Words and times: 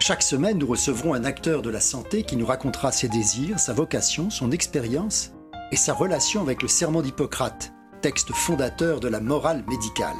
Chaque 0.00 0.22
semaine, 0.22 0.58
nous 0.58 0.66
recevrons 0.66 1.12
un 1.12 1.24
acteur 1.24 1.60
de 1.60 1.70
la 1.70 1.80
santé 1.80 2.22
qui 2.22 2.36
nous 2.36 2.46
racontera 2.46 2.92
ses 2.92 3.08
désirs, 3.08 3.58
sa 3.58 3.72
vocation, 3.72 4.30
son 4.30 4.52
expérience 4.52 5.32
et 5.72 5.76
sa 5.76 5.92
relation 5.92 6.40
avec 6.40 6.62
le 6.62 6.68
Serment 6.68 7.02
d'Hippocrate, 7.02 7.72
texte 8.00 8.32
fondateur 8.32 9.00
de 9.00 9.08
la 9.08 9.20
morale 9.20 9.64
médicale. 9.68 10.16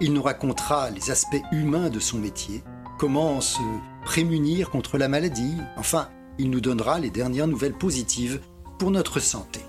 Il 0.00 0.12
nous 0.12 0.22
racontera 0.22 0.90
les 0.90 1.10
aspects 1.10 1.42
humains 1.50 1.90
de 1.90 1.98
son 1.98 2.18
métier, 2.18 2.62
comment 2.98 3.40
se 3.40 3.60
prémunir 4.04 4.70
contre 4.70 4.96
la 4.96 5.08
maladie, 5.08 5.56
enfin, 5.76 6.08
il 6.38 6.48
nous 6.48 6.60
donnera 6.60 7.00
les 7.00 7.10
dernières 7.10 7.48
nouvelles 7.48 7.76
positives 7.76 8.40
pour 8.78 8.90
notre 8.90 9.20
santé. 9.20 9.60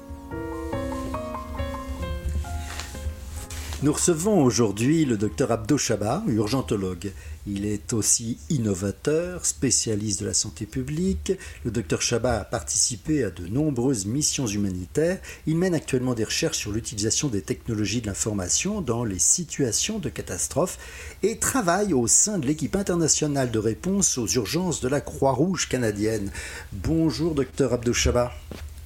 Nous 3.84 3.94
recevons 3.94 4.44
aujourd'hui 4.44 5.06
le 5.06 5.18
docteur 5.18 5.52
Abdo 5.52 5.78
Chaba, 5.78 6.24
urgentologue. 6.28 7.12
Il 7.50 7.66
est 7.66 7.94
aussi 7.94 8.38
innovateur, 8.50 9.46
spécialiste 9.46 10.20
de 10.20 10.26
la 10.26 10.34
santé 10.34 10.66
publique. 10.66 11.32
Le 11.64 11.72
docteur 11.72 12.02
Chaba 12.02 12.42
a 12.42 12.44
participé 12.44 13.24
à 13.24 13.30
de 13.30 13.48
nombreuses 13.48 14.06
missions 14.06 14.48
humanitaires. 14.48 15.20
Il 15.46 15.56
mène 15.56 15.74
actuellement 15.74 16.14
des 16.14 16.26
recherches 16.26 16.58
sur 16.58 16.74
l'utilisation 16.74 17.30
des 17.30 17.42
technologies 17.42 18.02
de 18.02 18.08
l'information 18.08 18.82
dans 18.82 19.06
les 19.06 19.20
situations 19.20 19.98
de 19.98 20.10
catastrophe 20.10 20.78
et 21.24 21.38
travaille 21.38 21.94
au 21.94 22.06
sein 22.08 22.38
de 22.38 22.46
l'équipe 22.46 22.76
internationale 22.76 23.50
de 23.50 23.60
réponse 23.60 24.18
aux 24.18 24.28
urgences 24.28 24.82
de 24.82 24.90
la 24.90 25.00
Croix-Rouge 25.00 25.70
canadienne. 25.70 26.32
Bonjour 26.74 27.34
docteur 27.34 27.72
Abdo 27.72 27.94
Chaba. 27.94 28.34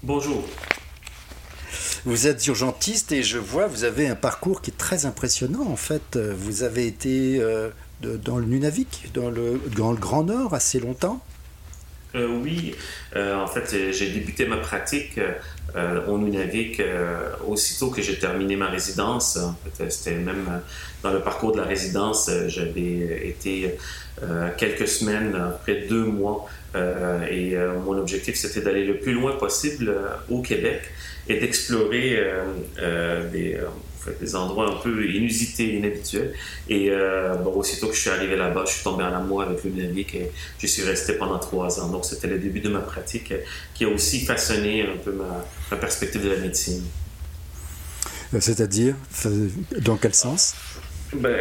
Bonjour. 0.04 0.48
Vous 2.06 2.28
êtes 2.28 2.46
urgentiste 2.48 3.12
et 3.12 3.22
je 3.22 3.38
vois, 3.38 3.68
vous 3.68 3.84
avez 3.84 4.08
un 4.08 4.16
parcours 4.16 4.62
qui 4.62 4.72
est 4.72 4.78
très 4.78 5.06
impressionnant 5.06 5.68
en 5.68 5.76
fait. 5.76 6.18
Vous 6.18 6.64
avez 6.64 6.88
été 6.88 7.40
euh, 7.40 7.70
dans 8.02 8.38
le 8.38 8.46
Nunavik, 8.46 9.12
dans 9.14 9.30
le, 9.30 9.60
Grand 9.76 10.24
Nord 10.24 10.54
assez 10.54 10.80
longtemps. 10.80 11.22
Euh, 12.14 12.28
oui, 12.44 12.76
euh, 13.16 13.38
en 13.38 13.48
fait, 13.48 13.94
j'ai 13.94 14.10
débuté 14.10 14.46
ma 14.46 14.58
pratique 14.58 15.18
euh, 15.76 16.06
au 16.08 16.18
Nunavik 16.18 16.82
aussitôt 17.48 17.90
que 17.90 18.02
j'ai 18.02 18.20
terminé 18.20 18.56
ma 18.56 18.68
résidence. 18.68 19.40
C'était 19.90 20.16
même 20.16 20.62
dans 21.04 21.12
le 21.12 21.22
parcours 21.22 21.54
de 21.54 21.58
la 21.58 21.64
résidence, 21.66 22.30
j'avais 22.48 23.28
été 23.28 23.78
quelques 24.58 24.88
semaines, 24.88 25.38
près 25.64 25.82
de 25.82 25.88
deux 25.88 26.04
mois, 26.04 26.48
et 26.76 27.56
mon 27.86 27.98
objectif 27.98 28.36
c'était 28.36 28.62
d'aller 28.62 28.86
le 28.86 28.98
plus 28.98 29.14
loin 29.14 29.34
possible 29.34 29.96
au 30.30 30.42
Québec 30.42 30.82
et 31.30 31.40
d'explorer 31.40 32.22
des, 33.32 33.58
des, 34.20 34.36
endroits 34.36 34.70
un 34.70 34.76
peu 34.76 35.10
inusités, 35.10 35.76
inhabituels. 35.76 36.34
Et 36.70 36.90
euh, 36.90 37.36
bon, 37.36 37.54
aussitôt 37.54 37.88
que 37.88 37.96
je 37.96 38.00
suis 38.00 38.10
arrivé 38.10 38.36
là-bas, 38.36 38.64
je 38.66 38.74
suis 38.74 38.84
tombé 38.84 39.04
en 39.04 39.14
amour 39.14 39.42
avec 39.42 39.64
le 39.64 39.72
Nunavik 39.72 40.16
et 40.16 40.32
je 40.60 40.68
suis 40.68 40.84
resté 40.84 41.14
pendant 41.14 41.40
trois 41.40 41.80
ans. 41.80 41.90
Donc 41.90 42.06
c'était 42.06 42.28
le 42.28 42.40
début 42.40 42.60
de 42.60 42.70
ma 42.70 42.80
pratique 42.80 43.34
qui 43.74 43.86
a 43.86 43.90
aussi 43.90 44.22
façonné 44.22 44.84
un 44.84 44.98
peu 44.98 45.12
ma, 45.12 45.46
ma 45.70 45.78
perspective 45.78 46.24
de 46.24 46.30
la 46.30 46.38
médecine. 46.38 46.84
C'est-à-dire, 48.40 48.96
dans 49.80 49.98
quel 49.98 50.14
sens? 50.14 50.56
Ben, 51.14 51.36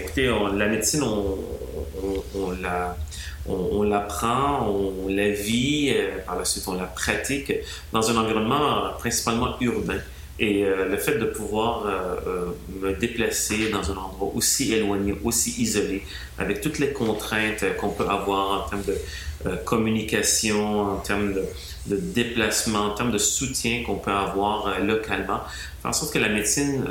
écoutez, 0.00 0.28
on, 0.28 0.48
la 0.48 0.66
médecine, 0.66 1.04
on, 1.04 1.38
on, 2.02 2.24
on 2.34 2.50
la 2.50 2.96
on, 3.46 3.82
l'apprend, 3.82 4.68
on 4.68 5.08
la 5.08 5.30
vit, 5.30 5.92
euh, 5.94 6.18
par 6.26 6.38
la 6.38 6.44
suite 6.44 6.64
on 6.68 6.74
la 6.74 6.84
pratique 6.84 7.52
dans 7.92 8.10
un 8.10 8.16
environnement 8.16 8.86
euh, 8.86 8.88
principalement 8.98 9.56
urbain. 9.60 9.98
Et 10.40 10.64
euh, 10.64 10.88
le 10.88 10.96
fait 10.96 11.18
de 11.18 11.26
pouvoir 11.26 11.86
me 12.82 12.92
déplacer 12.94 13.70
dans 13.70 13.90
un 13.92 13.96
endroit 13.96 14.32
aussi 14.34 14.72
éloigné, 14.72 15.14
aussi 15.22 15.50
isolé, 15.62 16.02
avec 16.38 16.60
toutes 16.60 16.78
les 16.78 16.92
contraintes 16.92 17.64
qu'on 17.78 17.90
peut 17.90 18.08
avoir 18.08 18.64
en 18.64 18.68
termes 18.68 18.84
de 18.84 18.96
communication, 19.64 20.94
en 20.94 20.96
termes 20.96 21.34
de, 21.34 21.96
déplacement, 21.96 22.80
en 22.80 22.90
termes 22.90 23.12
de 23.12 23.18
soutien 23.18 23.82
qu'on 23.84 23.96
peut 23.96 24.10
avoir 24.10 24.80
localement, 24.80 25.40
fait 25.82 25.88
en 25.88 25.92
sorte 25.92 26.12
que 26.12 26.18
la 26.18 26.28
médecine 26.28 26.84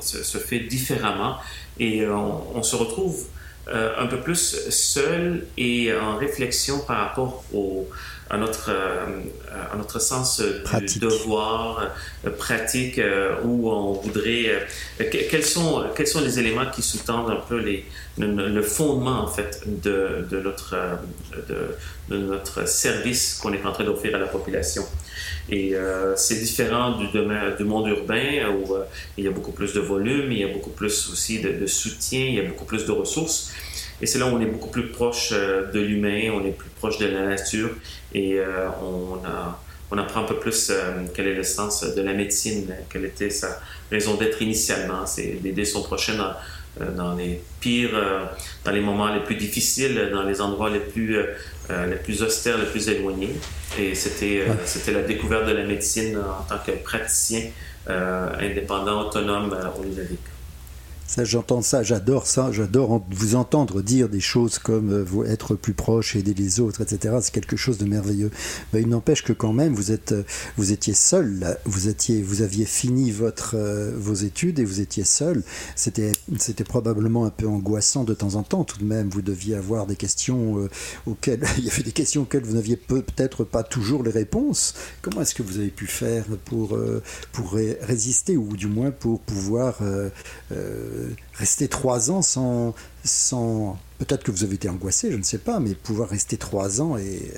se, 0.00 0.38
fait 0.38 0.60
différemment 0.60 1.36
et 1.78 2.06
on, 2.06 2.56
on 2.56 2.62
se 2.62 2.76
retrouve 2.76 3.26
euh, 3.68 3.92
un 3.96 4.06
peu 4.06 4.16
plus 4.16 4.68
seul 4.70 5.46
et 5.56 5.94
en 5.94 6.16
réflexion 6.16 6.80
par 6.80 6.98
rapport 6.98 7.44
au, 7.54 7.88
à, 8.30 8.38
notre, 8.38 8.70
euh, 8.70 9.06
à 9.72 9.76
notre 9.76 10.00
sens 10.00 10.40
du 10.40 10.98
devoir 10.98 11.90
euh, 12.24 12.30
pratique 12.30 13.00
où 13.44 13.70
on 13.70 13.92
voudrait... 13.92 14.66
quels, 15.10 15.44
sont, 15.44 15.84
quels 15.94 16.06
sont 16.06 16.20
les 16.20 16.38
éléments 16.38 16.66
qui 16.70 16.82
sous-tendent 16.82 17.30
un 17.30 17.40
peu 17.48 17.58
les, 17.58 17.84
le, 18.18 18.62
fondement 18.62 19.20
en 19.20 19.26
fait 19.26 19.62
de, 19.66 20.26
de 20.30 20.40
notre, 20.40 20.76
de, 21.48 21.76
de, 22.08 22.18
notre 22.18 22.68
service 22.68 23.38
qu'on 23.42 23.52
est 23.52 23.64
en 23.64 23.72
train 23.72 23.84
d'offrir 23.84 24.14
à 24.14 24.18
la 24.18 24.26
population. 24.26 24.84
Et 25.48 25.74
euh, 25.74 26.14
c'est 26.16 26.36
différent 26.36 26.96
du, 26.98 27.08
domaine, 27.08 27.56
du 27.56 27.64
monde 27.64 27.88
urbain 27.88 28.48
où 28.48 28.74
euh, 28.74 28.84
il 29.16 29.24
y 29.24 29.28
a 29.28 29.30
beaucoup 29.30 29.52
plus 29.52 29.72
de 29.72 29.80
volume, 29.80 30.30
il 30.30 30.38
y 30.38 30.44
a 30.44 30.48
beaucoup 30.48 30.70
plus 30.70 31.10
aussi 31.10 31.40
de, 31.40 31.52
de 31.52 31.66
soutien, 31.66 32.20
il 32.20 32.34
y 32.34 32.40
a 32.40 32.44
beaucoup 32.44 32.64
plus 32.64 32.86
de 32.86 32.92
ressources. 32.92 33.52
Et 34.00 34.06
c'est 34.06 34.18
là 34.18 34.26
où 34.26 34.30
on 34.30 34.40
est 34.40 34.46
beaucoup 34.46 34.70
plus 34.70 34.88
proche 34.88 35.30
euh, 35.32 35.70
de 35.70 35.80
l'humain, 35.80 36.30
on 36.32 36.44
est 36.44 36.52
plus 36.52 36.70
proche 36.70 36.98
de 36.98 37.06
la 37.06 37.26
nature 37.26 37.70
et 38.14 38.38
euh, 38.38 38.68
on, 38.82 39.16
a, 39.26 39.60
on 39.90 39.98
apprend 39.98 40.22
un 40.22 40.26
peu 40.26 40.36
plus 40.36 40.70
euh, 40.70 41.04
quel 41.14 41.28
est 41.28 41.34
le 41.34 41.42
sens 41.42 41.84
de 41.84 42.02
la 42.02 42.12
médecine, 42.12 42.74
quelle 42.90 43.04
était 43.04 43.30
sa 43.30 43.60
raison 43.90 44.14
d'être 44.14 44.40
initialement. 44.42 45.06
C'est 45.06 45.42
d'aider 45.42 45.64
son 45.64 45.82
prochain 45.82 46.14
dans, 46.16 46.94
dans 46.96 47.14
les 47.14 47.40
pires, 47.60 47.98
dans 48.64 48.70
les 48.70 48.80
moments 48.80 49.12
les 49.12 49.20
plus 49.20 49.36
difficiles, 49.36 50.10
dans 50.12 50.22
les 50.22 50.40
endroits 50.40 50.70
les 50.70 50.80
plus, 50.80 51.18
les 51.68 51.96
plus 52.02 52.22
austères, 52.22 52.56
les 52.56 52.64
plus 52.64 52.88
éloignés. 52.88 53.34
Et 53.78 53.94
c'était 53.94 54.46
c'était 54.64 54.92
la 54.92 55.02
découverte 55.02 55.46
de 55.46 55.52
la 55.52 55.64
médecine 55.64 56.16
en 56.16 56.42
tant 56.44 56.58
que 56.64 56.72
praticien 56.72 57.42
indépendant, 57.86 59.06
autonome 59.06 59.54
au 59.78 59.84
Nunavik. 59.84 60.31
Ça, 61.12 61.24
j'entends 61.24 61.60
ça, 61.60 61.82
j'adore 61.82 62.26
ça, 62.26 62.50
j'adore 62.52 63.04
vous 63.10 63.34
entendre 63.34 63.82
dire 63.82 64.08
des 64.08 64.18
choses 64.18 64.58
comme 64.58 64.90
euh, 64.90 65.24
être 65.26 65.54
plus 65.54 65.74
proche, 65.74 66.16
aider 66.16 66.32
les 66.32 66.58
autres, 66.58 66.80
etc. 66.80 67.16
C'est 67.20 67.34
quelque 67.34 67.54
chose 67.54 67.76
de 67.76 67.84
merveilleux. 67.84 68.30
Mais 68.72 68.80
il 68.80 68.88
n'empêche 68.88 69.22
que 69.22 69.34
quand 69.34 69.52
même, 69.52 69.74
vous 69.74 69.92
êtes, 69.92 70.14
vous 70.56 70.72
étiez 70.72 70.94
seul, 70.94 71.40
là. 71.40 71.58
vous 71.66 71.88
étiez, 71.88 72.22
vous 72.22 72.40
aviez 72.40 72.64
fini 72.64 73.10
votre, 73.10 73.56
euh, 73.58 73.92
vos 73.94 74.14
études 74.14 74.58
et 74.58 74.64
vous 74.64 74.80
étiez 74.80 75.04
seul. 75.04 75.42
C'était, 75.76 76.12
c'était 76.38 76.64
probablement 76.64 77.26
un 77.26 77.30
peu 77.30 77.46
angoissant 77.46 78.04
de 78.04 78.14
temps 78.14 78.36
en 78.36 78.42
temps. 78.42 78.64
Tout 78.64 78.78
de 78.78 78.84
même, 78.84 79.10
vous 79.10 79.20
deviez 79.20 79.54
avoir 79.54 79.86
des 79.86 79.96
questions 79.96 80.60
euh, 80.60 80.70
auxquelles, 81.04 81.44
il 81.58 81.64
y 81.66 81.70
avait 81.70 81.82
des 81.82 81.92
questions 81.92 82.22
auxquelles 82.22 82.44
vous 82.44 82.54
n'aviez 82.54 82.78
peut-être 82.78 83.44
pas 83.44 83.62
toujours 83.62 84.02
les 84.02 84.12
réponses. 84.12 84.72
Comment 85.02 85.20
est-ce 85.20 85.34
que 85.34 85.42
vous 85.42 85.58
avez 85.58 85.68
pu 85.68 85.86
faire 85.86 86.24
pour, 86.46 86.74
euh, 86.74 87.02
pour 87.32 87.52
résister 87.52 88.38
ou 88.38 88.56
du 88.56 88.66
moins 88.66 88.90
pour 88.90 89.20
pouvoir 89.20 89.78
euh, 89.82 90.08
euh, 90.52 91.01
rester 91.34 91.68
trois 91.68 92.10
ans 92.10 92.22
sans, 92.22 92.74
sans 93.04 93.78
peut-être 93.98 94.24
que 94.24 94.30
vous 94.30 94.44
avez 94.44 94.54
été 94.54 94.68
angoissé, 94.68 95.10
je 95.10 95.16
ne 95.16 95.22
sais 95.22 95.38
pas, 95.38 95.60
mais 95.60 95.74
pouvoir 95.74 96.08
rester 96.08 96.36
trois 96.36 96.80
ans 96.80 96.96
et, 96.96 97.32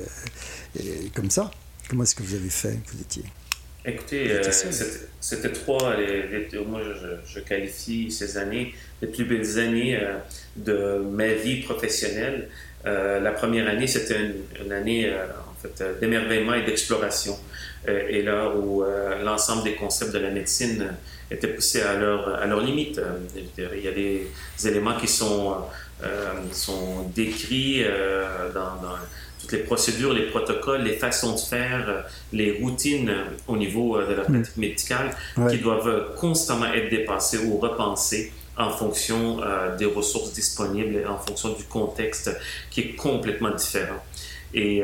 et 0.78 1.10
comme 1.14 1.30
ça, 1.30 1.50
comment 1.88 2.02
est-ce 2.02 2.14
que 2.14 2.22
vous 2.22 2.34
avez 2.34 2.50
fait 2.50 2.78
Vous 2.92 3.00
étiez? 3.00 3.24
Écoutez, 3.86 4.32
euh, 4.32 4.42
c'était 5.20 5.52
trois, 5.52 5.94
les, 5.96 6.48
les, 6.50 6.64
moi 6.64 6.80
je, 6.82 7.34
je, 7.34 7.40
qualifie 7.40 8.10
ces 8.10 8.38
années 8.38 8.74
les 9.02 9.08
plus 9.08 9.26
belles 9.26 9.58
années 9.58 9.98
euh, 10.00 10.16
de 10.56 11.02
ma 11.04 11.28
vie 11.34 11.60
professionnelle. 11.60 12.48
Euh, 12.86 13.20
la 13.20 13.32
première 13.32 13.68
année, 13.68 13.86
c'était 13.86 14.18
une, 14.18 14.64
une, 14.64 14.72
année 14.72 15.12
en 15.12 15.60
fait 15.60 16.00
d'émerveillement 16.00 16.54
et 16.54 16.62
d'exploration. 16.62 17.38
et 17.86 18.22
là 18.22 18.48
où 18.56 18.82
l'ensemble 19.22 19.64
des 19.64 19.74
concepts 19.74 20.12
de 20.12 20.18
la 20.18 20.30
médecine 20.30 20.86
étaient 21.30 21.48
poussés 21.48 21.82
à 21.82 21.94
leur, 21.94 22.34
à 22.34 22.46
leur 22.46 22.60
limite. 22.60 23.00
Il 23.36 23.80
y 23.82 23.88
a 23.88 23.92
des 23.92 24.28
éléments 24.64 24.96
qui 24.96 25.08
sont, 25.08 25.56
euh, 26.02 26.32
sont 26.52 27.08
décrits 27.14 27.82
euh, 27.84 28.52
dans, 28.52 28.82
dans, 28.82 28.96
toutes 29.40 29.52
les 29.52 29.58
procédures, 29.58 30.14
les 30.14 30.30
protocoles, 30.30 30.82
les 30.82 30.94
façons 30.94 31.34
de 31.34 31.38
faire, 31.38 32.06
les 32.32 32.58
routines 32.62 33.12
au 33.46 33.58
niveau 33.58 34.00
de 34.00 34.14
la 34.14 34.22
pratique 34.22 34.56
médicale 34.56 35.14
ouais. 35.36 35.50
qui 35.50 35.58
doivent 35.58 36.14
constamment 36.16 36.72
être 36.72 36.88
dépassées 36.88 37.38
ou 37.38 37.58
repensées 37.58 38.32
en 38.56 38.70
fonction 38.70 39.40
des 39.78 39.84
ressources 39.84 40.32
disponibles 40.32 40.96
et 40.96 41.04
en 41.04 41.18
fonction 41.18 41.50
du 41.50 41.64
contexte 41.64 42.30
qui 42.70 42.80
est 42.80 42.96
complètement 42.96 43.50
différent. 43.50 44.02
Et 44.54 44.82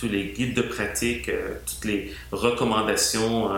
tous 0.00 0.08
les 0.08 0.32
guides 0.32 0.54
de 0.54 0.62
pratique, 0.62 1.30
toutes 1.66 1.84
les 1.84 2.12
recommandations, 2.32 3.50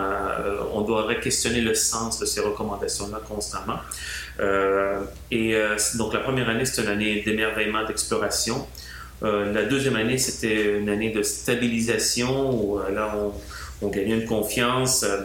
on 0.73 0.81
doit 0.81 1.15
questionner 1.15 1.61
le 1.61 1.73
sens 1.73 2.19
de 2.19 2.25
ces 2.25 2.41
recommandations-là 2.41 3.21
constamment. 3.27 3.79
et 5.31 5.55
donc 5.95 6.13
la 6.13 6.19
première 6.19 6.49
année, 6.49 6.65
c'est 6.65 6.81
une 6.81 6.89
année 6.89 7.21
d'émerveillement, 7.21 7.85
d'exploration. 7.85 8.67
Euh, 9.23 9.53
la 9.53 9.63
deuxième 9.63 9.95
année, 9.95 10.17
c'était 10.17 10.77
une 10.79 10.89
année 10.89 11.11
de 11.11 11.23
stabilisation 11.23 12.51
où 12.51 12.79
euh, 12.79 12.91
là, 12.91 13.15
on, 13.81 13.87
gagnait 13.87 14.15
une 14.15 14.25
confiance. 14.25 15.03
Euh, 15.03 15.23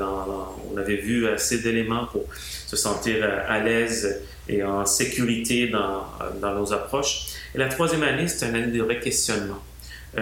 on 0.73 0.77
avait 0.77 0.97
vu 0.97 1.27
assez 1.27 1.59
d'éléments 1.59 2.07
pour 2.07 2.25
se 2.67 2.77
sentir 2.77 3.25
à 3.49 3.59
l'aise 3.61 4.23
et 4.49 4.63
en 4.63 4.87
sécurité 4.87 5.69
dans, 5.69 6.07
nos 6.55 6.73
approches. 6.73 7.27
Et 7.55 7.59
la 7.59 7.69
troisième 7.69 8.03
année, 8.03 8.29
c'était 8.29 8.49
une 8.49 8.55
année 8.55 8.79
de 8.79 8.95
questionnement 8.95 9.63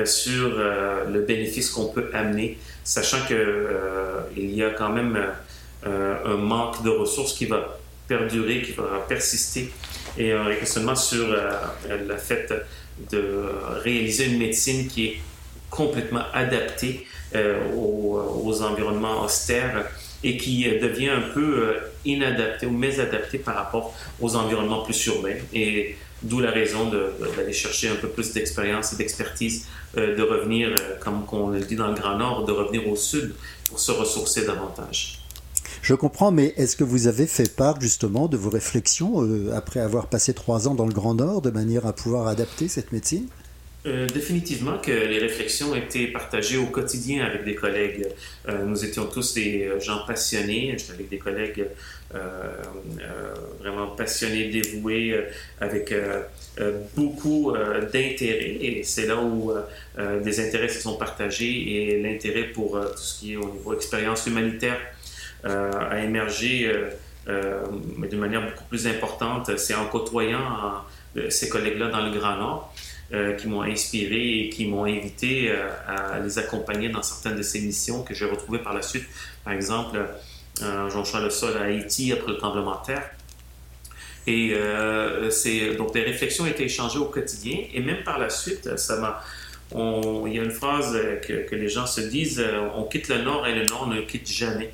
sur 0.05 0.51
le 0.51 1.21
bénéfice 1.21 1.71
qu'on 1.71 1.87
peut 1.87 2.11
amener, 2.13 2.59
sachant 2.85 3.19
qu'il 3.27 4.55
y 4.55 4.63
a 4.63 4.71
quand 4.71 4.91
même 4.91 5.19
un 5.85 6.37
manque 6.37 6.83
de 6.83 6.91
ressources 6.91 7.33
qui 7.33 7.47
va 7.47 7.79
perdurer, 8.09 8.63
qui 8.63 8.73
va 8.73 9.05
persister, 9.09 9.73
et 10.19 10.33
un 10.33 10.55
questionnement 10.55 10.97
sur 10.97 11.27
le 11.29 12.17
fait 12.17 12.53
de 13.11 13.45
réaliser 13.83 14.27
une 14.27 14.39
médecine 14.39 14.89
qui 14.89 15.07
est 15.07 15.21
complètement 15.71 16.23
adaptée 16.33 17.07
euh, 17.35 17.59
aux, 17.75 18.63
environnements 18.63 19.25
austères 19.25 19.91
et 20.23 20.37
qui 20.37 20.69
euh, 20.69 20.81
devient 20.81 21.11
un 21.11 21.33
peu 21.35 21.59
euh, 21.59 21.81
inadaptée 22.05 22.67
ou 22.67 22.71
mésadaptée 22.71 23.39
par 23.39 23.57
rapport 23.57 23.95
aux 24.21 24.37
environnements 24.37 24.83
plus 24.83 25.07
urbains. 25.07 25.35
D'où 26.29 26.41
la 26.41 26.51
raison 26.51 26.91
d'aller 26.91 27.53
chercher 27.53 27.89
un 27.89 27.97
peu 27.97 28.09
plus 28.09 28.33
d'expérience 28.33 28.93
et 28.93 28.97
d'expertise, 28.97 29.67
de 29.97 30.23
revenir, 30.23 30.75
comme 31.01 31.23
on 31.33 31.49
le 31.49 31.61
dit 31.61 31.77
dans 31.77 31.89
le 31.89 31.95
Grand 31.95 32.19
Nord, 32.19 32.45
de 32.45 32.53
revenir 32.53 32.89
au 32.89 32.97
sud 32.97 33.35
pour 33.69 33.79
se 33.81 33.93
ressourcer 33.93 34.45
davantage. 34.45 35.21
Je 35.83 35.95
comprends, 35.95 36.33
mais 36.33 36.53
est-ce 36.57 36.77
que 36.77 36.85
vous 36.85 37.07
avez 37.07 37.27
fait 37.27 37.55
part 37.55 37.81
justement 37.81 38.27
de 38.27 38.37
vos 38.37 38.51
réflexions 38.51 39.23
euh, 39.23 39.53
après 39.55 39.79
avoir 39.79 40.09
passé 40.09 40.35
trois 40.35 40.67
ans 40.67 40.75
dans 40.75 40.87
le 40.87 40.93
Grand 40.93 41.15
Nord 41.15 41.43
de 41.43 41.51
manière 41.51 41.87
à 41.87 41.93
pouvoir 41.93 42.27
adapter 42.27 42.67
cette 42.67 42.91
médecine? 42.91 43.29
Euh, 43.87 44.07
définitivement 44.07 44.79
que 44.79 44.91
les 44.91 45.19
réflexions 45.19 45.75
étaient 45.75 46.09
partagées 46.09 46.59
au 46.59 46.67
quotidien 46.67 47.25
avec 47.25 47.45
des 47.45 47.55
collègues. 47.55 48.07
Euh, 48.49 48.65
nous 48.65 48.85
étions 48.85 49.07
tous 49.07 49.35
des 49.35 49.71
gens 49.81 50.05
passionnés, 50.07 50.75
j'étais 50.77 50.93
avec 50.93 51.09
des 51.09 51.19
collègues 51.19 51.67
vraiment 53.59 53.89
passionnés, 53.89 54.49
dévoués, 54.49 55.27
avec 55.61 55.93
beaucoup 56.95 57.53
d'intérêts. 57.93 58.57
Et 58.63 58.83
c'est 58.85 59.07
là 59.07 59.17
où 59.19 59.53
des 60.25 60.41
intérêts 60.41 60.69
se 60.69 60.81
sont 60.81 60.97
partagés 60.97 61.93
et 61.93 62.01
l'intérêt 62.01 62.45
pour 62.45 62.81
tout 62.81 63.03
ce 63.03 63.19
qui 63.19 63.33
est 63.33 63.37
au 63.37 63.53
niveau 63.53 63.75
expérience 63.75 64.27
humanitaire 64.27 64.79
euh, 65.47 65.71
a 65.91 66.01
émergé 66.01 66.67
euh, 66.67 66.89
euh, 67.29 67.65
de 67.99 68.17
manière 68.17 68.43
beaucoup 68.43 68.65
plus 68.65 68.87
importante. 68.87 69.57
C'est 69.59 69.75
en 69.75 69.87
côtoyant 69.87 70.83
ces 71.31 71.49
collègues-là 71.49 71.89
dans 71.89 72.05
le 72.05 72.11
Grand 72.11 72.37
Nord 72.37 72.75
qui 73.39 73.47
m'ont 73.47 73.63
inspiré 73.63 74.41
et 74.41 74.49
qui 74.49 74.67
m'ont 74.67 74.85
invité 74.85 75.53
à 75.87 76.19
les 76.19 76.39
accompagner 76.39 76.89
dans 76.89 77.03
certaines 77.03 77.37
de 77.37 77.43
ces 77.43 77.61
missions 77.61 78.03
que 78.03 78.15
j'ai 78.15 78.25
retrouvées 78.25 78.59
par 78.59 78.75
la 78.75 78.83
suite. 78.83 79.05
Par 79.45 79.53
exemple, 79.53 79.99
euh, 80.63 80.91
jonchant 80.91 81.21
le 81.21 81.31
sol 81.31 81.57
à 81.57 81.63
Haïti 81.63 82.13
après 82.13 82.33
le 82.33 82.39
tremblement 82.39 82.81
de 82.81 82.87
terre. 82.87 83.11
Et 84.27 84.57
c'est 85.31 85.77
donc 85.77 85.95
des 85.95 86.03
réflexions 86.03 86.45
ont 86.45 86.49
été 86.49 86.65
échangées 86.65 86.99
au 86.99 87.05
quotidien 87.05 87.59
et 87.73 87.81
même 87.81 88.03
par 88.03 88.19
la 88.19 88.29
suite, 88.29 88.77
ça 88.77 88.97
m'a. 88.97 89.23
il 89.73 90.35
y 90.35 90.41
a 90.41 90.43
une 90.43 90.51
phrase 90.51 90.99
que, 91.27 91.49
que, 91.49 91.55
les 91.55 91.69
gens 91.69 91.87
se 91.87 92.01
disent 92.01 92.45
on 92.75 92.83
quitte 92.85 93.07
le 93.07 93.23
Nord 93.23 93.47
et 93.47 93.55
le 93.55 93.67
Nord 93.67 93.87
ne 93.87 94.01
quitte 94.01 94.29
jamais. 94.29 94.73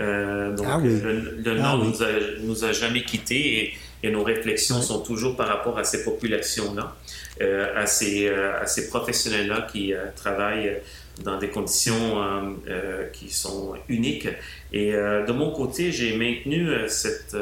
Euh, 0.00 0.54
donc, 0.54 0.66
ah 0.68 0.78
le, 0.82 1.42
ah 1.46 1.54
Nord 1.54 1.84
nous, 1.84 2.02
a, 2.02 2.06
nous 2.40 2.64
a 2.64 2.72
jamais 2.72 3.02
quittés 3.02 3.58
et, 3.58 3.74
nos 4.10 4.24
réflexions 4.24 4.82
sont 4.82 5.00
toujours 5.00 5.36
par 5.36 5.48
rapport 5.48 5.78
à 5.78 5.84
ces 5.84 6.04
populations-là, 6.04 6.96
euh, 7.40 7.72
à 7.76 7.86
ces, 7.86 8.28
euh, 8.28 8.60
à 8.60 8.66
ces 8.66 8.88
professionnels-là 8.88 9.68
qui 9.72 9.94
travaillent 10.16 10.78
dans 11.24 11.38
des 11.38 11.48
conditions 11.48 12.56
qui 13.12 13.30
sont 13.30 13.74
uniques. 13.88 14.28
Et 14.72 14.92
de 14.92 15.32
mon 15.32 15.52
côté, 15.52 15.92
j'ai 15.92 16.16
maintenu 16.16 16.70
cette, 16.88 17.36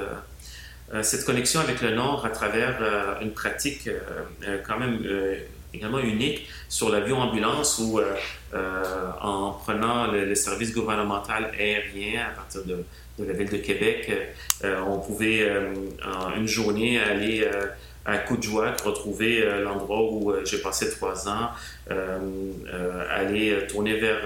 cette 1.03 1.25
connexion 1.25 1.61
avec 1.61 1.81
le 1.81 1.95
Nord 1.95 2.27
à 2.27 2.31
travers 2.31 3.19
une 3.23 3.31
pratique 3.31 3.89
quand 4.67 4.79
même 4.79 4.99
également 5.73 5.99
unique 5.99 6.49
sur 6.69 6.91
l'avion-ambulance 6.91 7.79
où, 7.79 7.99
euh, 7.99 8.15
euh, 8.55 9.11
en 9.21 9.53
prenant 9.53 10.11
le, 10.11 10.35
service 10.35 10.75
gouvernemental 10.75 11.51
aérien 11.59 12.27
à 12.29 12.31
partir 12.31 12.65
de, 12.65 12.85
la 13.25 13.33
ville 13.33 13.49
de 13.49 13.57
Québec, 13.57 14.11
euh, 14.65 14.81
on 14.87 14.99
pouvait 14.99 15.49
en 16.05 16.35
une 16.37 16.47
journée 16.47 17.01
aller 17.01 17.47
à 18.05 18.19
Coudjouac, 18.19 18.81
retrouver 18.81 19.45
l'endroit 19.63 20.03
où 20.11 20.33
j'ai 20.45 20.59
passé 20.59 20.91
trois 20.91 21.29
ans, 21.29 21.51
aller 21.89 23.57
tourner 23.69 23.95
vers 23.99 24.23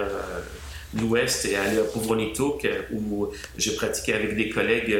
l'ouest 0.99 1.45
et 1.45 1.55
aller 1.55 1.79
à 1.79 1.83
Pouvronitouk 1.83 2.67
où 2.91 3.27
j'ai 3.57 3.75
pratiqué 3.75 4.13
avec 4.13 4.35
des 4.35 4.49
collègues 4.49 4.97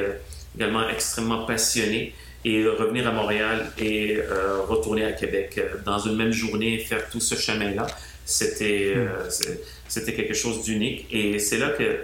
également 0.56 0.88
extrêmement 0.90 1.46
passionnés 1.46 2.14
et 2.46 2.64
revenir 2.68 3.08
à 3.08 3.12
Montréal 3.12 3.72
et 3.80 4.18
euh, 4.18 4.62
retourner 4.62 5.04
à 5.04 5.12
Québec 5.12 5.56
euh, 5.58 5.78
dans 5.84 5.98
une 5.98 6.16
même 6.16 6.32
journée, 6.32 6.78
faire 6.78 7.10
tout 7.10 7.20
ce 7.20 7.34
chemin-là, 7.34 7.88
c'était 8.24 8.94
euh, 8.96 9.08
hmm. 9.28 9.58
c'était 9.88 10.14
quelque 10.14 10.36
chose 10.36 10.64
d'unique. 10.64 11.08
Et 11.12 11.40
c'est 11.40 11.58
là 11.58 11.70
que 11.70 11.98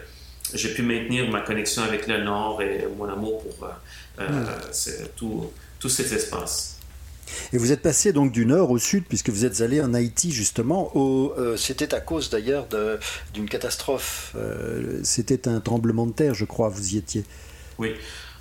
j'ai 0.54 0.74
pu 0.74 0.82
maintenir 0.82 1.30
ma 1.30 1.42
connexion 1.42 1.84
avec 1.84 2.08
le 2.08 2.24
Nord 2.24 2.62
et 2.62 2.88
mon 2.98 3.08
amour 3.08 3.44
pour 3.44 3.70
hmm. 4.20 4.46
tout, 5.16 5.52
tout 5.80 5.90
cet 5.90 6.12
espace. 6.12 6.78
Et 7.54 7.58
vous 7.58 7.72
êtes 7.72 7.82
passé 7.82 8.12
donc 8.12 8.34
du 8.34 8.46
nord 8.46 8.72
au 8.72 8.78
sud, 8.78 9.06
puisque 9.08 9.30
vous 9.30 9.46
êtes 9.46 9.62
allé 9.62 9.80
en 9.82 9.94
Haïti 9.94 10.32
justement. 10.32 10.92
C'était 11.56 11.94
à 11.94 12.02
cause 12.02 12.30
d'ailleurs 12.30 12.68
d'une 13.34 13.48
catastrophe. 13.48 14.36
C'était 15.04 15.48
un 15.48 15.62
tremblement 15.62 16.06
de 16.08 16.12
terre, 16.12 16.34
je 16.34 16.44
crois, 16.44 16.68
vous 16.68 16.96
y 16.96 16.98
étiez. 16.98 17.24
Oui. 17.78 17.94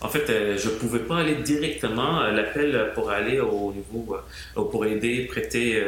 En 0.02 0.08
fait, 0.08 0.31
euh, 0.31 0.56
je 0.56 0.69
ne 0.69 0.75
pouvais 0.75 1.00
pas 1.00 1.19
aller 1.19 1.37
directement. 1.37 2.23
Euh, 2.23 2.32
l'appel 2.32 2.93
pour 2.94 3.11
aller 3.11 3.38
au 3.41 3.73
niveau, 3.73 4.17
euh, 4.56 4.62
pour 4.62 4.87
aider, 4.87 5.26
prêter 5.26 5.82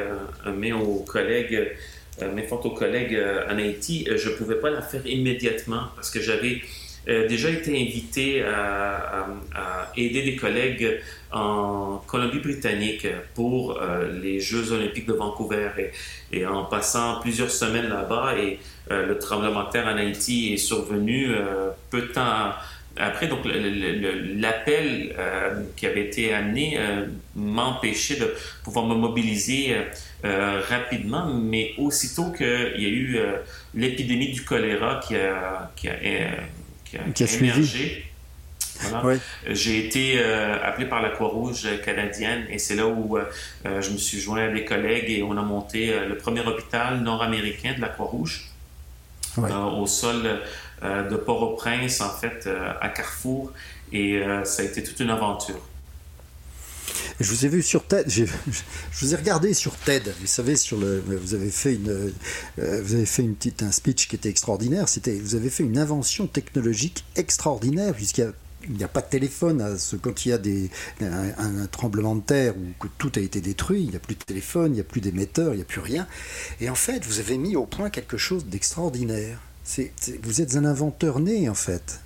un 0.45 0.53
main 0.53 0.75
aux 0.75 1.01
collègues, 1.01 1.73
mes 2.21 2.47
aux 2.51 2.71
collègues 2.71 3.19
en 3.51 3.59
Haïti, 3.59 4.07
je 4.15 4.29
ne 4.29 4.35
pouvais 4.35 4.57
pas 4.57 4.71
la 4.71 4.83
faire 4.83 5.07
immédiatement 5.07 5.85
parce 5.95 6.11
que 6.11 6.21
j'avais 6.21 6.61
déjà 7.07 7.51
été 7.51 7.71
invité 7.81 8.43
à, 8.43 9.27
aider 9.97 10.23
des 10.23 10.37
collègues 10.37 11.01
en 11.33 12.03
Colombie-Britannique 12.07 13.07
pour 13.35 13.81
les 14.23 14.41
Jeux 14.41 14.73
olympiques 14.73 15.07
de 15.07 15.15
Vancouver. 15.15 15.71
Et, 15.79 16.39
et 16.39 16.47
en 16.47 16.65
passant 16.65 17.21
plusieurs 17.21 17.51
semaines 17.51 17.89
là-bas, 17.89 18.37
et 18.39 18.59
le 18.91 19.19
tremblement 19.19 19.65
de 19.65 19.71
terre 19.71 19.87
en 19.87 19.97
Haïti 19.97 20.53
est 20.53 20.59
survenu 20.59 21.33
peu 21.91 22.03
de 22.03 22.07
temps 22.07 22.53
après, 22.97 23.27
donc, 23.27 23.41
l'appel 23.45 25.15
euh, 25.19 25.63
qui 25.77 25.87
avait 25.87 26.07
été 26.07 26.35
amené 26.35 26.77
euh, 26.79 27.07
m'empêchait 27.35 28.17
de 28.17 28.35
pouvoir 28.65 28.87
me 28.87 28.95
mobiliser 28.95 29.77
euh, 30.25 30.61
rapidement, 30.69 31.27
mais 31.27 31.73
aussitôt 31.79 32.31
qu'il 32.33 32.47
y 32.47 32.87
a 32.87 32.89
eu 32.89 33.19
l'épidémie 33.75 34.33
du 34.33 34.45
choléra 34.45 35.01
qui 35.07 35.17
a, 35.17 35.73
qui 35.75 35.89
a, 35.89 35.95
qui 36.85 37.25
a, 37.25 37.33
émergé, 37.35 38.05
J'ai 39.49 39.87
été 39.87 40.23
appelé 40.63 40.87
par 40.87 41.01
la 41.01 41.11
Croix-Rouge 41.11 41.67
canadienne 41.85 42.45
et 42.51 42.59
c'est 42.59 42.77
là 42.77 42.87
où 42.87 43.19
je 43.65 43.91
me 43.91 43.97
suis 43.97 44.21
joint 44.21 44.49
à 44.49 44.53
des 44.53 44.65
collègues 44.65 45.11
et 45.11 45.23
on 45.23 45.37
a 45.37 45.43
monté 45.43 45.95
le 46.07 46.17
premier 46.17 46.41
hôpital 46.41 47.01
nord-américain 47.01 47.73
de 47.75 47.81
la 47.81 47.89
Croix-Rouge 47.89 48.49
au 49.39 49.87
sol 49.87 50.41
de 50.83 51.17
Port-au-Prince, 51.17 52.01
en 52.01 52.11
fait, 52.11 52.47
euh, 52.47 52.73
à 52.81 52.89
Carrefour. 52.89 53.53
Et 53.93 54.17
euh, 54.17 54.45
ça 54.45 54.63
a 54.63 54.65
été 54.65 54.83
toute 54.83 54.99
une 55.01 55.11
aventure. 55.11 55.61
Je 57.21 57.31
vous 57.31 57.47
ai 57.47 57.49
vu 57.49 57.63
sur 57.63 57.87
TED, 57.87 58.07
je 58.09 58.25
vous 59.01 59.15
ai 59.15 59.17
regardé 59.17 59.55
sur 59.55 59.75
TED. 59.77 60.13
Vous 60.21 60.27
savez, 60.27 60.57
sur 60.57 60.77
le, 60.79 61.01
vous 61.01 61.35
avez 61.35 61.51
fait 61.51 61.75
une, 61.75 62.13
vous 62.57 62.95
avez 62.95 63.07
fait 63.07 63.23
une 63.23 63.35
petite 63.35 63.63
un 63.63 63.71
speech 63.71 64.09
qui 64.09 64.17
était 64.17 64.29
extraordinaire. 64.29 64.89
C'était, 64.89 65.15
vous 65.15 65.35
avez 65.35 65.49
fait 65.49 65.63
une 65.63 65.79
invention 65.79 66.27
technologique 66.27 67.05
extraordinaire 67.15 67.95
puisqu'il 67.95 68.33
n'y 68.71 68.83
a, 68.83 68.87
a 68.87 68.89
pas 68.89 69.01
de 69.03 69.09
téléphone 69.09 69.61
à 69.61 69.79
ce, 69.79 69.97
quand 69.97 70.27
il 70.27 70.31
y 70.31 70.33
a 70.33 70.39
des, 70.39 70.71
un, 71.01 71.67
tremblement 71.71 72.17
de 72.17 72.23
terre 72.23 72.55
ou 72.57 72.73
que 72.81 72.89
tout 72.99 73.13
a 73.17 73.21
été 73.21 73.41
détruit. 73.41 73.83
Il 73.85 73.91
n'y 73.91 73.97
a 73.97 74.01
plus 74.01 74.17
de 74.17 74.25
téléphone, 74.25 74.73
il 74.73 74.75
n'y 74.75 74.81
a 74.81 74.85
plus 74.85 75.01
d'émetteur, 75.01 75.55
il 75.55 75.57
n'y 75.57 75.63
a 75.63 75.67
plus 75.67 75.81
rien. 75.81 76.07
Et 76.61 76.69
en 76.69 76.75
fait, 76.75 77.05
vous 77.07 77.21
avez 77.21 77.39
mis 77.39 77.57
au 77.57 77.67
point 77.67 77.91
quelque 77.91 78.17
chose 78.17 78.47
d'extraordinaire 78.47 79.39
vous 80.23 80.41
êtes 80.41 80.57
un 80.57 80.65
inventeur 80.65 81.21
né, 81.21 81.49
en 81.49 81.55
fait. 81.55 82.01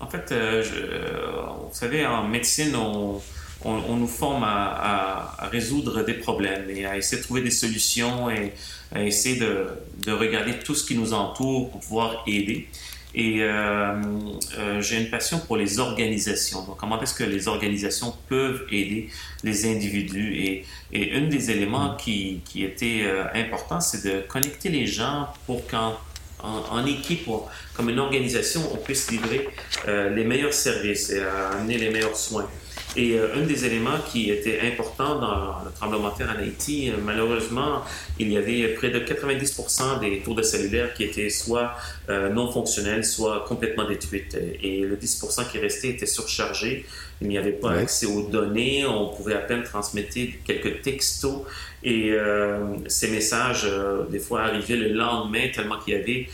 En 0.00 0.08
fait, 0.08 0.34
vous 0.34 1.74
savez, 1.74 2.04
en 2.04 2.26
médecine, 2.26 2.74
on, 2.74 3.20
on, 3.64 3.96
nous 3.96 4.08
forme 4.08 4.44
à, 4.44 5.48
résoudre 5.50 6.04
des 6.04 6.14
problèmes 6.14 6.68
et 6.70 6.84
à 6.86 6.96
essayer 6.96 7.18
de 7.18 7.24
trouver 7.24 7.42
des 7.42 7.50
solutions 7.50 8.30
et 8.30 8.52
à 8.94 9.02
essayer 9.02 9.36
de, 9.38 9.68
de 10.04 10.12
regarder 10.12 10.58
tout 10.58 10.74
ce 10.74 10.84
qui 10.84 10.96
nous 10.96 11.12
entoure 11.12 11.70
pour 11.70 11.80
pouvoir 11.80 12.24
aider. 12.26 12.68
Et 13.14 13.42
euh, 13.42 14.00
euh, 14.58 14.80
j'ai 14.80 15.02
une 15.02 15.10
passion 15.10 15.38
pour 15.40 15.58
les 15.58 15.78
organisations. 15.78 16.64
Donc, 16.64 16.78
comment 16.78 17.00
est-ce 17.02 17.14
que 17.14 17.24
les 17.24 17.46
organisations 17.46 18.14
peuvent 18.28 18.64
aider 18.70 19.10
les 19.44 19.66
individus? 19.66 20.34
Et, 20.38 20.64
et 20.92 21.14
un 21.14 21.28
des 21.28 21.50
éléments 21.50 21.94
qui, 21.96 22.40
qui 22.46 22.64
était 22.64 23.02
euh, 23.04 23.24
important, 23.34 23.80
c'est 23.80 24.04
de 24.04 24.20
connecter 24.22 24.70
les 24.70 24.86
gens 24.86 25.28
pour 25.46 25.66
qu'en 25.66 25.98
en, 26.42 26.84
équipe, 26.86 27.28
comme 27.74 27.88
une 27.90 27.98
organisation, 27.98 28.60
on 28.72 28.76
puisse 28.76 29.10
livrer 29.10 29.48
les 29.86 30.24
meilleurs 30.24 30.52
services 30.52 31.10
et 31.10 31.22
amener 31.22 31.78
les 31.78 31.90
meilleurs 31.90 32.16
soins. 32.16 32.48
Et 32.94 33.14
euh, 33.14 33.36
un 33.36 33.46
des 33.46 33.64
éléments 33.64 33.98
qui 34.10 34.30
était 34.30 34.60
important 34.60 35.18
dans 35.18 35.64
le 35.64 35.70
tremblement 35.74 36.10
de 36.10 36.18
terre 36.18 36.34
en 36.36 36.40
Haïti, 36.40 36.90
euh, 36.90 36.94
malheureusement, 37.02 37.82
il 38.18 38.30
y 38.30 38.36
avait 38.36 38.68
près 38.74 38.90
de 38.90 38.98
90% 38.98 40.00
des 40.00 40.20
tours 40.20 40.34
de 40.34 40.42
cellulaire 40.42 40.92
qui 40.92 41.04
étaient 41.04 41.30
soit 41.30 41.72
euh, 42.10 42.28
non 42.28 42.52
fonctionnels, 42.52 43.04
soit 43.04 43.44
complètement 43.48 43.88
détruites. 43.88 44.36
Et 44.62 44.80
le 44.80 44.96
10% 44.96 45.50
qui 45.50 45.58
restait 45.58 45.88
était 45.88 46.06
surchargé. 46.06 46.84
Il 47.22 47.28
n'y 47.28 47.38
avait 47.38 47.52
pas 47.52 47.72
accès 47.72 48.06
aux 48.06 48.22
données. 48.22 48.84
On 48.84 49.08
pouvait 49.14 49.34
à 49.34 49.38
peine 49.38 49.62
transmettre 49.62 50.14
quelques 50.44 50.82
textos. 50.82 51.42
Et 51.84 52.12
ces 52.88 53.08
messages, 53.08 53.68
des 54.10 54.18
fois, 54.18 54.42
arrivaient 54.42 54.76
le 54.76 54.88
lendemain 54.88 55.48
tellement 55.54 55.78
qu'il 55.78 55.94
y 55.94 55.96
avait 55.96 56.28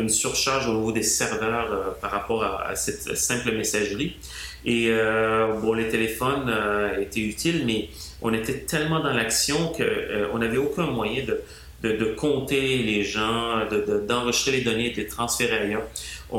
une 0.00 0.08
surcharge 0.08 0.66
au 0.66 0.74
niveau 0.74 0.90
des 0.90 1.04
serveurs 1.04 1.96
par 2.00 2.10
rapport 2.10 2.42
à 2.42 2.74
cette 2.74 3.16
simple 3.16 3.52
messagerie. 3.52 4.16
Et 4.64 4.86
euh, 4.90 5.54
bon, 5.60 5.72
les 5.74 5.88
téléphones 5.88 6.48
euh, 6.48 7.00
étaient 7.00 7.20
utiles, 7.20 7.64
mais 7.66 7.88
on 8.20 8.32
était 8.32 8.60
tellement 8.60 9.00
dans 9.00 9.12
l'action 9.12 9.68
qu'on 9.68 9.82
euh, 9.82 10.38
n'avait 10.38 10.58
aucun 10.58 10.86
moyen 10.86 11.24
de, 11.24 11.42
de, 11.82 11.96
de, 11.96 12.04
compter 12.14 12.78
les 12.78 13.02
gens, 13.02 13.66
d'enregistrer 14.06 14.52
de, 14.52 14.56
les 14.58 14.62
données 14.62 14.86
et 14.86 14.90
de 14.90 14.96
les 14.98 15.06
transférer 15.06 15.58
ailleurs. 15.58 15.82
On, 16.30 16.38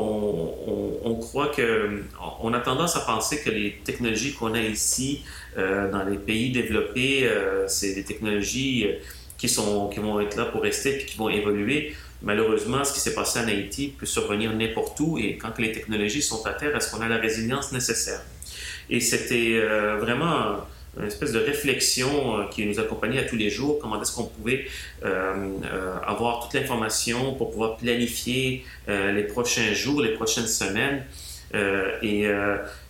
on, 0.66 1.10
on, 1.10 1.14
croit 1.16 1.48
que, 1.48 2.02
on 2.40 2.54
a 2.54 2.60
tendance 2.60 2.96
à 2.96 3.00
penser 3.00 3.40
que 3.42 3.50
les 3.50 3.78
technologies 3.84 4.32
qu'on 4.32 4.54
a 4.54 4.60
ici, 4.60 5.22
euh, 5.58 5.90
dans 5.90 6.04
les 6.04 6.16
pays 6.16 6.50
développés, 6.50 7.28
euh, 7.28 7.68
c'est 7.68 7.94
des 7.94 8.04
technologies 8.04 8.88
qui, 9.36 9.48
sont, 9.48 9.88
qui 9.88 10.00
vont 10.00 10.18
être 10.20 10.36
là 10.36 10.46
pour 10.46 10.62
rester 10.62 11.02
et 11.02 11.04
qui 11.04 11.18
vont 11.18 11.28
évoluer. 11.28 11.94
Malheureusement, 12.24 12.82
ce 12.84 12.94
qui 12.94 13.00
s'est 13.00 13.14
passé 13.14 13.38
en 13.38 13.48
Haïti 13.48 13.92
peut 13.98 14.06
survenir 14.06 14.54
n'importe 14.54 14.98
où 15.00 15.18
et 15.18 15.36
quand 15.36 15.58
les 15.58 15.72
technologies 15.72 16.22
sont 16.22 16.44
à 16.46 16.54
terre, 16.54 16.74
est-ce 16.74 16.90
qu'on 16.90 17.02
a 17.02 17.08
la 17.08 17.18
résilience 17.18 17.70
nécessaire? 17.72 18.22
Et 18.88 19.00
c'était 19.00 19.56
euh, 19.56 19.98
vraiment 19.98 20.60
une 20.98 21.06
espèce 21.06 21.32
de 21.32 21.38
réflexion 21.38 22.40
euh, 22.40 22.44
qui 22.50 22.64
nous 22.64 22.80
accompagnait 22.80 23.18
à 23.18 23.24
tous 23.24 23.36
les 23.36 23.50
jours. 23.50 23.78
Comment 23.78 24.00
est-ce 24.00 24.12
qu'on 24.12 24.24
pouvait 24.24 24.64
euh, 25.04 25.58
avoir 26.06 26.40
toute 26.40 26.54
l'information 26.58 27.34
pour 27.34 27.50
pouvoir 27.50 27.76
planifier 27.76 28.64
les 28.88 29.24
prochains 29.24 29.74
jours, 29.74 30.00
les 30.00 30.14
prochaines 30.14 30.46
semaines. 30.46 31.04
et 32.02 32.26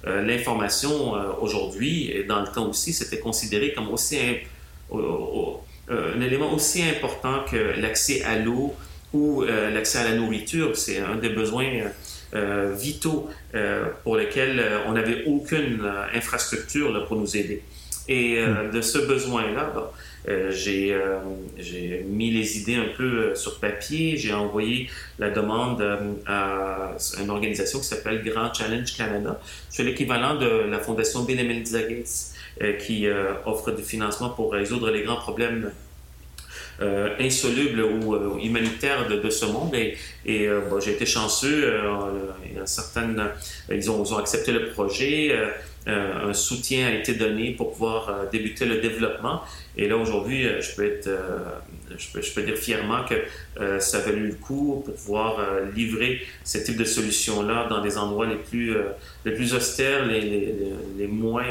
l'information 0.04 1.14
aujourd'hui, 1.44 2.10
et 2.10 2.24
dans 2.24 2.40
le 2.40 2.46
temps 2.46 2.68
aussi, 2.70 2.92
c'était 2.92 3.18
considéré 3.18 3.74
comme 3.74 3.88
aussi 3.90 4.16
un, 4.18 4.96
un 5.90 6.20
élément 6.20 6.52
aussi 6.54 6.82
important 6.82 7.44
que 7.50 7.78
l'accès 7.78 8.22
à 8.22 8.38
l'eau, 8.38 8.74
ou 9.14 9.42
euh, 9.42 9.70
l'accès 9.70 9.98
à 9.98 10.04
la 10.04 10.16
nourriture, 10.16 10.76
c'est 10.76 10.98
un 10.98 11.14
des 11.16 11.30
besoins 11.30 11.66
euh, 11.66 11.88
euh, 12.34 12.74
vitaux 12.74 13.30
pour 14.02 14.16
lesquels 14.16 14.60
on 14.86 14.92
n'avait 14.92 15.24
aucune 15.26 15.88
infrastructure 16.12 17.06
pour 17.06 17.16
nous 17.16 17.36
aider. 17.36 17.62
Et 18.08 18.44
hmm. 18.44 18.72
de 18.72 18.80
ce 18.80 18.98
besoin-là, 18.98 19.72
j'ai 20.50 22.04
mis 22.08 22.32
les 22.32 22.58
idées 22.58 22.74
un 22.74 22.88
peu 22.96 23.36
sur 23.36 23.60
papier. 23.60 24.16
J'ai 24.16 24.32
envoyé 24.32 24.90
la 25.20 25.30
demande 25.30 25.80
à 26.26 26.96
une 27.22 27.30
organisation 27.30 27.78
qui 27.78 27.86
s'appelle 27.86 28.24
Grand 28.24 28.52
Challenge 28.52 28.96
Canada. 28.96 29.40
C'est 29.70 29.84
l'équivalent 29.84 30.34
de 30.34 30.68
la 30.68 30.80
Fondation 30.80 31.22
Bill 31.22 31.38
et 31.38 31.44
Melinda 31.44 31.82
Gates 31.84 32.80
qui 32.80 33.06
offre 33.46 33.70
du 33.70 33.84
financement 33.84 34.30
pour 34.30 34.52
résoudre 34.52 34.90
les 34.90 35.02
grands 35.04 35.20
problèmes 35.20 35.70
euh, 36.80 37.14
insoluble 37.20 37.82
ou 37.82 38.14
euh, 38.14 38.36
humanitaire 38.42 39.08
de, 39.08 39.16
de, 39.16 39.30
ce 39.30 39.46
monde. 39.46 39.74
Et, 39.74 39.96
et 40.26 40.48
euh, 40.48 40.60
bon, 40.68 40.80
j'ai 40.80 40.92
été 40.92 41.06
chanceux. 41.06 41.72
a 41.72 42.66
certaines, 42.66 43.22
ils, 43.70 43.90
ont, 43.90 44.02
ils 44.04 44.12
ont 44.12 44.18
accepté 44.18 44.50
le 44.52 44.70
projet. 44.70 45.36
un 45.86 46.32
soutien 46.32 46.88
a 46.88 46.92
été 46.92 47.14
donné 47.14 47.52
pour 47.52 47.72
pouvoir 47.72 48.28
débuter 48.32 48.64
le 48.64 48.80
développement. 48.80 49.42
Et 49.76 49.86
là, 49.86 49.96
aujourd'hui, 49.96 50.46
je, 50.60 50.74
peux 50.74 50.84
être, 50.84 51.10
je, 51.96 52.06
peux, 52.12 52.22
je 52.22 52.32
peux 52.32 52.42
dire 52.42 52.56
fièrement 52.56 53.04
que 53.04 53.80
ça 53.80 53.98
a 53.98 54.00
valu 54.00 54.28
le 54.28 54.34
coup 54.34 54.82
pour 54.84 54.94
pouvoir 54.94 55.46
livrer 55.76 56.22
ce 56.42 56.58
type 56.58 56.78
de 56.78 56.84
solution-là 56.84 57.66
dans 57.68 57.82
des 57.82 57.98
endroits 57.98 58.26
les 58.26 58.36
plus, 58.36 58.74
les 59.24 59.32
plus 59.32 59.52
austères, 59.54 60.06
les, 60.06 60.20
les, 60.20 60.54
les, 60.98 61.06
moins, 61.06 61.44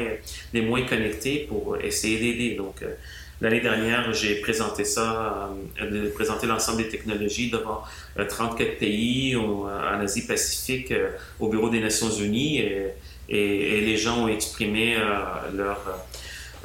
les 0.53 0.61
moins 0.61 0.81
connectés 0.81 1.45
pour 1.47 1.77
essayer 1.77 2.17
d'aider. 2.17 2.55
Donc, 2.55 2.83
L'année 3.41 3.61
dernière, 3.61 4.13
j'ai 4.13 4.35
présenté 4.35 4.85
ça, 4.85 5.49
euh, 5.81 6.09
présenté 6.13 6.47
l'ensemble 6.47 6.83
des 6.83 6.89
technologies 6.89 7.49
devant 7.49 7.81
34 8.15 8.61
euh, 8.61 8.79
pays 8.79 9.35
en 9.35 9.65
Asie-Pacifique 9.99 10.91
euh, 10.91 11.09
au 11.39 11.49
Bureau 11.49 11.69
des 11.69 11.79
Nations 11.79 12.09
Unies 12.09 12.59
et, 12.59 12.93
les 13.29 13.97
gens 13.97 14.25
ont 14.25 14.27
exprimé 14.27 14.95
leur, 15.55 15.79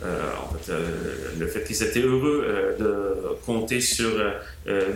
le 0.02 1.46
fait 1.46 1.64
qu'ils 1.64 1.82
étaient 1.82 2.02
heureux 2.02 2.76
de 2.78 3.14
compter 3.46 3.80
sur 3.80 4.10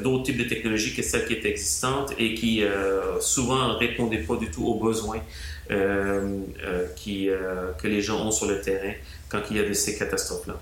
d'autres 0.02 0.24
types 0.24 0.38
de 0.38 0.44
technologies 0.44 0.94
que 0.94 1.02
celles 1.02 1.24
qui 1.24 1.34
étaient 1.34 1.50
existantes 1.50 2.12
et 2.18 2.34
qui 2.34 2.62
souvent 3.20 3.78
répondaient 3.78 4.18
pas 4.18 4.36
du 4.36 4.50
tout 4.50 4.66
aux 4.66 4.74
besoins 4.74 5.20
que 5.68 6.48
les 7.84 8.02
gens 8.02 8.26
ont 8.26 8.32
sur 8.32 8.48
le 8.48 8.60
terrain 8.60 8.92
quand 9.30 9.40
il 9.50 9.56
y 9.56 9.60
avait 9.60 9.74
ces 9.74 9.96
catastrophes-là. 9.96 10.60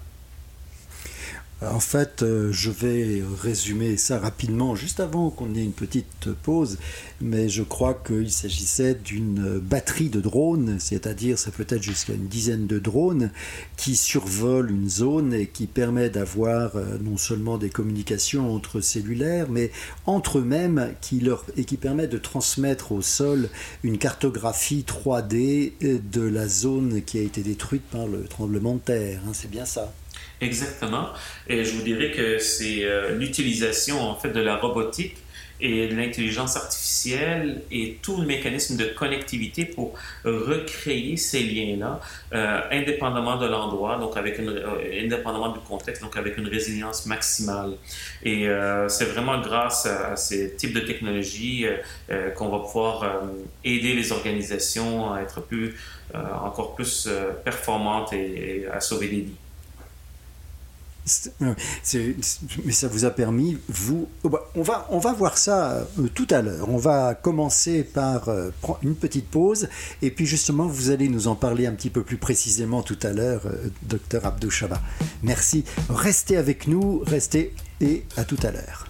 En 1.63 1.79
fait, 1.79 2.23
euh, 2.23 2.51
je 2.53 2.71
vais 2.71 3.23
résumer 3.43 3.99
ça 3.99 4.19
rapidement, 4.19 4.75
juste 4.75 4.99
avant 4.99 5.29
qu'on 5.29 5.55
ait 5.55 5.63
une 5.63 5.75
petite 5.75 6.33
pause, 6.43 6.79
mais 7.21 7.51
je 7.51 7.63
crois 7.63 7.93
qu'il 7.93 8.31
s'agissait 8.31 8.95
d'une 8.95 9.59
batterie 9.59 10.09
de 10.09 10.23
drones, 10.23 10.79
c'est-à-dire 10.81 11.39
ça 11.39 11.51
peut 11.51 11.67
être 11.69 11.83
jusqu'à 11.83 12.15
une 12.15 12.29
dizaine 12.29 12.67
de 12.67 12.79
drones 12.79 13.31
qui 13.77 13.95
survolent 13.95 14.71
une 14.71 14.89
zone 14.89 15.35
et 15.35 15.49
qui 15.49 15.67
permet 15.67 16.09
d'avoir 16.09 16.77
euh, 16.77 16.97
non 17.03 17.19
seulement 17.19 17.59
des 17.59 17.69
communications 17.69 18.55
entre 18.55 18.81
cellulaires, 18.81 19.51
mais 19.51 19.71
entre 20.07 20.39
eux-mêmes, 20.39 20.95
et 21.59 21.65
qui 21.65 21.77
permet 21.77 22.09
de 22.09 22.17
transmettre 22.17 22.93
au 22.93 23.03
sol 23.03 23.51
une 23.83 23.99
cartographie 23.99 24.87
3D 24.89 25.75
de 25.83 26.23
la 26.23 26.49
zone 26.49 27.03
qui 27.03 27.19
a 27.19 27.23
été 27.23 27.43
détruite 27.43 27.83
par 27.91 28.07
le 28.07 28.25
tremblement 28.25 28.77
de 28.77 28.81
terre. 28.81 29.21
Hein, 29.27 29.33
c'est 29.35 29.51
bien 29.51 29.67
ça. 29.67 29.93
Exactement. 30.41 31.09
Et 31.49 31.65
je 31.65 31.75
vous 31.75 31.83
dirais 31.83 32.11
que 32.13 32.39
c'est 32.39 32.85
euh, 32.85 33.15
l'utilisation 33.17 34.01
en 34.01 34.15
fait 34.17 34.31
de 34.31 34.41
la 34.41 34.57
robotique 34.57 35.17
et 35.63 35.89
de 35.89 35.95
l'intelligence 35.95 36.57
artificielle 36.57 37.61
et 37.71 37.99
tout 38.01 38.17
le 38.17 38.27
mécanisme 38.27 38.79
de 38.79 38.87
connectivité 38.87 39.67
pour 39.67 39.93
recréer 40.25 41.19
ces 41.19 41.43
liens-là, 41.43 42.01
euh, 42.33 42.61
indépendamment 42.71 43.37
de 43.37 43.45
l'endroit, 43.45 43.99
donc 43.99 44.17
avec 44.17 44.39
une, 44.39 44.49
euh, 44.49 45.05
indépendamment 45.05 45.51
du 45.51 45.59
contexte, 45.61 46.01
donc 46.01 46.17
avec 46.17 46.39
une 46.39 46.49
résilience 46.49 47.05
maximale. 47.05 47.75
Et 48.23 48.47
c'est 48.89 49.05
vraiment 49.05 49.39
grâce 49.43 49.85
à, 49.85 50.17
ces 50.17 50.55
types 50.57 50.73
de 50.73 50.81
technologies 50.81 51.67
qu'on 52.37 52.49
va 52.49 52.61
pouvoir 52.61 53.21
aider 53.65 53.93
les 53.93 54.13
organisations 54.13 55.13
à 55.13 55.21
être 55.21 55.43
plus, 55.43 55.75
encore 56.15 56.75
plus 56.75 57.09
performantes 57.45 58.13
et 58.15 58.67
à 58.73 58.81
sauver 58.81 59.09
des 59.09 59.21
vies 59.21 59.37
mais 62.65 62.73
ça 62.73 62.89
vous 62.89 63.05
a 63.05 63.11
permis, 63.11 63.59
vous. 63.69 64.09
Oh, 64.25 64.29
bah, 64.29 64.49
on 64.55 64.63
va, 64.63 64.87
on 64.91 64.99
va 64.99 65.13
voir 65.13 65.39
ça 65.39 65.87
euh, 65.99 66.09
tout 66.15 66.27
à 66.31 66.43
l'heure. 66.43 66.69
On 66.69 66.79
va 66.79 67.15
commencer 67.15 67.85
par 67.85 68.29
euh, 68.29 68.51
une 68.83 68.95
petite 68.95 69.29
pause 69.29 69.69
et 70.03 70.11
puis 70.11 70.27
justement, 70.27 70.67
vous 70.67 70.91
allez 70.91 71.09
nous 71.09 71.29
en 71.29 71.35
parler 71.35 71.67
un 71.67 71.73
petit 71.73 71.91
peu 71.91 72.03
plus 72.03 72.17
précisément 72.17 72.83
tout 72.83 72.99
à 73.03 73.13
l'heure, 73.13 73.43
euh, 73.47 73.71
docteur 73.83 74.27
Abdou 74.27 74.51
Chaba. 74.51 74.81
Merci. 75.23 75.65
Restez 75.89 76.37
avec 76.37 76.67
nous, 76.67 77.03
restez 77.07 77.55
et 77.81 78.05
à 78.17 78.25
tout 78.25 78.39
à 78.43 78.51
l'heure. 78.51 78.87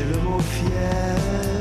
j'ai 0.00 0.06
le 0.06 0.20
mot 0.20 0.38
fier. 0.40 1.59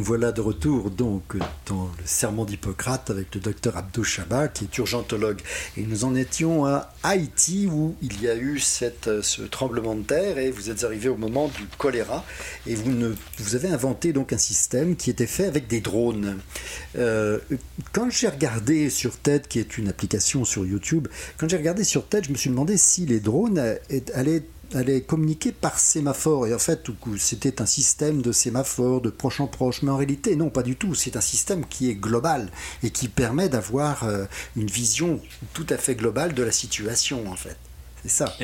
Voilà 0.00 0.32
de 0.32 0.40
retour 0.40 0.90
donc 0.90 1.36
dans 1.66 1.90
le 1.98 2.06
serment 2.06 2.44
d'Hippocrate 2.44 3.10
avec 3.10 3.34
le 3.34 3.40
docteur 3.40 3.76
Abdou 3.76 4.02
Shaba 4.02 4.48
qui 4.48 4.64
est 4.64 4.78
urgentologue. 4.78 5.40
Et 5.76 5.82
nous 5.82 6.04
en 6.04 6.14
étions 6.14 6.66
à 6.66 6.92
Haïti 7.02 7.68
où 7.70 7.94
il 8.02 8.22
y 8.22 8.28
a 8.28 8.36
eu 8.36 8.58
cette, 8.58 9.22
ce 9.22 9.42
tremblement 9.42 9.94
de 9.94 10.02
terre 10.02 10.38
et 10.38 10.50
vous 10.50 10.70
êtes 10.70 10.84
arrivé 10.84 11.08
au 11.08 11.16
moment 11.16 11.48
du 11.48 11.66
choléra 11.78 12.24
et 12.66 12.74
vous, 12.74 13.54
avez 13.54 13.68
inventé 13.68 14.12
donc 14.12 14.32
un 14.32 14.38
système 14.38 14.96
qui 14.96 15.10
était 15.10 15.26
fait 15.26 15.46
avec 15.46 15.66
des 15.66 15.80
drones. 15.80 16.38
Euh, 16.96 17.38
quand 17.92 18.10
j'ai 18.10 18.28
regardé 18.28 18.90
sur 18.90 19.16
TED, 19.18 19.46
qui 19.48 19.58
est 19.58 19.78
une 19.78 19.88
application 19.88 20.44
sur 20.44 20.64
YouTube, 20.64 21.08
quand 21.36 21.48
j'ai 21.48 21.56
regardé 21.56 21.84
sur 21.84 22.06
TED, 22.06 22.24
je 22.26 22.30
me 22.30 22.36
suis 22.36 22.50
demandé 22.50 22.76
si 22.76 23.06
les 23.06 23.20
drones 23.20 23.58
allaient 24.14 24.42
allait 24.74 25.02
communiquer 25.02 25.52
par 25.52 25.78
sémaphore. 25.78 26.46
Et 26.46 26.54
en 26.54 26.58
fait, 26.58 26.90
c'était 27.18 27.60
un 27.60 27.66
système 27.66 28.22
de 28.22 28.32
sémaphore, 28.32 29.00
de 29.00 29.10
proche 29.10 29.40
en 29.40 29.46
proche. 29.46 29.82
Mais 29.82 29.90
en 29.90 29.96
réalité, 29.96 30.36
non, 30.36 30.50
pas 30.50 30.62
du 30.62 30.76
tout. 30.76 30.94
C'est 30.94 31.16
un 31.16 31.20
système 31.20 31.66
qui 31.66 31.90
est 31.90 31.94
global 31.94 32.48
et 32.82 32.90
qui 32.90 33.08
permet 33.08 33.48
d'avoir 33.48 34.04
euh, 34.04 34.24
une 34.56 34.66
vision 34.66 35.20
tout 35.54 35.66
à 35.70 35.76
fait 35.76 35.94
globale 35.94 36.34
de 36.34 36.42
la 36.42 36.52
situation, 36.52 37.28
en 37.28 37.36
fait. 37.36 37.56
C'est 38.02 38.10
ça. 38.10 38.36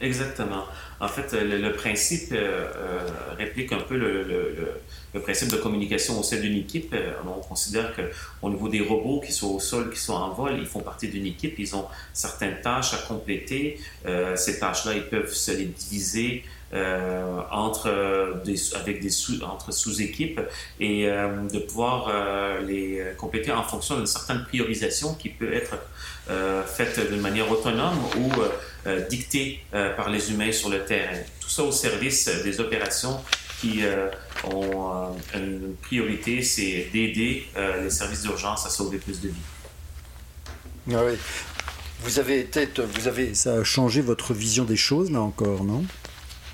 Exactement. 0.00 0.64
En 1.00 1.08
fait, 1.08 1.32
le, 1.32 1.72
principe 1.72 2.32
euh, 2.32 2.66
euh, 2.76 3.08
réplique 3.36 3.72
un 3.72 3.80
peu 3.80 3.96
le, 3.96 4.80
principe 5.20 5.50
de 5.50 5.56
communication 5.56 6.18
au 6.18 6.22
sein 6.22 6.38
d'une 6.38 6.56
équipe. 6.56 6.92
Euh, 6.94 7.12
on 7.26 7.40
considère 7.40 7.92
qu'au 7.94 8.50
niveau 8.50 8.68
des 8.68 8.80
robots 8.80 9.20
qui 9.20 9.32
sont 9.32 9.54
au 9.54 9.60
sol, 9.60 9.90
qui 9.90 10.00
sont 10.00 10.14
en 10.14 10.30
vol, 10.30 10.56
ils 10.58 10.66
font 10.66 10.80
partie 10.80 11.08
d'une 11.08 11.26
équipe. 11.26 11.54
Ils 11.58 11.74
ont 11.76 11.86
certaines 12.12 12.60
tâches 12.62 12.94
à 12.94 12.98
compléter. 13.08 13.78
ces 14.36 14.58
tâches-là, 14.58 14.94
ils 14.94 15.08
peuvent 15.08 15.32
se 15.32 15.52
les 15.52 15.66
diviser 15.66 16.44
entre 17.50 18.42
des, 18.44 18.74
avec 18.74 19.00
des 19.00 19.10
sous, 19.10 19.42
entre 19.42 19.72
sous-équipes 19.72 20.40
et 20.80 21.06
de 21.06 21.58
pouvoir 21.60 22.10
les 22.62 23.04
compléter 23.16 23.52
en 23.52 23.62
fonction 23.62 23.96
d'une 23.96 24.06
certaine 24.06 24.44
priorisation 24.44 25.14
qui 25.14 25.28
peut 25.28 25.52
être 25.52 25.76
faite 26.66 27.10
d'une 27.10 27.20
manière 27.20 27.50
autonome 27.50 27.98
ou 28.18 28.30
euh, 28.86 29.00
euh, 29.74 29.96
par 29.96 30.10
les 30.10 30.30
humains 30.30 30.52
sur 30.52 30.68
le 30.68 30.84
terrain. 30.84 31.16
Tout 31.40 31.48
ça 31.48 31.62
au 31.62 31.72
service 31.72 32.28
des 32.44 32.60
opérations 32.60 33.18
qui 33.64 33.84
euh, 33.84 34.08
ont 34.44 35.16
une 35.34 35.74
priorité, 35.82 36.42
c'est 36.42 36.88
d'aider 36.92 37.46
les 37.82 37.90
services 37.90 38.22
d'urgence 38.22 38.66
à 38.66 38.70
sauver 38.70 38.98
plus 38.98 39.20
de 39.20 39.28
vies. 39.28 39.34
Ah 40.92 41.02
oui. 41.06 41.14
Vous 42.02 42.18
avez 42.18 42.40
été, 42.40 42.68
vous 42.76 43.08
avez, 43.08 43.34
ça 43.34 43.54
a 43.54 43.64
changé 43.64 44.02
votre 44.02 44.34
vision 44.34 44.64
des 44.64 44.76
choses 44.76 45.10
là 45.10 45.20
encore, 45.20 45.64
non? 45.64 45.84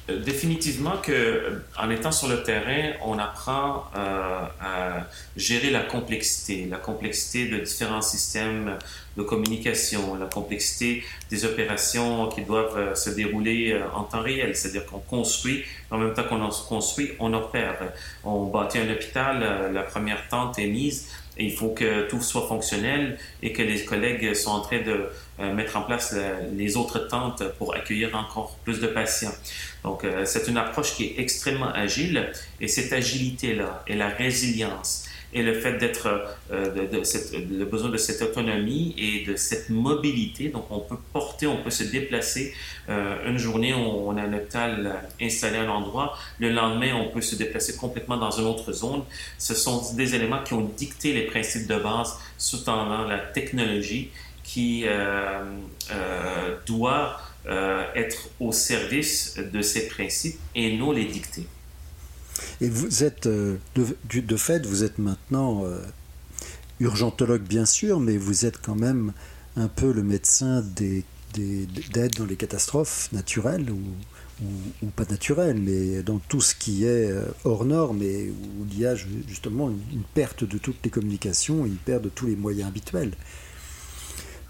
Définitivement 0.08 0.96
que, 0.98 1.62
en 1.78 1.90
étant 1.90 2.12
sur 2.12 2.28
le 2.28 2.42
terrain, 2.42 2.92
on 3.04 3.18
apprend 3.18 3.90
à 3.94 5.06
gérer 5.36 5.70
la 5.70 5.82
complexité, 5.82 6.66
la 6.70 6.78
complexité 6.78 7.48
de 7.48 7.58
différents 7.58 8.02
systèmes 8.02 8.76
communication, 9.22 10.14
la 10.14 10.26
complexité 10.26 11.02
des 11.30 11.44
opérations 11.44 12.28
qui 12.28 12.42
doivent 12.42 12.76
euh, 12.76 12.94
se 12.94 13.10
dérouler 13.10 13.72
euh, 13.72 13.82
en 13.94 14.04
temps 14.04 14.22
réel, 14.22 14.56
c'est-à-dire 14.56 14.86
qu'on 14.86 14.98
construit, 14.98 15.64
en 15.90 15.98
même 15.98 16.14
temps 16.14 16.24
qu'on 16.24 16.48
construit, 16.68 17.12
on 17.18 17.32
opère. 17.34 17.78
On 18.24 18.46
bâtit 18.46 18.78
un 18.78 18.90
hôpital, 18.90 19.42
euh, 19.42 19.72
la 19.72 19.82
première 19.82 20.28
tente 20.28 20.58
est 20.58 20.66
mise, 20.66 21.08
et 21.36 21.44
il 21.44 21.52
faut 21.52 21.70
que 21.70 22.08
tout 22.08 22.20
soit 22.20 22.46
fonctionnel 22.46 23.18
et 23.42 23.52
que 23.52 23.62
les 23.62 23.84
collègues 23.84 24.34
sont 24.34 24.50
en 24.50 24.60
train 24.60 24.82
de 24.82 25.08
mettre 25.54 25.76
en 25.78 25.82
place 25.82 26.14
les 26.54 26.76
autres 26.76 26.98
tentes 27.08 27.42
pour 27.56 27.74
accueillir 27.74 28.14
encore 28.14 28.58
plus 28.62 28.78
de 28.78 28.88
patients. 28.88 29.32
Donc, 29.82 30.04
c'est 30.26 30.48
une 30.48 30.58
approche 30.58 30.94
qui 30.96 31.04
est 31.06 31.14
extrêmement 31.18 31.72
agile 31.72 32.30
et 32.60 32.68
cette 32.68 32.92
agilité-là 32.92 33.84
et 33.86 33.94
la 33.94 34.08
résilience 34.08 35.04
et 35.32 35.42
le 35.42 35.54
fait 35.54 35.78
d'être, 35.78 36.08
euh, 36.50 36.66
de, 36.74 36.86
de 36.86 37.58
le 37.58 37.64
besoin 37.64 37.90
de 37.90 37.96
cette 37.96 38.20
autonomie 38.22 38.94
et 38.98 39.24
de 39.24 39.36
cette 39.36 39.70
mobilité. 39.70 40.48
Donc, 40.48 40.66
on 40.70 40.80
peut 40.80 40.96
porter, 41.12 41.46
on 41.46 41.58
peut 41.62 41.70
se 41.70 41.84
déplacer. 41.84 42.54
Euh, 42.88 43.28
une 43.28 43.38
journée, 43.38 43.72
on, 43.72 44.16
a 44.16 44.22
un 44.22 44.32
hôpital 44.32 45.02
installé 45.20 45.58
à 45.58 45.62
un 45.62 45.68
endroit. 45.68 46.16
Le 46.38 46.50
lendemain, 46.50 46.94
on 46.94 47.08
peut 47.08 47.20
se 47.20 47.36
déplacer 47.36 47.76
complètement 47.76 48.16
dans 48.16 48.30
une 48.30 48.46
autre 48.46 48.72
zone. 48.72 49.02
Ce 49.38 49.54
sont 49.54 49.94
des 49.94 50.14
éléments 50.14 50.42
qui 50.42 50.54
ont 50.54 50.68
dicté 50.76 51.12
les 51.12 51.22
principes 51.22 51.68
de 51.68 51.76
base 51.76 52.18
sous-tendant 52.36 53.04
la 53.04 53.18
technologie 53.18 54.10
qui 54.42 54.84
doit 56.66 57.20
être 57.94 58.30
au 58.40 58.50
service 58.50 59.38
de 59.38 59.62
ces 59.62 59.86
principes 59.86 60.40
et 60.56 60.76
non 60.76 60.90
les 60.90 61.04
dicter. 61.04 61.46
Et 62.60 62.68
vous 62.68 63.04
êtes, 63.04 63.26
de, 63.26 63.58
de 63.74 64.36
fait, 64.36 64.66
vous 64.66 64.84
êtes 64.84 64.98
maintenant 64.98 65.64
urgentologue 66.80 67.42
bien 67.42 67.66
sûr, 67.66 68.00
mais 68.00 68.16
vous 68.16 68.46
êtes 68.46 68.60
quand 68.60 68.74
même 68.74 69.12
un 69.56 69.68
peu 69.68 69.92
le 69.92 70.02
médecin 70.02 70.62
d'aide 70.62 71.04
dans 72.16 72.24
les 72.24 72.36
catastrophes 72.36 73.10
naturelles 73.12 73.70
ou, 73.70 73.80
pas 74.96 75.04
naturelles, 75.04 75.60
mais 75.60 76.02
dans 76.02 76.18
tout 76.18 76.40
ce 76.40 76.54
qui 76.54 76.84
est 76.84 77.10
euh, 77.10 77.26
hors 77.44 77.66
norme 77.66 78.02
et 78.02 78.30
où 78.30 78.66
il 78.72 78.78
y 78.78 78.86
a 78.86 78.94
justement 78.94 79.68
une, 79.68 80.02
perte 80.14 80.44
de 80.44 80.56
toutes 80.56 80.78
les 80.82 80.88
communications, 80.88 81.66
une 81.66 81.76
perte 81.76 82.04
de 82.04 82.08
tous 82.08 82.26
les 82.26 82.36
moyens 82.36 82.68
habituels. 82.68 83.12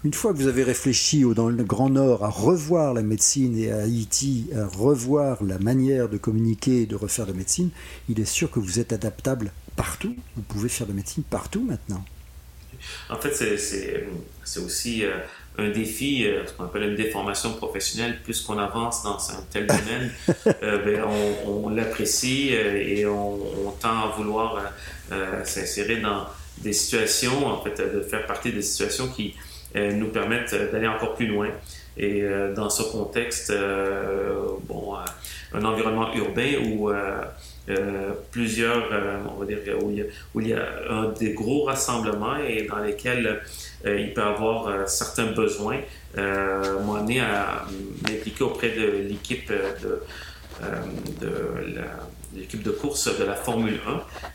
Une 0.03 0.15
fois 0.15 0.33
que 0.33 0.37
vous 0.37 0.47
avez 0.47 0.63
réfléchi 0.63 1.23
dans 1.35 1.47
le 1.47 1.63
Grand 1.63 1.91
Nord 1.91 2.25
à 2.25 2.29
revoir 2.29 2.95
la 2.95 3.03
médecine 3.03 3.55
et 3.55 3.71
à 3.71 3.81
Haïti 3.81 4.47
à 4.55 4.65
revoir 4.65 5.43
la 5.43 5.59
manière 5.59 6.09
de 6.09 6.17
communiquer 6.17 6.81
et 6.81 6.85
de 6.87 6.95
refaire 6.95 7.27
la 7.27 7.33
médecine, 7.33 7.69
il 8.09 8.19
est 8.19 8.25
sûr 8.25 8.49
que 8.49 8.59
vous 8.59 8.79
êtes 8.79 8.93
adaptable 8.93 9.51
partout. 9.75 10.15
Vous 10.35 10.41
pouvez 10.41 10.69
faire 10.69 10.87
de 10.87 10.93
la 10.93 10.95
médecine 10.95 11.21
partout 11.21 11.61
maintenant. 11.61 12.03
En 13.11 13.17
fait, 13.17 13.31
c'est 14.43 14.59
aussi 14.59 15.05
euh, 15.05 15.17
un 15.59 15.69
défi, 15.69 16.25
euh, 16.25 16.47
ce 16.47 16.53
qu'on 16.53 16.63
appelle 16.63 16.81
une 16.81 16.95
déformation 16.95 17.53
professionnelle. 17.53 18.23
Plus 18.23 18.41
qu'on 18.41 18.57
avance 18.57 19.03
dans 19.03 19.19
un 19.29 19.43
tel 19.51 19.67
domaine, 19.67 20.11
euh, 20.63 20.83
ben, 20.83 21.03
on, 21.45 21.69
l'apprécie 21.69 22.53
et 22.53 23.05
on, 23.05 23.37
tend 23.79 24.05
à 24.05 24.13
vouloir 24.17 24.63
s'insérer 25.43 25.97
dans 25.97 26.25
des 26.57 26.73
situations, 26.73 27.45
en 27.45 27.63
fait, 27.63 27.77
de 27.77 28.01
faire 28.01 28.25
partie 28.25 28.51
des 28.51 28.63
situations 28.63 29.07
qui 29.07 29.35
nous 29.75 30.07
permettent 30.07 30.55
d'aller 30.71 30.87
encore 30.87 31.15
plus 31.15 31.27
loin. 31.27 31.49
Et 31.97 32.23
dans 32.55 32.69
ce 32.69 32.83
contexte, 32.83 33.53
bon, 34.67 34.95
un 35.53 35.65
environnement 35.65 36.13
urbain 36.13 36.53
où 36.65 36.89
euh, 37.69 38.13
plusieurs, 38.31 38.91
euh, 38.91 39.19
on 39.29 39.39
va 39.39 39.45
dire, 39.45 39.59
où 40.33 40.41
il 40.41 40.47
y 40.47 40.53
a, 40.53 40.65
un, 40.89 41.09
des 41.09 41.33
gros 41.33 41.65
rassemblements 41.65 42.37
et 42.37 42.63
dans 42.63 42.79
lesquels 42.79 43.43
euh, 43.85 43.99
il 43.99 44.15
peut 44.15 44.23
avoir 44.23 44.89
certains 44.89 45.27
besoins, 45.27 45.77
m'ont 46.17 46.95
amené 46.95 47.21
à 47.21 47.65
m'impliquer 48.03 48.43
auprès 48.43 48.69
de 48.69 49.07
l'équipe 49.07 49.49
de, 49.49 50.01
de 51.21 51.31
l'équipe 52.35 52.63
de 52.63 52.71
course 52.71 53.17
de 53.17 53.23
la 53.23 53.35
Formule 53.35 53.79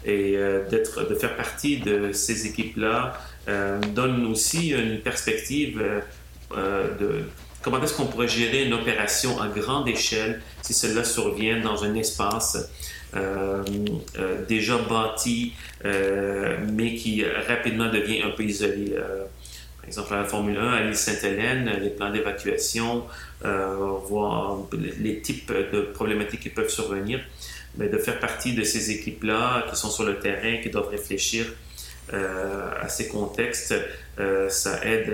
1 0.06 0.10
et 0.10 0.38
d'être, 0.70 1.06
de 1.06 1.14
faire 1.14 1.36
partie 1.36 1.78
de 1.78 2.12
ces 2.12 2.46
équipes-là 2.46 3.20
donne 3.94 4.26
aussi 4.26 4.70
une 4.70 5.00
perspective 5.00 5.82
de 6.52 7.24
comment 7.62 7.82
est-ce 7.82 7.94
qu'on 7.94 8.06
pourrait 8.06 8.28
gérer 8.28 8.64
une 8.64 8.74
opération 8.74 9.40
à 9.40 9.48
grande 9.48 9.88
échelle 9.88 10.40
si 10.62 10.72
cela 10.72 11.02
survient 11.04 11.60
dans 11.60 11.84
un 11.84 11.94
espace 11.94 12.70
euh, 13.14 13.62
euh, 14.18 14.44
déjà 14.46 14.78
bâti, 14.78 15.52
euh, 15.84 16.58
mais 16.72 16.94
qui 16.94 17.24
rapidement 17.24 17.90
devient 17.90 18.22
un 18.22 18.30
peu 18.30 18.42
isolé. 18.42 18.94
par 19.76 19.86
exemple, 19.86 20.14
à 20.14 20.16
la 20.18 20.24
Formule 20.24 20.58
1, 20.58 20.72
à 20.72 20.82
l'île 20.82 20.96
Sainte-Hélène, 20.96 21.70
les 21.80 21.90
plans 21.90 22.10
d'évacuation, 22.10 23.04
voir 23.42 24.58
les 25.00 25.20
types 25.20 25.52
de 25.52 25.82
problématiques 25.82 26.40
qui 26.40 26.50
peuvent 26.50 26.68
survenir, 26.68 27.20
mais 27.76 27.88
de 27.88 27.98
faire 27.98 28.18
partie 28.18 28.54
de 28.54 28.64
ces 28.64 28.90
équipes-là 28.90 29.66
qui 29.70 29.76
sont 29.76 29.90
sur 29.90 30.04
le 30.04 30.18
terrain, 30.18 30.60
qui 30.62 30.70
doivent 30.70 30.88
réfléchir 30.88 31.46
à 32.12 32.88
ces 32.88 33.08
contextes, 33.08 33.74
ça 34.48 34.84
aide 34.84 35.12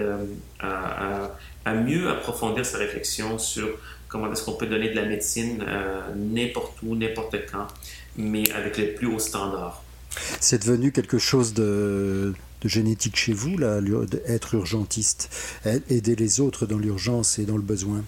à, 0.61 1.31
à, 1.65 1.75
mieux 1.75 2.09
approfondir 2.09 2.67
sa 2.67 2.79
réflexion 2.79 3.39
sur 3.39 3.79
comment 4.13 4.31
est-ce 4.31 4.45
qu'on 4.45 4.53
peut 4.53 4.67
donner 4.67 4.91
de 4.91 4.95
la 4.95 5.07
médecine 5.07 5.65
euh, 5.67 6.01
n'importe 6.15 6.77
où, 6.83 6.95
n'importe 6.95 7.37
quand, 7.51 7.67
mais 8.17 8.49
avec 8.53 8.77
les 8.77 8.89
plus 8.89 9.07
hauts 9.07 9.19
standards. 9.19 9.83
C'est 10.39 10.67
devenu 10.67 10.93
quelque 10.93 11.19
chose 11.19 11.55
de, 11.55 12.35
génétique 12.63 13.17
chez 13.17 13.33
vous, 13.33 13.57
là, 13.57 13.81
être 14.27 14.55
urgentiste, 14.55 15.35
aider 15.89 16.15
les 16.15 16.41
autres 16.41 16.67
dans 16.67 16.77
l'urgence 16.77 17.39
et 17.39 17.47
dans 17.47 17.57
le 17.57 17.63
besoin? 17.63 18.05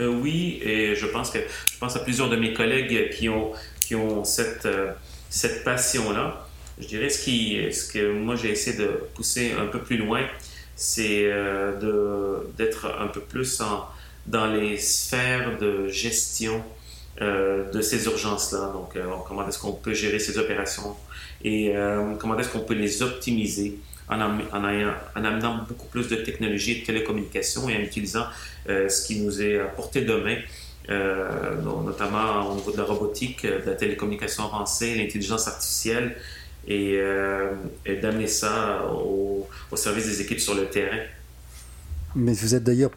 Euh, 0.00 0.08
oui, 0.08 0.60
et 0.64 0.96
je 0.96 1.06
pense 1.06 1.30
que 1.30 1.38
je 1.38 1.78
pense 1.78 1.94
à 1.94 2.00
plusieurs 2.00 2.28
de 2.28 2.36
mes 2.36 2.52
collègues 2.52 3.10
qui 3.10 3.28
ont 3.28 3.52
qui 3.80 3.94
ont 3.94 4.24
cette 4.24 4.66
euh, 4.66 4.92
cette 5.28 5.62
passion-là. 5.62 6.48
Je 6.80 6.86
dirais 6.86 7.10
ce 7.10 7.24
qui 7.24 7.72
ce 7.72 7.92
que 7.92 8.12
moi 8.12 8.36
j'ai 8.36 8.50
essayé 8.50 8.76
de 8.76 8.88
pousser 9.14 9.52
un 9.58 9.66
peu 9.66 9.80
plus 9.80 9.96
loin, 9.96 10.22
c'est 10.74 11.24
de 11.24 12.48
d'être 12.56 12.86
un 12.98 13.08
peu 13.08 13.20
plus 13.20 13.62
dans 14.26 14.46
les 14.46 14.78
sphères 14.78 15.58
de 15.58 15.88
gestion 15.88 16.62
euh, 17.20 17.70
de 17.70 17.82
ces 17.82 18.06
urgences-là. 18.06 18.70
Donc, 18.72 18.96
euh, 18.96 19.04
comment 19.26 19.46
est-ce 19.46 19.58
qu'on 19.58 19.72
peut 19.72 19.92
gérer 19.92 20.18
ces 20.18 20.38
opérations 20.38 20.96
et 21.42 21.76
euh, 21.76 22.14
comment 22.18 22.38
est-ce 22.38 22.48
qu'on 22.48 22.60
peut 22.60 22.74
les 22.74 23.02
optimiser 23.02 23.78
en, 24.08 24.20
en, 24.20 24.38
en, 24.52 25.24
amenant 25.24 25.64
beaucoup 25.68 25.86
plus 25.88 26.08
de 26.08 26.16
technologies 26.16 26.72
et 26.72 26.80
de 26.80 26.86
télécommunications 26.86 27.68
et 27.68 27.76
en 27.76 27.80
utilisant 27.80 28.24
ce 28.66 29.06
qui 29.06 29.20
nous 29.20 29.40
est 29.40 29.60
à 29.60 29.64
portée 29.64 30.02
de 30.02 30.14
main, 30.14 30.36
notamment 31.84 32.50
au 32.50 32.54
niveau 32.56 32.72
de 32.72 32.78
la 32.78 32.84
robotique, 32.84 33.44
de 33.46 33.62
la 33.66 33.74
télécommunication 33.74 34.44
avancée, 34.46 34.94
l'intelligence 34.96 35.46
artificielle 35.46 36.16
et, 36.68 37.00
et 37.86 37.96
d'amener 37.96 38.26
ça 38.26 38.84
au, 38.92 39.48
au 39.70 39.76
service 39.76 40.06
des 40.06 40.20
équipes 40.20 40.40
sur 40.40 40.54
le 40.54 40.66
terrain. 40.66 41.00
Mais 42.16 42.32
vous 42.32 42.56
êtes 42.56 42.64
d'ailleurs, 42.64 42.90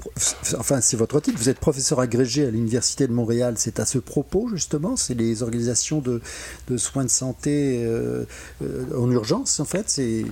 enfin 0.58 0.82
c'est 0.82 0.98
votre 0.98 1.20
titre, 1.20 1.38
vous 1.38 1.50
êtes 1.50 1.60
professeur 1.60 2.00
agrégé 2.00 2.48
à 2.48 2.50
l'Université 2.50 3.08
de 3.08 3.14
Montréal. 3.14 3.54
C'est 3.58 3.80
à 3.80 3.86
ce 3.86 4.00
propos 4.00 4.50
justement, 4.52 4.96
c'est 4.96 5.14
les 5.14 5.44
organisations 5.44 6.00
de, 6.00 6.20
de 6.68 6.78
soins 6.78 7.04
de 7.04 7.10
santé 7.10 7.84
euh, 7.86 8.26
euh, 8.64 8.86
en 8.98 9.12
urgence 9.12 9.60
en 9.60 9.66
fait. 9.66 9.88
C'est 9.88 10.26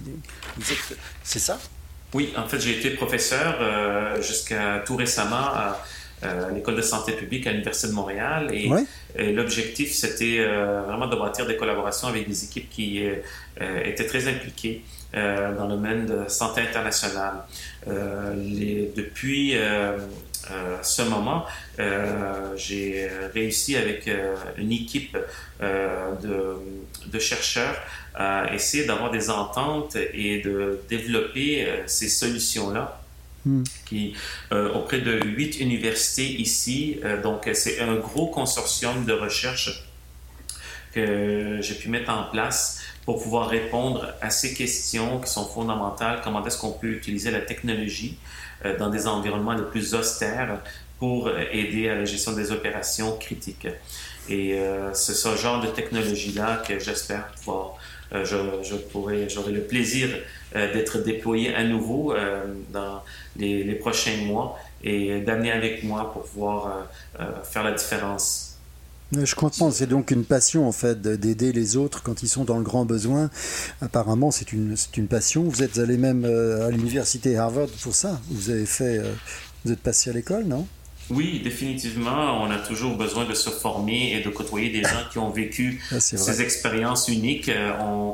ça? 1.24 1.60
Oui, 2.16 2.34
en 2.36 2.48
fait 2.48 2.60
j'ai 2.60 2.76
été 2.80 2.90
professeur 2.96 3.60
euh, 3.62 4.20
jusqu'à 4.20 4.82
tout 4.84 4.96
récemment 4.96 5.36
à, 5.36 5.86
l'école 6.54 6.76
de 6.76 6.82
santé 6.82 7.14
publique 7.14 7.48
à 7.48 7.52
l'Université 7.52 7.88
de 7.88 7.94
Montréal. 7.94 8.50
Et, 8.54 8.70
et 9.16 9.32
l'objectif 9.32 9.92
c'était 9.92 10.44
vraiment 10.86 11.08
de 11.08 11.16
bâtir 11.16 11.46
des 11.48 11.58
collaborations 11.58 12.08
avec 12.08 12.28
des 12.28 12.44
équipes 12.44 12.70
qui 12.70 13.04
étaient 13.60 14.06
très 14.06 14.28
impliquées. 14.28 14.84
Euh, 15.14 15.54
dans 15.58 15.68
le 15.68 15.76
domaine 15.76 16.06
de 16.06 16.30
santé 16.30 16.62
internationale. 16.62 17.44
Euh, 17.86 18.34
les, 18.34 18.94
depuis 18.96 19.58
euh, 19.58 19.98
ce 20.82 21.02
moment, 21.02 21.46
j'ai 22.56 23.10
réussi 23.34 23.76
avec 23.76 24.10
une 24.58 24.72
équipe 24.72 25.18
de, 25.62 26.56
de, 27.08 27.20
chercheurs 27.20 27.76
à 28.16 28.54
essayer 28.54 28.86
d'avoir 28.86 29.12
des 29.12 29.30
ententes 29.30 29.98
et 30.14 30.42
de 30.42 30.80
développer 30.90 31.68
ces 31.86 32.10
solutions-là. 32.10 33.01
Hmm. 33.46 33.64
Qui, 33.86 34.14
auprès 34.52 35.02
de 35.02 35.20
huit 35.24 35.60
universités 35.60 36.28
ici. 36.28 37.00
donc, 37.24 37.50
c'est 37.54 37.80
un 37.80 37.96
gros 37.96 38.28
consortium 38.28 39.04
de 39.06 39.14
recherche 39.14 39.84
que 40.94 41.58
j'ai 41.62 41.76
pu 41.76 41.90
mettre 41.90 42.12
en 42.12 42.24
place 42.26 42.82
pour 43.06 43.22
pouvoir 43.22 43.50
répondre 43.50 44.14
à 44.22 44.30
ces 44.30 44.54
questions 44.54 45.20
qui 45.20 45.30
sont 45.30 45.46
fondamentales. 45.46 46.22
Comment 46.24 46.46
est-ce 46.46 46.58
qu'on 46.58 46.72
peut 46.72 46.88
utiliser 46.88 47.32
la 47.32 47.42
technologie 47.42 48.18
euh, 48.66 48.78
dans 48.78 48.90
des 48.90 49.08
environnements 49.08 49.54
les 49.54 49.64
plus 49.64 49.96
austères 49.96 50.60
pour 51.00 51.28
euh, 51.28 51.40
aider 51.52 51.90
à 51.90 51.96
la 51.96 52.06
gestion 52.06 52.34
des 52.34 52.52
opérations 52.52 53.18
critiques? 53.18 53.68
Et 54.30 54.60
euh, 54.60 54.94
c'est 54.94 55.14
ce 55.14 55.36
genre 55.36 55.62
de 55.62 55.68
technologie-là 55.68 56.64
que 56.68 56.78
j'espère 56.80 57.28
pouvoir, 57.44 57.78
je, 58.14 58.38
je, 58.62 58.76
pourrais, 58.76 59.28
j'aurai 59.30 59.52
le 59.52 59.62
plaisir 59.62 60.10
d'être 60.54 60.98
déployé 61.00 61.56
à 61.56 61.64
nouveau 61.64 62.14
dans 62.74 63.02
les, 63.38 63.64
les, 63.64 63.76
prochains 63.76 64.18
mois 64.26 64.58
et 64.84 65.22
d'amener 65.22 65.52
avec 65.52 65.84
moi 65.84 66.12
pour 66.12 66.24
pouvoir 66.24 66.88
faire 67.44 67.64
la 67.64 67.72
différence 67.72 68.52
je 69.14 69.36
comprends, 69.36 69.72
c'est 69.72 69.88
donc 69.88 70.12
une 70.12 70.24
passion 70.24 70.68
en 70.68 70.72
fait 70.72 71.02
d'aider 71.02 71.52
les 71.52 71.76
autres 71.76 72.02
quand 72.02 72.24
ils 72.24 72.30
sont 72.30 72.46
dans 72.46 72.58
le 72.58 72.64
grand 72.64 72.86
besoin. 72.86 73.30
Apparemment, 73.82 74.32
c'est 74.32 74.54
une, 74.54 74.76
une 74.96 75.08
passion. 75.08 75.44
Vous 75.44 75.64
êtes 75.64 75.80
allé 75.80 75.98
même 75.98 76.24
euh, 76.26 76.68
à 76.68 76.72
l'université 76.72 77.38
Harvard 77.38 77.68
pour 77.82 77.94
ça. 77.94 78.22
Vous 78.30 78.50
avez 78.50 78.66
fait, 78.66 79.00
euh, 79.00 79.12
vous 79.66 79.74
êtes 79.74 79.82
passé 79.82 80.10
à 80.10 80.14
l'école, 80.14 80.46
non? 80.46 80.66
Oui, 81.10 81.42
définitivement. 81.44 82.42
On 82.42 82.50
a 82.52 82.60
toujours 82.60 82.96
besoin 82.96 83.26
de 83.26 83.34
se 83.34 83.50
former 83.50 84.14
et 84.14 84.24
de 84.24 84.30
côtoyer 84.30 84.70
des 84.70 84.84
gens 84.84 85.04
qui 85.12 85.18
ont 85.18 85.30
vécu 85.30 85.82
ah, 85.92 86.00
ces 86.00 86.42
expériences 86.42 87.10
uniques. 87.10 87.50
Euh, 87.50 88.12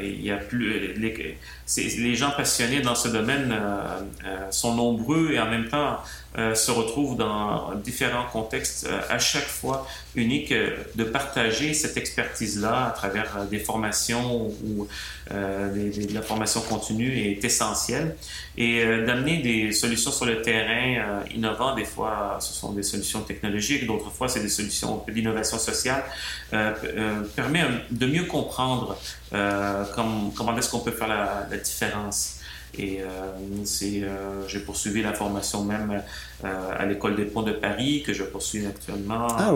il 0.00 0.22
y 0.22 0.30
a 0.30 0.36
plus 0.36 0.94
les, 0.96 2.14
gens 2.14 2.30
passionnés 2.30 2.80
dans 2.80 2.94
ce 2.94 3.08
domaine 3.08 3.54
sont 4.50 4.74
nombreux 4.74 5.32
et 5.32 5.40
en 5.40 5.50
même 5.50 5.68
temps 5.68 5.98
euh, 6.36 6.54
se 6.54 6.70
retrouvent 6.70 7.16
dans 7.16 7.74
différents 7.76 8.26
contextes 8.30 8.86
euh, 8.86 9.00
à 9.08 9.18
chaque 9.18 9.46
fois 9.46 9.88
unique 10.14 10.52
euh, 10.52 10.76
de 10.94 11.02
partager 11.02 11.72
cette 11.72 11.96
expertise-là 11.96 12.88
à 12.88 12.90
travers 12.90 13.46
des 13.50 13.58
formations 13.58 14.52
ou 14.62 14.86
de 15.30 16.14
la 16.14 16.22
formation 16.22 16.60
continue 16.62 17.18
est 17.18 17.44
essentiel 17.44 18.16
et 18.56 18.82
d'amener 19.04 19.42
des 19.42 19.72
solutions 19.72 20.10
sur 20.10 20.24
le 20.24 20.40
terrain 20.40 21.22
innovants. 21.34 21.74
Des 21.74 21.84
fois, 21.84 22.38
ce 22.40 22.54
sont 22.54 22.72
des 22.72 22.82
solutions 22.82 23.20
technologiques, 23.20 23.86
d'autres 23.86 24.10
fois, 24.10 24.30
c'est 24.30 24.40
des 24.40 24.48
solutions 24.48 25.04
d'innovation 25.06 25.58
sociale, 25.58 26.02
permet 27.36 27.64
de 27.90 28.06
mieux 28.06 28.24
comprendre 28.24 28.97
comment, 29.30 30.30
comment 30.36 30.56
est-ce 30.56 30.70
qu'on 30.70 30.80
peut 30.80 30.92
faire 30.92 31.08
la, 31.08 31.46
la 31.50 31.56
différence? 31.56 32.38
Et 32.76 33.02
euh, 33.02 33.06
euh, 33.82 34.44
j'ai 34.46 34.60
poursuivi 34.60 35.02
la 35.02 35.14
formation 35.14 35.64
même 35.64 36.02
euh, 36.44 36.78
à 36.78 36.84
l'École 36.86 37.16
des 37.16 37.24
ponts 37.24 37.42
de 37.42 37.52
Paris, 37.52 38.02
que 38.06 38.12
je 38.12 38.22
poursuis 38.24 38.66
actuellement, 38.66 39.26
ah 39.30 39.52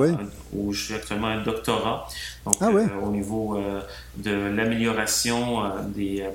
où 0.52 0.72
je 0.72 0.84
suis 0.84 0.94
actuellement 0.94 1.28
un 1.28 1.42
doctorat, 1.42 2.08
donc 2.44 2.54
ah 2.60 2.70
au 3.02 3.10
niveau 3.10 3.60
de 4.16 4.30
l'amélioration 4.30 5.62
des 5.94 6.26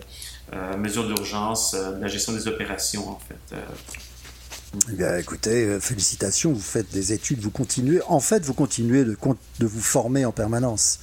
mesures 0.77 1.07
d'urgence, 1.07 1.73
de 1.73 1.99
la 1.99 2.07
gestion 2.07 2.33
des 2.33 2.47
opérations, 2.47 3.09
en 3.09 3.19
fait. 3.27 3.57
Eh 4.91 5.19
écoutez, 5.19 5.79
félicitations, 5.79 6.53
vous 6.53 6.59
faites 6.61 6.91
des 6.93 7.11
études, 7.11 7.39
vous 7.39 7.51
continuez, 7.51 8.01
en 8.07 8.19
fait, 8.19 8.45
vous 8.45 8.53
continuez 8.53 9.03
de, 9.03 9.17
de 9.59 9.65
vous 9.65 9.81
former 9.81 10.25
en 10.25 10.31
permanence. 10.31 10.99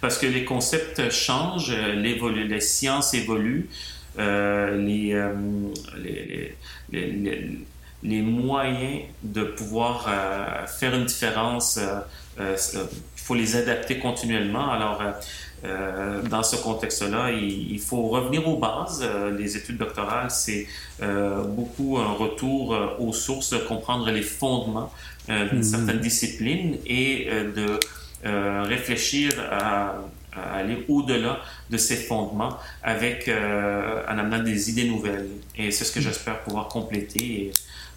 Parce 0.00 0.18
que 0.18 0.26
les 0.26 0.44
concepts 0.44 1.10
changent, 1.10 1.72
les 1.72 2.60
sciences 2.60 3.14
évoluent, 3.14 3.68
euh, 4.18 4.78
euh, 4.78 5.34
les, 6.02 6.56
les, 6.92 7.58
les, 8.02 8.22
moyens 8.22 9.02
de 9.22 9.42
pouvoir 9.42 10.06
euh, 10.08 10.66
faire 10.66 10.94
une 10.94 11.06
différence, 11.06 11.80
il 12.38 12.56
faut 13.16 13.34
les 13.34 13.56
adapter 13.56 13.98
continuellement. 13.98 14.70
Alors, 14.70 15.02
dans 16.28 16.42
ce 16.42 16.56
contexte-là, 16.56 17.30
il, 17.32 17.80
faut 17.80 18.08
revenir 18.08 18.46
aux 18.46 18.58
bases. 18.58 19.04
les 19.36 19.56
études 19.56 19.78
doctorales, 19.78 20.30
c'est 20.30 20.66
beaucoup 21.00 21.98
un 21.98 22.12
retour 22.12 22.78
aux 22.98 23.12
sources, 23.12 23.54
comprendre 23.66 24.10
les 24.10 24.22
fondements 24.22 24.92
d'une 25.28 25.60
mmh. 25.60 25.62
certaine 25.62 26.00
discipline 26.00 26.76
et 26.86 27.28
de 27.56 27.80
réfléchir 28.24 29.32
à 29.50 29.94
aller 30.36 30.84
au-delà 30.88 31.40
de 31.70 31.76
ces 31.76 31.96
fondements 31.96 32.56
avec, 32.82 33.28
euh, 33.28 34.02
en 34.08 34.18
amenant 34.18 34.42
des 34.42 34.70
idées 34.70 34.88
nouvelles. 34.88 35.28
Et 35.56 35.70
c'est 35.70 35.84
ce 35.84 35.92
que 35.92 36.00
j'espère 36.00 36.40
pouvoir 36.40 36.68
compléter. 36.68 37.24
Et, 37.24 37.52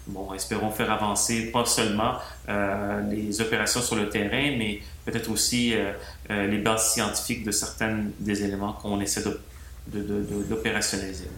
bon, 0.06 0.32
espérons 0.34 0.70
faire 0.70 0.90
avancer 0.90 1.50
pas 1.50 1.64
seulement 1.64 2.14
euh, 2.48 3.00
les 3.10 3.40
opérations 3.40 3.80
sur 3.80 3.96
le 3.96 4.08
terrain, 4.08 4.56
mais 4.56 4.80
peut-être 5.04 5.30
aussi 5.30 5.74
euh, 5.74 5.92
les 6.46 6.58
bases 6.58 6.92
scientifiques 6.92 7.44
de 7.44 7.50
certains 7.50 7.98
des 8.18 8.44
éléments 8.44 8.72
qu'on 8.72 9.00
essaie 9.00 9.22
d'opérationnaliser. 9.88 11.24
De, 11.24 11.30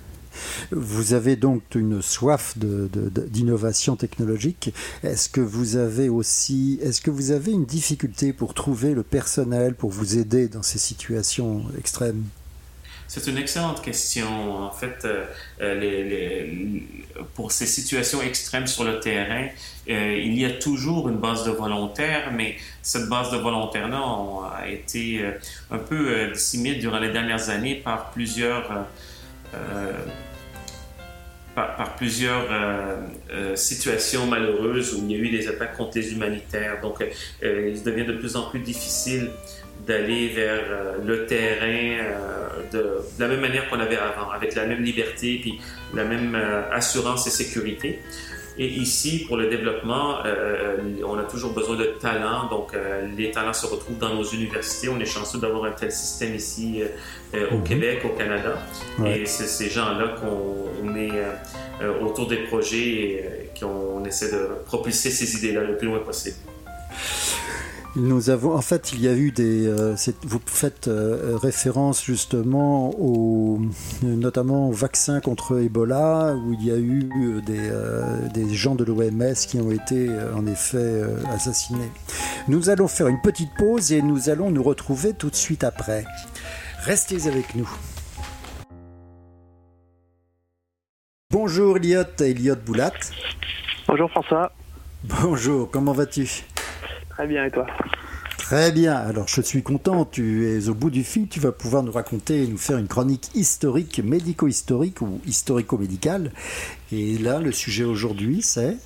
vous 0.71 1.15
avez 1.15 1.37
donc 1.37 1.63
une 1.75 2.03
soif 2.03 2.57
d'innovation 2.57 3.97
technologique. 3.97 4.73
Est-ce 5.03 5.29
que 5.29 5.41
vous 5.41 5.77
avez 5.77 6.09
aussi, 6.09 6.79
est-ce 6.83 7.01
que 7.01 7.11
vous 7.11 7.31
avez 7.31 7.53
une 7.53 7.67
difficulté 7.67 8.33
pour 8.33 8.55
trouver 8.55 8.95
le 8.95 9.03
personnel 9.03 9.75
pour 9.75 9.91
vous 9.91 10.19
aider 10.19 10.49
dans 10.49 10.63
ces 10.63 10.79
situations 10.79 11.65
extrêmes? 11.79 12.25
C'est 13.11 13.27
une 13.27 13.39
excellente 13.39 13.83
question. 13.83 14.29
En 14.53 14.71
fait, 14.71 15.05
euh, 15.05 15.25
euh, 15.61 16.47
pour 17.35 17.51
ces 17.51 17.67
situations 17.67 18.23
extrêmes 18.23 18.69
sur 18.69 18.85
le 18.85 19.01
terrain, 19.01 19.49
euh, 19.89 20.17
il 20.17 20.39
y 20.39 20.45
a 20.45 20.51
toujours 20.51 21.09
une 21.09 21.17
base 21.17 21.45
de 21.45 21.51
volontaires, 21.51 22.31
mais 22.33 22.57
cette 22.83 23.09
base 23.09 23.33
de 23.33 23.39
volontaires-là 23.39 23.99
a 24.57 24.69
été 24.69 25.25
un 25.73 25.79
peu 25.79 26.31
dissimée 26.33 26.77
durant 26.77 27.01
les 27.01 27.11
dernières 27.11 27.51
années 27.51 27.75
par 27.75 28.13
plusieurs 28.13 28.87
par, 31.55 31.97
plusieurs 31.97 32.47
euh, 32.51 32.97
euh, 33.33 33.57
situations 33.57 34.27
malheureuses 34.27 34.95
où 34.95 35.05
il 35.05 35.13
y 35.13 35.15
a 35.15 35.19
eu 35.19 35.31
des 35.31 35.49
attaques 35.49 35.77
contre 35.77 35.99
les 35.99 36.13
humanitaires. 36.13 36.81
Donc, 36.81 37.03
euh, 37.03 37.73
il 37.75 37.83
devient 37.83 38.07
de 38.07 38.15
plus 38.15 38.37
en 38.37 38.49
plus 38.51 38.61
difficile 38.61 39.31
d'aller 39.87 40.29
vers 40.29 40.63
le 41.03 41.25
terrain 41.25 42.05
de, 42.71 42.99
la 43.19 43.29
même 43.29 43.41
manière 43.41 43.69
qu'on 43.71 43.81
avait 43.81 43.97
avant, 43.97 44.31
avec 44.31 44.55
la 44.55 44.67
même 44.67 44.83
liberté 44.83 45.39
puis 45.41 45.59
la 45.95 46.05
même 46.05 46.35
assurance 46.71 47.27
et 47.27 47.31
sécurité. 47.31 47.99
Et 48.63 48.67
ici, 48.67 49.25
pour 49.27 49.39
le 49.39 49.49
développement, 49.49 50.19
on 51.03 51.19
a 51.19 51.23
toujours 51.23 51.55
besoin 51.55 51.77
de 51.77 51.85
talents. 51.99 52.47
Donc, 52.51 52.77
les 53.17 53.31
talents 53.31 53.55
se 53.55 53.65
retrouvent 53.65 53.97
dans 53.97 54.15
nos 54.15 54.23
universités. 54.23 54.91
On 54.91 55.01
est 55.01 55.07
chanceux 55.07 55.39
d'avoir 55.39 55.65
un 55.65 55.71
tel 55.71 55.91
système 55.91 56.35
ici 56.35 56.83
au 57.33 57.57
mhm. 57.57 57.65
Québec, 57.65 58.03
au 58.05 58.11
Canada. 58.11 58.59
Et 59.07 59.25
c'est 59.25 59.47
ces 59.47 59.71
gens-là 59.71 60.15
qu'on 60.21 60.85
met 60.85 61.09
euh, 61.83 61.99
autour 62.01 62.27
des 62.27 62.37
projets 62.37 62.79
et 62.79 63.25
euh, 63.25 63.59
qu'on 63.59 64.05
essaie 64.05 64.31
de 64.31 64.49
propulser 64.67 65.11
ces 65.11 65.37
idées-là 65.39 65.63
le 65.63 65.79
plus 65.79 65.89
loin 65.89 66.01
possible. 66.01 66.37
Nous 67.97 68.31
avons, 68.31 68.55
en 68.55 68.61
fait, 68.61 68.93
il 68.93 69.01
y 69.01 69.09
a 69.09 69.15
eu 69.15 69.33
des. 69.33 69.67
Euh, 69.67 69.97
vous 70.23 70.41
faites 70.47 70.89
référence 70.89 72.05
justement 72.05 72.91
au, 72.99 73.61
notamment 74.03 74.69
au 74.69 74.73
vaccin 74.73 75.21
contre 75.21 75.61
Ebola, 75.61 76.37
où 76.37 76.53
il 76.55 76.65
y 76.65 76.71
a 76.71 76.79
eu 76.79 77.09
des, 77.45 77.71
des 78.33 78.55
gens 78.55 78.75
de 78.75 78.85
l'OMS 78.85 79.35
qui 79.49 79.61
ont 79.61 79.73
été 79.73 80.09
en 80.35 80.47
effet 80.47 81.03
assassinés. 81.31 81.91
Nous 82.49 82.71
allons 82.71 82.89
faire 82.89 83.09
une 83.09 83.21
petite 83.21 83.51
pause 83.59 83.93
et 83.93 84.03
nous 84.03 84.31
allons 84.31 84.51
nous 84.51 84.63
retrouver 84.63 85.13
tout 85.13 85.31
de 85.31 85.37
suite 85.37 85.65
après. 85.65 86.05
Restez 86.85 87.27
avec 87.27 87.55
nous. 87.55 87.69
Bonjour 91.31 91.77
Elliot, 91.77 92.03
Elliot 92.19 92.57
Boulat. 92.57 92.93
Bonjour 93.87 94.11
François. 94.11 94.53
Bonjour, 95.05 95.71
comment 95.71 95.93
vas-tu? 95.93 96.45
Très 97.11 97.27
bien 97.27 97.45
et 97.45 97.51
toi 97.51 97.67
Très 98.39 98.73
bien, 98.73 98.97
alors 98.97 99.29
je 99.29 99.43
suis 99.43 99.63
content, 99.63 100.05
tu 100.05 100.49
es 100.49 100.69
au 100.69 100.75
bout 100.75 100.91
du 100.91 101.05
fil, 101.05 101.29
tu 101.29 101.39
vas 101.39 101.53
pouvoir 101.53 101.85
nous 101.85 101.93
raconter 101.93 102.43
et 102.43 102.47
nous 102.49 102.59
faire 102.59 102.79
une 102.79 102.89
chronique 102.89 103.29
historique, 103.35 104.01
médico-historique 104.03 105.03
ou 105.03 105.21
historico-médicale. 105.25 106.33
Et 106.91 107.17
là, 107.19 107.39
le 107.39 107.53
sujet 107.53 107.85
aujourd'hui, 107.85 108.43
c'est 108.43 108.77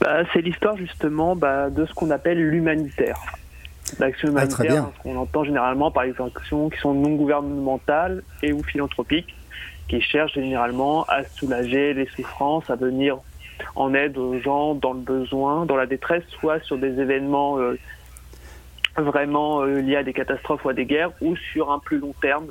bah, 0.00 0.22
C'est 0.32 0.42
l'histoire 0.42 0.76
justement 0.76 1.34
bah, 1.34 1.68
de 1.68 1.84
ce 1.84 1.92
qu'on 1.94 2.10
appelle 2.10 2.38
l'humanitaire. 2.38 3.18
L'action 3.98 4.28
ah, 4.28 4.30
humanitaire, 4.30 4.90
on 5.04 5.16
entend 5.16 5.42
généralement 5.42 5.90
par 5.90 6.04
les 6.04 6.14
actions 6.20 6.70
qui 6.70 6.78
sont 6.78 6.94
non 6.94 7.16
gouvernementales 7.16 8.22
et 8.42 8.52
ou 8.52 8.62
philanthropiques 8.62 9.34
qui 9.88 10.00
cherchent 10.00 10.34
généralement 10.34 11.04
à 11.04 11.24
soulager 11.24 11.92
les 11.92 12.06
souffrances, 12.06 12.70
à 12.70 12.76
venir 12.76 13.18
en 13.74 13.94
aide 13.94 14.18
aux 14.18 14.40
gens 14.40 14.74
dans 14.74 14.92
le 14.92 15.00
besoin, 15.00 15.66
dans 15.66 15.76
la 15.76 15.86
détresse, 15.86 16.24
soit 16.40 16.60
sur 16.60 16.78
des 16.78 17.00
événements 17.00 17.58
euh, 17.58 17.78
vraiment 18.96 19.62
euh, 19.62 19.80
liés 19.80 19.96
à 19.96 20.02
des 20.02 20.12
catastrophes 20.12 20.64
ou 20.64 20.68
à 20.68 20.74
des 20.74 20.86
guerres, 20.86 21.12
ou 21.20 21.36
sur 21.36 21.70
un 21.70 21.78
plus 21.78 21.98
long 21.98 22.14
terme, 22.20 22.48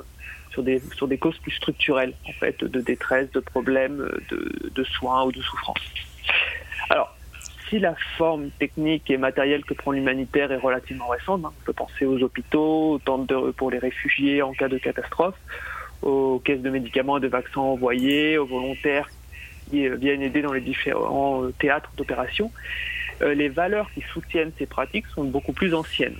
sur 0.50 0.62
des, 0.62 0.82
sur 0.96 1.08
des 1.08 1.18
causes 1.18 1.38
plus 1.38 1.52
structurelles, 1.52 2.14
en 2.28 2.32
fait, 2.32 2.62
de 2.62 2.80
détresse, 2.80 3.30
de 3.32 3.40
problèmes, 3.40 4.08
de, 4.30 4.70
de 4.74 4.84
soins 4.84 5.24
ou 5.24 5.32
de 5.32 5.40
souffrances. 5.40 5.80
Alors, 6.90 7.14
si 7.68 7.78
la 7.78 7.94
forme 8.18 8.50
technique 8.58 9.10
et 9.10 9.16
matérielle 9.16 9.64
que 9.64 9.72
prend 9.72 9.92
l'humanitaire 9.92 10.52
est 10.52 10.58
relativement 10.58 11.08
récente, 11.08 11.42
hein, 11.44 11.52
on 11.58 11.64
peut 11.64 11.72
penser 11.72 12.04
aux 12.04 12.22
hôpitaux, 12.22 13.00
tentes 13.04 13.28
de, 13.28 13.50
pour 13.52 13.70
les 13.70 13.78
réfugiés 13.78 14.42
en 14.42 14.52
cas 14.52 14.68
de 14.68 14.76
catastrophe, 14.76 15.36
aux 16.02 16.38
caisses 16.44 16.60
de 16.60 16.68
médicaments 16.68 17.16
et 17.16 17.20
de 17.20 17.28
vaccins 17.28 17.60
envoyés, 17.60 18.36
aux 18.36 18.44
volontaires 18.44 19.08
qui 19.72 19.88
viennent 19.88 20.22
aider 20.22 20.42
dans 20.42 20.52
les 20.52 20.60
différents 20.60 21.44
euh, 21.44 21.52
théâtres 21.58 21.90
d'opération. 21.96 22.52
Euh, 23.22 23.34
les 23.34 23.48
valeurs 23.48 23.90
qui 23.94 24.02
soutiennent 24.12 24.52
ces 24.58 24.66
pratiques 24.66 25.06
sont 25.14 25.24
beaucoup 25.24 25.54
plus 25.54 25.74
anciennes. 25.74 26.16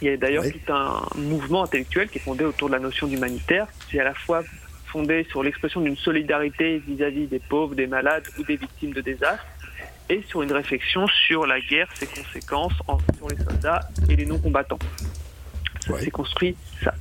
Il 0.00 0.08
y 0.08 0.10
a 0.10 0.16
d'ailleurs 0.16 0.44
tout 0.44 0.72
un 0.72 1.02
mouvement 1.16 1.64
intellectuel 1.64 2.08
qui 2.08 2.18
est 2.18 2.20
fondé 2.20 2.44
autour 2.44 2.68
de 2.68 2.74
la 2.74 2.80
notion 2.80 3.06
d'humanitaire, 3.06 3.66
qui 3.88 3.96
est 3.96 4.00
à 4.00 4.04
la 4.04 4.14
fois 4.14 4.42
fondé 4.86 5.26
sur 5.30 5.42
l'expression 5.42 5.80
d'une 5.80 5.96
solidarité 5.96 6.78
vis-à-vis 6.86 7.26
des 7.26 7.38
pauvres, 7.38 7.74
des 7.74 7.86
malades 7.86 8.26
ou 8.38 8.44
des 8.44 8.56
victimes 8.56 8.92
de 8.92 9.00
désastres, 9.00 9.46
et 10.08 10.22
sur 10.28 10.42
une 10.42 10.52
réflexion 10.52 11.06
sur 11.06 11.46
la 11.46 11.60
guerre, 11.60 11.88
ses 11.94 12.06
conséquences 12.06 12.74
sur 13.16 13.28
les 13.28 13.36
soldats 13.36 13.80
et 14.08 14.16
les 14.16 14.26
non-combattants. 14.26 14.78
Ça 15.80 15.98
s'est 15.98 16.10
construit 16.10 16.56
ça. 16.82 16.94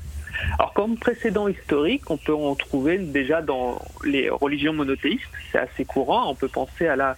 Alors 0.57 0.73
comme 0.73 0.97
précédent 0.97 1.47
historique, 1.47 2.09
on 2.09 2.17
peut 2.17 2.33
en 2.33 2.55
trouver 2.55 2.97
déjà 2.97 3.41
dans 3.41 3.81
les 4.03 4.29
religions 4.29 4.73
monothéistes, 4.73 5.23
c'est 5.51 5.59
assez 5.59 5.85
courant, 5.85 6.29
on 6.29 6.35
peut 6.35 6.47
penser 6.47 6.87
à 6.87 6.95
la 6.95 7.15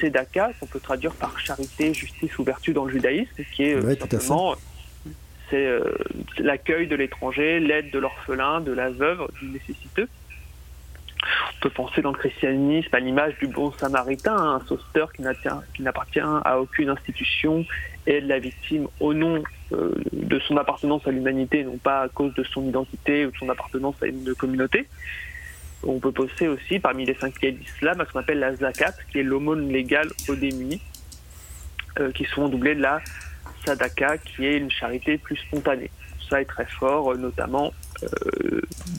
Sedaka, 0.00 0.52
qu'on 0.60 0.66
peut 0.66 0.80
traduire 0.80 1.14
par 1.14 1.38
charité, 1.38 1.94
justice 1.94 2.38
ou 2.38 2.44
vertu 2.44 2.72
dans 2.72 2.84
le 2.84 2.92
judaïsme, 2.92 3.42
qui 3.54 3.64
est 3.64 3.74
euh, 3.74 3.96
simplement 3.96 4.54
c'est 5.50 5.66
l'accueil 6.38 6.86
de 6.88 6.94
l'étranger, 6.94 7.58
l'aide 7.58 7.90
de 7.90 7.98
l'orphelin, 7.98 8.60
de 8.60 8.72
la 8.72 8.90
veuve, 8.90 9.26
du 9.40 9.46
nécessiteux. 9.48 10.06
On 11.24 11.60
peut 11.60 11.70
penser 11.70 12.02
dans 12.02 12.12
le 12.12 12.18
christianisme 12.18 12.94
à 12.94 13.00
l'image 13.00 13.36
du 13.38 13.48
bon 13.48 13.72
samaritain, 13.72 14.36
un 14.36 14.60
sauveteur 14.66 15.12
qui 15.12 15.22
n'appartient 15.82 16.20
à 16.20 16.60
aucune 16.60 16.88
institution, 16.90 17.64
aide 18.06 18.26
la 18.26 18.38
victime 18.38 18.86
au 19.00 19.12
nom 19.12 19.42
euh, 19.72 19.92
de 20.12 20.38
son 20.40 20.56
appartenance 20.56 21.06
à 21.06 21.10
l'humanité, 21.10 21.64
non 21.64 21.76
pas 21.78 22.02
à 22.02 22.08
cause 22.08 22.32
de 22.34 22.44
son 22.44 22.66
identité 22.66 23.26
ou 23.26 23.30
de 23.30 23.36
son 23.36 23.48
appartenance 23.48 23.96
à 24.02 24.06
une 24.06 24.34
communauté. 24.34 24.86
On 25.82 25.98
peut 26.00 26.12
penser 26.12 26.48
aussi 26.48 26.78
parmi 26.78 27.04
les 27.04 27.14
cinq 27.14 27.34
piliers 27.34 27.52
d'islam 27.52 28.00
à 28.00 28.06
ce 28.06 28.12
qu'on 28.12 28.20
appelle 28.20 28.40
la 28.40 28.54
zakat, 28.54 28.94
qui 29.10 29.20
est 29.20 29.22
l'aumône 29.22 29.68
légale 29.68 30.08
aux 30.28 30.34
démunis, 30.34 30.80
euh, 32.00 32.10
qui 32.12 32.24
sont 32.24 32.48
doublés 32.48 32.74
de 32.74 32.82
la 32.82 33.00
sadaka, 33.64 34.18
qui 34.18 34.46
est 34.46 34.58
une 34.58 34.70
charité 34.70 35.18
plus 35.18 35.36
spontanée. 35.36 35.90
Ça 36.28 36.40
est 36.40 36.46
très 36.46 36.66
fort, 36.66 37.16
notamment 37.16 37.66
euh, 37.66 37.87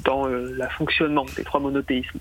dans 0.03 0.25
le 0.25 0.67
fonctionnement 0.77 1.25
des 1.35 1.43
trois 1.43 1.59
monothéismes. 1.59 2.19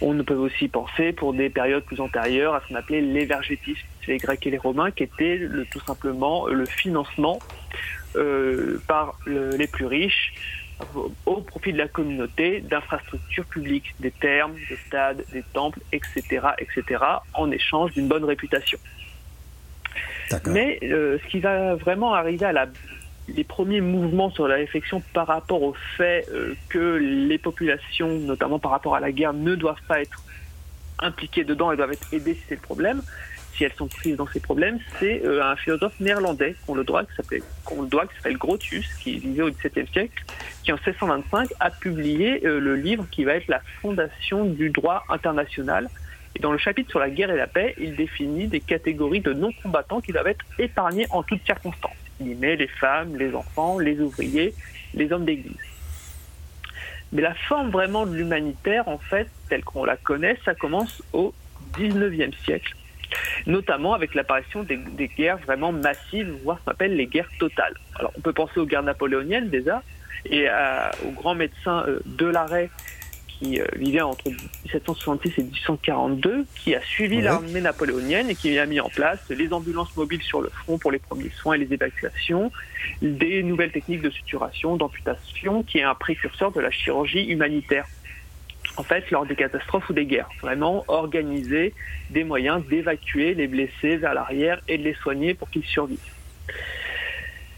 On 0.00 0.22
peut 0.24 0.34
aussi 0.34 0.68
penser, 0.68 1.12
pour 1.12 1.32
des 1.34 1.50
périodes 1.50 1.84
plus 1.84 2.00
antérieures, 2.00 2.54
à 2.54 2.60
ce 2.60 2.68
qu'on 2.68 2.74
appelait 2.74 3.00
l'évergétisme, 3.00 3.86
les 4.06 4.18
Grecs 4.18 4.46
et 4.46 4.50
les 4.50 4.58
Romains, 4.58 4.90
qui 4.90 5.04
était 5.04 5.48
tout 5.70 5.80
simplement 5.80 6.46
le 6.46 6.64
financement 6.66 7.38
euh, 8.16 8.80
par 8.86 9.18
les 9.26 9.66
plus 9.66 9.86
riches 9.86 10.34
au 11.24 11.36
profit 11.40 11.72
de 11.72 11.78
la 11.78 11.88
communauté 11.88 12.60
d'infrastructures 12.60 13.44
publiques, 13.44 13.94
des 14.00 14.10
thermes, 14.10 14.54
des 14.68 14.76
stades, 14.86 15.24
des 15.32 15.42
temples, 15.52 15.80
etc., 15.92 16.22
etc., 16.58 17.02
en 17.34 17.50
échange 17.50 17.92
d'une 17.92 18.08
bonne 18.08 18.24
réputation. 18.24 18.78
Mais 20.46 20.78
euh, 20.82 21.18
ce 21.22 21.30
qui 21.30 21.40
va 21.40 21.74
vraiment 21.74 22.14
arriver 22.14 22.46
à 22.46 22.52
la 22.52 22.66
les 23.28 23.44
premiers 23.44 23.80
mouvements 23.80 24.30
sur 24.30 24.46
la 24.48 24.56
réflexion 24.56 25.02
par 25.12 25.26
rapport 25.26 25.62
au 25.62 25.74
fait 25.96 26.26
euh, 26.32 26.54
que 26.68 26.96
les 26.96 27.38
populations, 27.38 28.18
notamment 28.18 28.58
par 28.58 28.70
rapport 28.70 28.94
à 28.94 29.00
la 29.00 29.12
guerre, 29.12 29.32
ne 29.32 29.54
doivent 29.54 29.82
pas 29.88 30.00
être 30.00 30.22
impliquées 30.98 31.44
dedans 31.44 31.72
et 31.72 31.76
doivent 31.76 31.92
être 31.92 32.12
aidées 32.12 32.34
si 32.34 32.42
c'est 32.48 32.54
le 32.54 32.60
problème, 32.60 33.02
si 33.56 33.64
elles 33.64 33.72
sont 33.72 33.88
prises 33.88 34.16
dans 34.16 34.26
ces 34.26 34.40
problèmes, 34.40 34.78
c'est 34.98 35.24
euh, 35.24 35.44
un 35.44 35.56
philosophe 35.56 35.98
néerlandais 36.00 36.54
qu'on 36.66 36.74
le 36.74 36.84
doit, 36.84 37.04
qui 37.04 37.14
s'appelle 37.16 38.36
Grotius, 38.36 38.86
qui 38.94 39.18
vivait 39.18 39.42
au 39.42 39.50
XVIIe 39.50 39.86
siècle, 39.92 40.24
qui 40.62 40.72
en 40.72 40.76
1625 40.76 41.50
a 41.60 41.70
publié 41.70 42.46
euh, 42.46 42.58
le 42.58 42.76
livre 42.76 43.06
qui 43.10 43.24
va 43.24 43.34
être 43.34 43.48
la 43.48 43.60
fondation 43.80 44.44
du 44.44 44.70
droit 44.70 45.04
international. 45.08 45.88
Et 46.36 46.40
dans 46.40 46.52
le 46.52 46.58
chapitre 46.58 46.90
sur 46.90 46.98
la 46.98 47.10
guerre 47.10 47.30
et 47.30 47.36
la 47.36 47.46
paix, 47.46 47.74
il 47.78 47.94
définit 47.94 48.48
des 48.48 48.60
catégories 48.60 49.20
de 49.20 49.32
non-combattants 49.32 50.00
qui 50.00 50.12
doivent 50.12 50.26
être 50.26 50.44
épargnés 50.58 51.06
en 51.10 51.22
toutes 51.22 51.44
circonstances 51.44 52.03
les 52.20 52.68
femmes, 52.68 53.16
les 53.16 53.34
enfants, 53.34 53.78
les 53.78 54.00
ouvriers, 54.00 54.54
les 54.94 55.12
hommes 55.12 55.24
d'église. 55.24 55.56
Mais 57.12 57.22
la 57.22 57.34
forme 57.34 57.70
vraiment 57.70 58.06
de 58.06 58.14
l'humanitaire, 58.14 58.88
en 58.88 58.98
fait, 58.98 59.28
telle 59.48 59.62
qu'on 59.64 59.84
la 59.84 59.96
connaît, 59.96 60.36
ça 60.44 60.54
commence 60.54 61.02
au 61.12 61.32
19e 61.74 62.34
siècle, 62.44 62.74
notamment 63.46 63.94
avec 63.94 64.14
l'apparition 64.14 64.64
des, 64.64 64.78
guerres 65.16 65.38
vraiment 65.38 65.72
massives, 65.72 66.32
voire 66.42 66.58
ce 66.58 66.64
qu'on 66.64 66.70
appelle 66.72 66.96
les 66.96 67.06
guerres 67.06 67.30
totales. 67.38 67.74
Alors 67.96 68.12
on 68.16 68.20
peut 68.20 68.32
penser 68.32 68.58
aux 68.58 68.66
guerres 68.66 68.82
napoléoniennes 68.82 69.48
déjà, 69.48 69.82
et 70.26 70.48
aux 71.06 71.10
grands 71.10 71.34
médecins 71.34 71.84
euh, 71.86 72.00
de 72.06 72.26
l'arrêt 72.26 72.70
qui 73.44 73.60
euh, 73.60 73.66
vivait 73.76 74.00
entre 74.00 74.28
1766 74.28 75.32
et 75.38 75.42
1842, 75.42 76.46
qui 76.54 76.74
a 76.74 76.80
suivi 76.80 77.20
l'armée 77.20 77.60
napoléonienne 77.60 78.30
et 78.30 78.34
qui 78.34 78.58
a 78.58 78.66
mis 78.66 78.80
en 78.80 78.88
place 78.88 79.20
les 79.30 79.52
ambulances 79.52 79.94
mobiles 79.96 80.22
sur 80.22 80.40
le 80.40 80.48
front 80.48 80.78
pour 80.78 80.90
les 80.90 80.98
premiers 80.98 81.30
soins 81.30 81.54
et 81.54 81.58
les 81.58 81.72
évacuations, 81.72 82.50
des 83.02 83.42
nouvelles 83.42 83.72
techniques 83.72 84.02
de 84.02 84.10
suturation, 84.10 84.76
d'amputation, 84.76 85.62
qui 85.62 85.78
est 85.78 85.82
un 85.82 85.94
précurseur 85.94 86.52
de 86.52 86.60
la 86.60 86.70
chirurgie 86.70 87.24
humanitaire. 87.24 87.86
En 88.76 88.82
fait, 88.82 89.10
lors 89.10 89.26
des 89.26 89.36
catastrophes 89.36 89.88
ou 89.90 89.92
des 89.92 90.06
guerres, 90.06 90.28
vraiment 90.40 90.84
organiser 90.88 91.74
des 92.10 92.24
moyens 92.24 92.64
d'évacuer 92.66 93.34
les 93.34 93.46
blessés 93.46 93.96
vers 93.96 94.14
l'arrière 94.14 94.60
et 94.68 94.78
de 94.78 94.82
les 94.82 94.94
soigner 94.94 95.34
pour 95.34 95.48
qu'ils 95.50 95.64
survivent. 95.64 95.98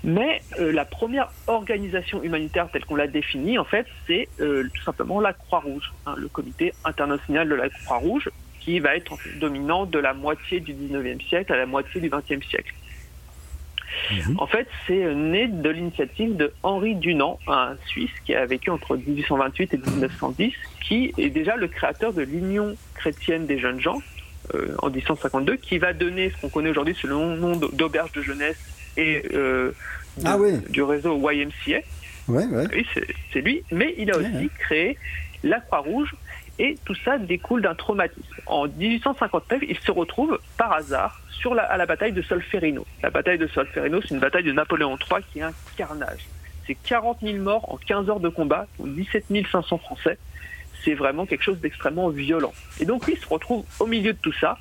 Mais 0.07 0.40
euh, 0.61 0.71
la 0.71 0.85
première 0.85 1.33
organisation 1.49 2.23
humanitaire 2.23 2.69
telle 2.73 2.85
qu'on 2.85 2.95
l'a 2.95 3.09
définie, 3.09 3.59
en 3.59 3.64
fait, 3.64 3.87
c'est 4.07 4.29
euh, 4.40 4.62
tout 4.73 4.83
simplement 4.85 5.21
la 5.21 5.33
Croix-Rouge, 5.33 5.92
hein, 6.07 6.14
le 6.16 6.29
comité 6.29 6.73
international 6.85 7.49
de 7.49 7.57
la 7.57 7.69
Croix-Rouge, 7.69 8.31
qui 8.61 8.79
va 8.79 8.95
être 8.95 9.19
dominant 9.40 9.85
de 9.85 9.99
la 9.99 10.14
moitié 10.14 10.61
du 10.61 10.75
19e 10.75 11.21
siècle 11.29 11.53
à 11.53 11.57
la 11.57 11.66
moitié 11.66 12.01
du 12.01 12.09
20e 12.09 12.40
siècle. 12.49 12.73
Mhm. 14.12 14.37
En 14.38 14.47
fait, 14.47 14.69
c'est 14.87 15.05
euh, 15.05 15.14
né 15.14 15.49
de 15.49 15.71
l'initiative 15.71 16.37
de 16.37 16.53
Henri 16.62 16.95
Dunant, 16.95 17.40
un 17.49 17.75
Suisse 17.88 18.14
qui 18.25 18.33
a 18.37 18.47
vécu 18.47 18.71
entre 18.71 18.97
1828 18.97 19.75
et 19.75 19.77
1910, 19.77 20.53
qui 20.87 21.12
est 21.19 21.31
déjà 21.31 21.57
le 21.57 21.66
créateur 21.66 22.12
de 22.12 22.23
l'Union 22.23 22.77
chrétienne 22.95 23.47
des 23.47 23.59
jeunes 23.59 23.81
gens 23.81 24.01
en 24.81 24.90
1852, 24.90 25.57
qui 25.57 25.79
va 25.79 25.92
donner 25.92 26.31
ce 26.31 26.40
qu'on 26.40 26.49
connaît 26.49 26.71
aujourd'hui 26.71 26.95
sous 26.95 27.09
le 27.09 27.16
nom 27.16 27.57
d'auberge 27.57 28.12
de 28.12 28.23
jeunesse 28.23 28.76
et 28.97 29.23
euh, 29.35 29.73
ah 30.25 30.39
du 30.71 30.83
réseau 30.83 31.19
YMCA. 31.31 31.81
Oui, 32.29 32.43
c'est 33.33 33.41
lui. 33.41 33.63
Mais 33.71 33.95
il 33.99 34.11
a 34.11 34.17
aussi 34.17 34.51
créé 34.59 34.99
la 35.45 35.61
Croix-Rouge 35.61 36.15
et 36.59 36.77
tout 36.85 36.95
ça 37.05 37.19
découle 37.19 37.63
d'un 37.63 37.75
traumatisme. 37.75 38.23
En 38.47 38.67
1859, 38.67 39.63
il 39.69 39.79
se 39.79 39.91
retrouve 39.91 40.39
par 40.57 40.73
hasard 40.73 41.21
sur 41.31 41.55
la, 41.55 41.65
à 41.65 41.77
la 41.77 41.87
bataille 41.87 42.13
de 42.13 42.23
Solferino. 42.23 42.87
La 43.03 43.11
bataille 43.11 43.39
de 43.39 43.47
Solferino, 43.47 44.01
c'est 44.01 44.15
une 44.15 44.21
bataille 44.21 44.45
de 44.45 44.53
Napoléon 44.53 44.97
III 44.97 45.23
qui 45.33 45.41
est 45.41 45.43
un 45.43 45.53
carnage. 45.77 46.27
C'est 46.67 46.75
40 46.75 47.19
000 47.23 47.37
morts 47.39 47.73
en 47.73 47.77
15 47.77 48.09
heures 48.09 48.21
de 48.21 48.29
combat, 48.29 48.67
17 48.81 49.27
500 49.53 49.79
Français. 49.79 50.19
C'est 50.85 50.95
vraiment 50.95 51.27
quelque 51.27 51.43
chose 51.43 51.61
d'extrêmement 51.61 52.09
violent. 52.09 52.53
Et 52.81 52.87
donc 52.87 53.07
lui, 53.07 53.15
il 53.15 53.21
se 53.21 53.29
retrouve 53.29 53.65
au 53.79 53.87
milieu 53.87 54.13
de 54.13 54.19
tout 54.19 54.33
ça 54.33 54.59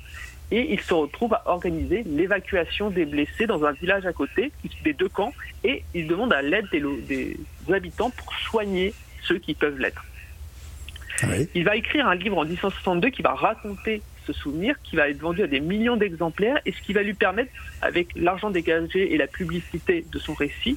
et 0.50 0.72
il 0.72 0.80
se 0.80 0.94
retrouve 0.94 1.34
à 1.34 1.42
organiser 1.46 2.04
l'évacuation 2.04 2.90
des 2.90 3.04
blessés 3.04 3.46
dans 3.46 3.64
un 3.64 3.72
village 3.72 4.06
à 4.06 4.12
côté, 4.12 4.52
des 4.84 4.92
deux 4.92 5.08
camps, 5.08 5.32
et 5.64 5.82
il 5.94 6.06
demande 6.06 6.32
à 6.32 6.42
l'aide 6.42 6.66
des, 6.70 7.36
habitants 7.72 8.10
pour 8.10 8.32
soigner 8.34 8.94
ceux 9.22 9.38
qui 9.38 9.54
peuvent 9.54 9.78
l'être. 9.78 10.04
Il 11.54 11.64
va 11.64 11.76
écrire 11.76 12.06
un 12.06 12.14
livre 12.14 12.38
en 12.38 12.44
1862 12.44 13.08
qui 13.10 13.22
va 13.22 13.34
raconter 13.34 14.02
ce 14.26 14.32
souvenir, 14.32 14.74
qui 14.82 14.96
va 14.96 15.08
être 15.08 15.20
vendu 15.20 15.42
à 15.42 15.46
des 15.46 15.60
millions 15.60 15.96
d'exemplaires, 15.96 16.60
et 16.66 16.72
ce 16.72 16.80
qui 16.82 16.92
va 16.92 17.02
lui 17.02 17.14
permettre, 17.14 17.50
avec 17.80 18.08
l'argent 18.16 18.50
dégagé 18.50 19.14
et 19.14 19.16
la 19.16 19.26
publicité 19.26 20.04
de 20.12 20.18
son 20.18 20.34
récit, 20.34 20.76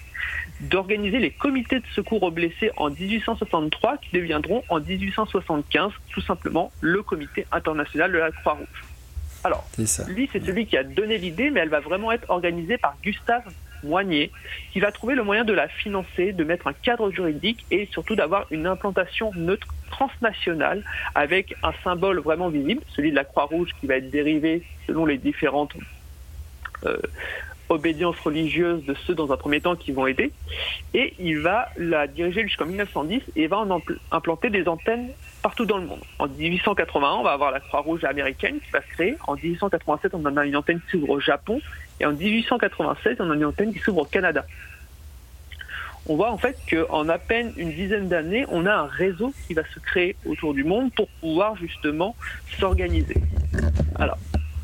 d'organiser 0.61 1.19
les 1.19 1.31
comités 1.31 1.79
de 1.79 1.85
secours 1.93 2.23
aux 2.23 2.31
blessés 2.31 2.71
en 2.77 2.89
1863, 2.89 3.97
qui 3.97 4.15
deviendront 4.15 4.63
en 4.69 4.79
1875 4.79 5.91
tout 6.09 6.21
simplement 6.21 6.71
le 6.81 7.01
comité 7.03 7.45
international 7.51 8.11
de 8.11 8.17
la 8.17 8.31
Croix-Rouge. 8.31 8.83
Alors, 9.43 9.65
lui, 10.07 10.29
c'est 10.31 10.43
celui 10.43 10.65
qui 10.65 10.77
a 10.77 10.83
donné 10.83 11.17
l'idée, 11.17 11.49
mais 11.49 11.61
elle 11.61 11.69
va 11.69 11.79
vraiment 11.79 12.11
être 12.11 12.29
organisée 12.29 12.77
par 12.77 12.95
Gustave 13.03 13.43
Moignet, 13.83 14.31
qui 14.73 14.79
va 14.79 14.91
trouver 14.91 15.15
le 15.15 15.23
moyen 15.23 15.45
de 15.45 15.53
la 15.53 15.67
financer, 15.67 16.33
de 16.33 16.43
mettre 16.43 16.67
un 16.67 16.73
cadre 16.73 17.11
juridique 17.11 17.65
et 17.71 17.87
surtout 17.91 18.15
d'avoir 18.15 18.45
une 18.51 18.67
implantation 18.67 19.31
neutre 19.35 19.67
transnationale 19.89 20.83
avec 21.15 21.55
un 21.63 21.71
symbole 21.83 22.19
vraiment 22.19 22.49
visible, 22.49 22.81
celui 22.95 23.11
de 23.11 23.15
la 23.15 23.23
Croix-Rouge 23.23 23.69
qui 23.79 23.87
va 23.87 23.95
être 23.95 24.09
dérivé 24.09 24.63
selon 24.87 25.05
les 25.05 25.17
différentes 25.17 25.73
euh, 26.85 26.97
obédience 27.69 28.19
religieuse 28.19 28.83
de 28.85 28.95
ceux 29.05 29.13
dans 29.13 29.31
un 29.31 29.37
premier 29.37 29.61
temps 29.61 29.75
qui 29.75 29.91
vont 29.91 30.07
aider. 30.07 30.31
Et 30.93 31.13
il 31.19 31.39
va 31.39 31.69
la 31.77 32.07
diriger 32.07 32.43
jusqu'en 32.43 32.65
1910 32.65 33.21
et 33.35 33.47
va 33.47 33.59
en 33.59 33.81
implanter 34.11 34.49
des 34.49 34.67
antennes 34.67 35.09
partout 35.41 35.65
dans 35.65 35.77
le 35.77 35.85
monde. 35.85 36.01
En 36.19 36.27
1881, 36.27 37.09
on 37.19 37.23
va 37.23 37.31
avoir 37.31 37.51
la 37.51 37.59
Croix-Rouge 37.59 38.03
américaine 38.03 38.59
qui 38.59 38.71
va 38.71 38.81
se 38.81 38.87
créer. 38.87 39.15
En 39.27 39.35
1887, 39.35 40.13
on 40.13 40.25
en 40.25 40.37
a 40.37 40.45
une 40.45 40.55
antenne 40.55 40.79
qui 40.81 40.91
s'ouvre 40.91 41.09
au 41.09 41.19
Japon. 41.19 41.61
Et 41.99 42.05
en 42.05 42.13
1896, 42.13 43.17
on 43.19 43.31
a 43.31 43.35
une 43.35 43.45
antenne 43.45 43.73
qui 43.73 43.79
s'ouvre 43.79 44.01
au 44.01 44.05
Canada. 44.05 44.45
On 46.07 46.15
voit 46.15 46.31
en 46.31 46.37
fait 46.37 46.57
qu'en 46.69 47.07
à 47.09 47.17
peine 47.17 47.53
une 47.57 47.71
dizaine 47.71 48.07
d'années, 48.07 48.45
on 48.49 48.65
a 48.65 48.73
un 48.73 48.87
réseau 48.87 49.33
qui 49.47 49.53
va 49.53 49.63
se 49.73 49.79
créer 49.79 50.15
autour 50.25 50.53
du 50.53 50.63
monde 50.63 50.91
pour 50.93 51.07
pouvoir 51.21 51.55
justement 51.55 52.15
s'organiser. 52.57 53.17
Alors, 53.95 54.17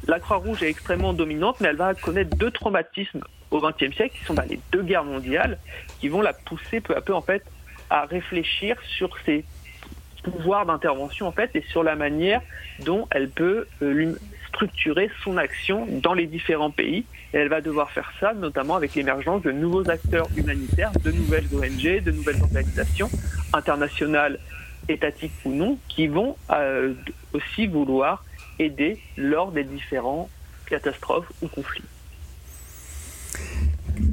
la 0.07 0.19
Croix-Rouge 0.19 0.63
est 0.63 0.69
extrêmement 0.69 1.13
dominante, 1.13 1.57
mais 1.59 1.69
elle 1.69 1.75
va 1.75 1.93
connaître 1.93 2.35
deux 2.37 2.51
traumatismes 2.51 3.21
au 3.51 3.59
XXe 3.59 3.95
siècle, 3.95 4.17
qui 4.17 4.25
sont 4.25 4.33
bah, 4.33 4.45
les 4.49 4.59
deux 4.71 4.83
guerres 4.83 5.03
mondiales, 5.03 5.57
qui 5.99 6.09
vont 6.09 6.21
la 6.21 6.33
pousser 6.33 6.81
peu 6.81 6.95
à 6.95 7.01
peu 7.01 7.13
en 7.13 7.21
fait 7.21 7.43
à 7.89 8.05
réfléchir 8.05 8.77
sur 8.97 9.15
ses 9.25 9.45
pouvoirs 10.25 10.65
d'intervention 10.65 11.27
en 11.27 11.31
fait 11.31 11.51
et 11.55 11.63
sur 11.69 11.83
la 11.83 11.95
manière 11.95 12.41
dont 12.83 13.07
elle 13.11 13.29
peut 13.29 13.67
euh, 13.81 14.15
structurer 14.49 15.09
son 15.23 15.37
action 15.37 15.87
dans 16.01 16.13
les 16.13 16.27
différents 16.27 16.71
pays. 16.71 17.05
Et 17.33 17.37
elle 17.37 17.49
va 17.49 17.61
devoir 17.61 17.91
faire 17.91 18.11
ça 18.19 18.33
notamment 18.33 18.75
avec 18.75 18.95
l'émergence 18.95 19.41
de 19.43 19.51
nouveaux 19.51 19.89
acteurs 19.89 20.27
humanitaires, 20.35 20.91
de 21.03 21.11
nouvelles 21.11 21.47
ONG, 21.53 22.03
de 22.03 22.11
nouvelles 22.11 22.41
organisations 22.41 23.09
internationales, 23.53 24.39
étatiques 24.87 25.33
ou 25.43 25.51
non, 25.51 25.77
qui 25.87 26.07
vont 26.07 26.37
euh, 26.51 26.93
aussi 27.33 27.67
vouloir 27.67 28.23
aider 28.59 28.99
lors 29.17 29.51
des 29.51 29.63
différents 29.63 30.29
catastrophes 30.67 31.29
ou 31.41 31.47
conflits. 31.47 31.83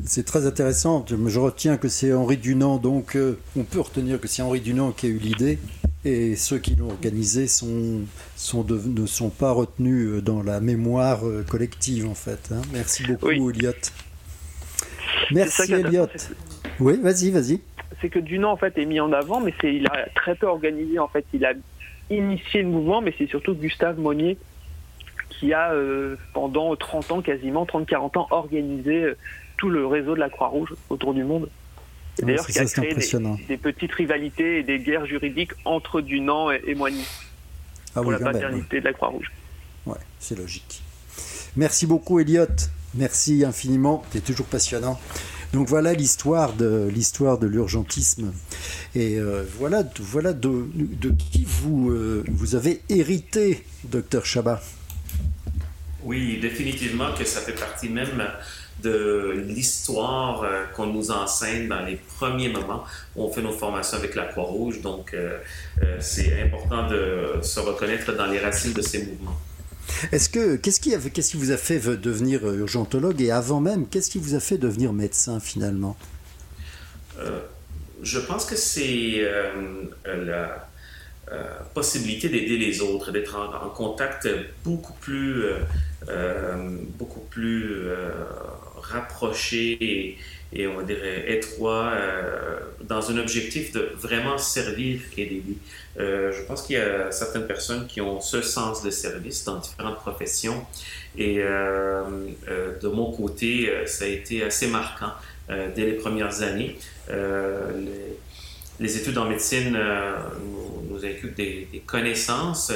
c'est 0.04 0.24
très 0.24 0.46
intéressant. 0.46 1.04
Je, 1.08 1.38
retiens 1.38 1.76
que 1.76 1.88
c'est 1.88 2.12
Henri 2.12 2.36
Dunant, 2.36 2.78
donc 2.78 3.16
on 3.56 3.64
peut 3.64 3.80
retenir 3.80 4.20
que 4.20 4.28
c'est 4.28 4.42
Henri 4.42 4.60
Dunant 4.60 4.90
qui 4.90 5.06
a 5.06 5.08
eu 5.10 5.18
l'idée 5.18 5.58
et 6.04 6.36
ceux 6.36 6.58
qui 6.58 6.74
l'ont 6.74 6.90
organisé 6.90 7.46
sont, 7.46 8.00
sont 8.36 8.64
ne 8.64 9.06
sont 9.06 9.30
pas 9.30 9.52
retenus 9.52 10.22
dans 10.22 10.42
la 10.42 10.60
mémoire 10.60 11.20
collective 11.48 12.08
en 12.08 12.14
fait. 12.14 12.50
Hein. 12.52 12.62
Merci 12.72 13.04
beaucoup, 13.04 13.50
Elliot. 13.50 13.72
Merci, 15.30 15.72
Elliot. 15.72 16.08
Oui, 16.80 16.98
vas-y, 17.00 17.30
vas-y. 17.30 17.60
C'est 18.00 18.08
que 18.08 18.18
Dunant 18.18 18.52
en 18.52 18.56
fait 18.56 18.76
est 18.78 18.86
mis 18.86 19.00
en 19.00 19.12
avant, 19.12 19.40
mais 19.40 19.54
c'est 19.60 19.72
il 19.72 19.86
a 19.86 20.08
très 20.14 20.34
peu 20.34 20.46
organisé 20.46 20.98
en 20.98 21.08
fait. 21.08 21.24
Il 21.32 21.44
a 21.44 21.52
initié 22.10 22.62
le 22.62 22.68
mouvement, 22.68 23.00
mais 23.00 23.14
c'est 23.16 23.28
surtout 23.28 23.54
Gustave 23.54 23.98
Monnier 23.98 24.36
qui 25.30 25.52
a 25.52 25.72
euh, 25.72 26.16
pendant 26.34 26.74
30 26.76 27.12
ans, 27.12 27.22
quasiment 27.22 27.64
30-40 27.64 28.18
ans, 28.18 28.26
organisé 28.30 29.04
euh, 29.04 29.16
tout 29.56 29.70
le 29.70 29.86
réseau 29.86 30.14
de 30.14 30.20
la 30.20 30.28
Croix-Rouge 30.28 30.74
autour 30.90 31.14
du 31.14 31.24
monde. 31.24 31.48
D'ailleurs, 32.20 32.46
qui 32.46 32.58
a 32.58 32.64
créé 32.66 32.94
des, 33.48 33.56
petites 33.56 33.92
rivalités 33.92 34.58
et 34.58 34.62
des 34.62 34.78
guerres 34.78 35.06
juridiques 35.06 35.52
entre 35.64 36.00
Dunant 36.00 36.50
et, 36.50 36.62
et 36.66 36.74
Moigny 36.74 37.04
ah 37.94 38.02
pour 38.02 38.12
la 38.12 38.18
paternité 38.18 38.80
de 38.80 38.84
la 38.84 38.92
Croix-Rouge. 38.92 39.32
Ouais, 39.86 39.98
c'est 40.18 40.38
logique. 40.38 40.82
Merci 41.56 41.86
beaucoup, 41.86 42.20
Elliot. 42.20 42.46
Merci 42.94 43.44
infiniment. 43.44 44.04
Tu 44.10 44.18
es 44.18 44.20
toujours 44.20 44.46
passionnant. 44.46 44.98
Donc 45.52 45.68
voilà 45.68 45.92
l'histoire 45.92 46.54
de 46.54 46.88
l'histoire 46.90 47.38
de 47.38 47.46
l'urgentisme 47.46 48.32
et 48.94 49.18
euh, 49.18 49.44
voilà 49.58 49.84
voilà 50.00 50.32
de, 50.32 50.64
qui 51.30 51.44
vous 51.46 51.90
euh, 51.90 52.24
vous 52.28 52.54
avez 52.54 52.80
hérité, 52.88 53.62
docteur 53.84 54.24
Chabat. 54.24 54.62
Oui, 56.04 56.38
définitivement 56.40 57.12
que 57.12 57.24
ça 57.24 57.40
fait 57.40 57.52
partie 57.52 57.90
même 57.90 58.22
de 58.82 59.44
l'histoire 59.46 60.42
euh, 60.42 60.64
qu'on 60.74 60.86
nous 60.86 61.10
enseigne 61.10 61.68
dans 61.68 61.84
les 61.84 61.96
premiers 62.18 62.48
moments 62.48 62.84
où 63.16 63.24
on 63.24 63.32
fait 63.32 63.42
nos 63.42 63.52
formations 63.52 63.98
avec 63.98 64.14
la 64.14 64.24
Croix-Rouge. 64.24 64.80
Donc, 64.80 65.16
c'est 66.00 66.42
important 66.42 66.88
de 66.88 67.40
se 67.42 67.60
reconnaître 67.60 68.12
dans 68.12 68.26
les 68.26 68.38
racines 68.38 68.72
de 68.72 68.82
ces 68.82 69.04
mouvements. 69.06 69.38
Est-ce 70.10 70.28
que 70.28 70.56
qu'est-ce 70.56 70.80
qui, 70.80 70.94
qu'est-ce 71.10 71.30
qui 71.30 71.36
vous 71.36 71.50
a 71.50 71.56
fait 71.56 71.78
devenir 71.78 72.46
euh, 72.46 72.58
urgentologue? 72.58 73.20
Et 73.20 73.30
avant 73.30 73.60
même, 73.60 73.86
qu'est-ce 73.88 74.10
qui 74.10 74.18
vous 74.18 74.34
a 74.34 74.40
fait 74.40 74.58
devenir 74.58 74.92
médecin 74.92 75.40
finalement? 75.40 75.96
Euh, 77.18 77.40
Je 78.02 78.18
pense 78.18 78.44
que 78.44 78.56
c'est 78.56 79.20
euh, 79.20 79.50
la 80.04 80.68
possibilité 81.72 82.28
d'aider 82.28 82.58
les 82.58 82.82
autres, 82.82 83.10
d'être 83.10 83.36
en, 83.38 83.70
contact 83.70 84.28
beaucoup 84.64 84.92
plus, 85.00 85.44
beaucoup 86.98 87.20
plus 87.30 87.86
rapproché 88.82 89.72
et, 89.80 90.18
et, 90.52 90.66
on 90.66 90.82
dirait 90.82 91.32
étroit 91.32 91.94
dans 92.82 93.10
un 93.10 93.18
objectif 93.18 93.72
de 93.72 93.90
vraiment 93.96 94.38
servir 94.38 95.00
d'aider. 95.16 95.56
Euh, 95.98 96.32
je 96.32 96.42
pense 96.42 96.62
qu'il 96.62 96.76
y 96.76 96.78
a 96.78 97.10
certaines 97.10 97.46
personnes 97.46 97.86
qui 97.86 98.00
ont 98.00 98.20
ce 98.20 98.40
sens 98.40 98.82
de 98.82 98.90
service 98.90 99.44
dans 99.44 99.58
différentes 99.58 99.96
professions. 99.96 100.64
Et 101.16 101.40
euh, 101.40 102.02
euh, 102.48 102.78
de 102.78 102.88
mon 102.88 103.12
côté, 103.12 103.70
ça 103.86 104.04
a 104.04 104.08
été 104.08 104.42
assez 104.42 104.66
marquant 104.68 105.12
dès 105.74 105.84
les 105.84 105.94
premières 105.94 106.42
années. 106.42 106.78
Les, 108.80 108.96
études 108.96 109.18
en 109.18 109.26
médecine 109.26 109.78
nous, 110.40 110.88
nous 110.88 111.04
inculquent 111.04 111.36
des, 111.36 111.68
des 111.70 111.80
connaissances, 111.80 112.72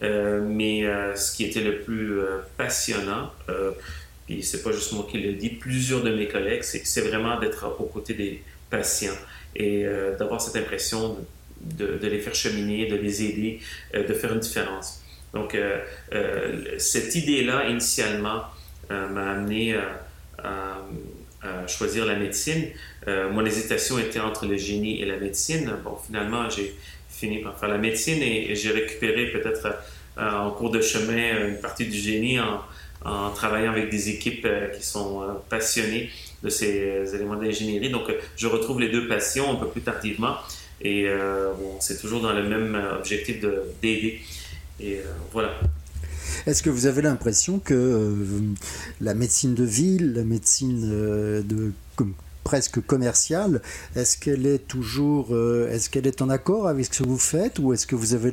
mais 0.00 0.84
ce 1.16 1.36
qui 1.36 1.44
était 1.44 1.60
le 1.60 1.80
plus 1.80 2.20
passionnant, 2.56 3.30
puis 4.26 4.42
c'est 4.42 4.62
pas 4.62 4.72
juste 4.72 4.92
moi 4.92 5.06
qui 5.10 5.18
le 5.18 5.32
dis, 5.34 5.50
plusieurs 5.50 6.02
de 6.02 6.14
mes 6.14 6.28
collègues, 6.28 6.62
c'est 6.62 7.00
vraiment 7.02 7.38
d'être 7.38 7.76
aux 7.78 7.84
côtés 7.84 8.14
des 8.14 8.42
patients 8.70 9.16
et 9.54 9.84
d'avoir 10.18 10.40
cette 10.40 10.56
impression 10.56 11.16
de, 11.64 11.98
les 12.02 12.18
faire 12.18 12.34
cheminer, 12.34 12.86
de 12.86 12.96
les 12.96 13.24
aider, 13.24 13.60
euh, 13.94 14.06
de 14.06 14.14
faire 14.14 14.32
une 14.32 14.40
différence. 14.40 15.02
Donc, 15.32 15.54
euh, 15.54 15.78
euh, 16.12 16.78
cette 16.78 17.14
idée-là, 17.14 17.68
initialement, 17.68 18.44
m'a 18.90 19.30
amené 19.30 19.74
à, 20.38 20.86
choisir 21.66 22.04
la 22.04 22.16
médecine. 22.16 22.66
mon 23.06 23.44
hésitation 23.44 23.98
était 23.98 24.20
entre 24.20 24.46
le 24.46 24.56
génie 24.56 25.00
et 25.00 25.06
la 25.06 25.16
médecine. 25.16 25.72
Bon, 25.82 25.96
finalement, 26.06 26.48
j'ai 26.50 26.74
fini 27.08 27.38
par 27.38 27.58
faire 27.58 27.70
la 27.70 27.78
médecine 27.78 28.22
et, 28.22 28.54
j'ai 28.54 28.70
récupéré 28.70 29.30
peut-être 29.30 29.74
en 30.18 30.50
cours 30.50 30.70
de 30.70 30.82
chemin 30.82 31.48
une 31.48 31.60
partie 31.60 31.86
du 31.86 31.96
génie 31.96 32.38
en, 32.38 32.60
en 33.04 33.30
travaillant 33.30 33.72
avec 33.72 33.90
des 33.90 34.08
équipes 34.08 34.46
qui 34.76 34.86
sont 34.86 35.22
passionnées 35.48 36.10
de 36.42 36.48
ces 36.48 37.14
éléments 37.14 37.36
d'ingénierie. 37.36 37.90
Donc, 37.90 38.12
je 38.36 38.46
retrouve 38.46 38.80
les 38.80 38.90
deux 38.90 39.08
passions 39.08 39.52
un 39.52 39.56
peu 39.56 39.68
plus 39.68 39.82
tardivement. 39.82 40.36
Et 40.80 41.08
euh, 41.08 41.52
c'est 41.80 41.98
toujours 42.00 42.20
dans 42.20 42.32
le 42.32 42.46
même 42.46 42.74
euh, 42.74 42.98
objectif 42.98 43.40
d'aider. 43.40 44.20
Et 44.80 44.98
euh, 44.98 45.02
voilà. 45.32 45.50
Est-ce 46.46 46.62
que 46.62 46.70
vous 46.70 46.86
avez 46.86 47.00
l'impression 47.00 47.58
que 47.58 48.16
la 49.00 49.14
médecine 49.14 49.54
de 49.54 49.64
ville, 49.64 50.12
la 50.14 50.24
médecine 50.24 50.90
de, 50.90 51.72
presque 52.42 52.80
commerciale, 52.80 53.62
est-ce 53.96 54.18
qu'elle 54.18 54.46
est 54.46 54.66
toujours, 54.66 55.34
est-ce 55.70 55.88
qu'elle 55.88 56.06
est 56.06 56.20
en 56.20 56.28
accord 56.28 56.66
avec 56.66 56.92
ce 56.92 57.02
que 57.02 57.08
vous 57.08 57.18
faites 57.18 57.58
ou 57.58 57.72
est-ce 57.72 57.86
que 57.86 57.94
vous 57.94 58.14
avez, 58.14 58.32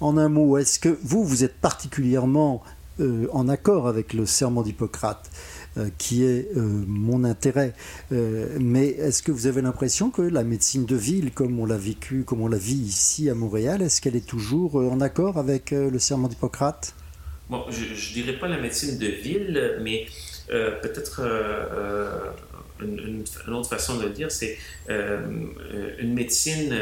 en 0.00 0.16
un 0.18 0.28
mot, 0.28 0.58
est-ce 0.58 0.78
que 0.78 0.96
vous, 1.02 1.24
vous 1.24 1.44
êtes 1.44 1.54
particulièrement 1.54 2.62
en 3.32 3.48
accord 3.48 3.86
avec 3.88 4.12
le 4.12 4.26
serment 4.26 4.62
d'Hippocrate 4.62 5.30
euh, 5.78 5.90
qui 5.98 6.24
est 6.24 6.48
euh, 6.56 6.60
mon 6.86 7.24
intérêt. 7.24 7.74
Euh, 8.10 8.56
mais 8.58 8.88
est-ce 8.88 9.22
que 9.22 9.30
vous 9.30 9.46
avez 9.46 9.60
l'impression 9.60 10.10
que 10.10 10.22
la 10.22 10.42
médecine 10.42 10.86
de 10.86 10.96
ville, 10.96 11.30
comme 11.30 11.60
on 11.60 11.66
l'a 11.66 11.76
vécu, 11.76 12.24
comme 12.24 12.40
on 12.40 12.48
la 12.48 12.56
vit 12.56 12.74
ici 12.74 13.28
à 13.28 13.34
Montréal, 13.34 13.82
est-ce 13.82 14.00
qu'elle 14.00 14.16
est 14.16 14.26
toujours 14.26 14.76
en 14.76 15.00
accord 15.00 15.38
avec 15.38 15.70
le 15.70 15.98
serment 15.98 16.26
d'Hippocrate? 16.28 16.94
Bon, 17.48 17.64
je 17.68 17.80
ne 17.80 18.14
dirais 18.14 18.38
pas 18.38 18.48
la 18.48 18.58
médecine 18.58 18.98
de 18.98 19.06
ville, 19.06 19.78
mais 19.82 20.06
peut-être 20.48 21.22
une, 22.80 23.24
autre 23.48 23.68
façon 23.68 23.98
de 23.98 24.04
le 24.04 24.10
dire, 24.10 24.30
c'est 24.30 24.58
une 24.88 26.14
médecine 26.14 26.74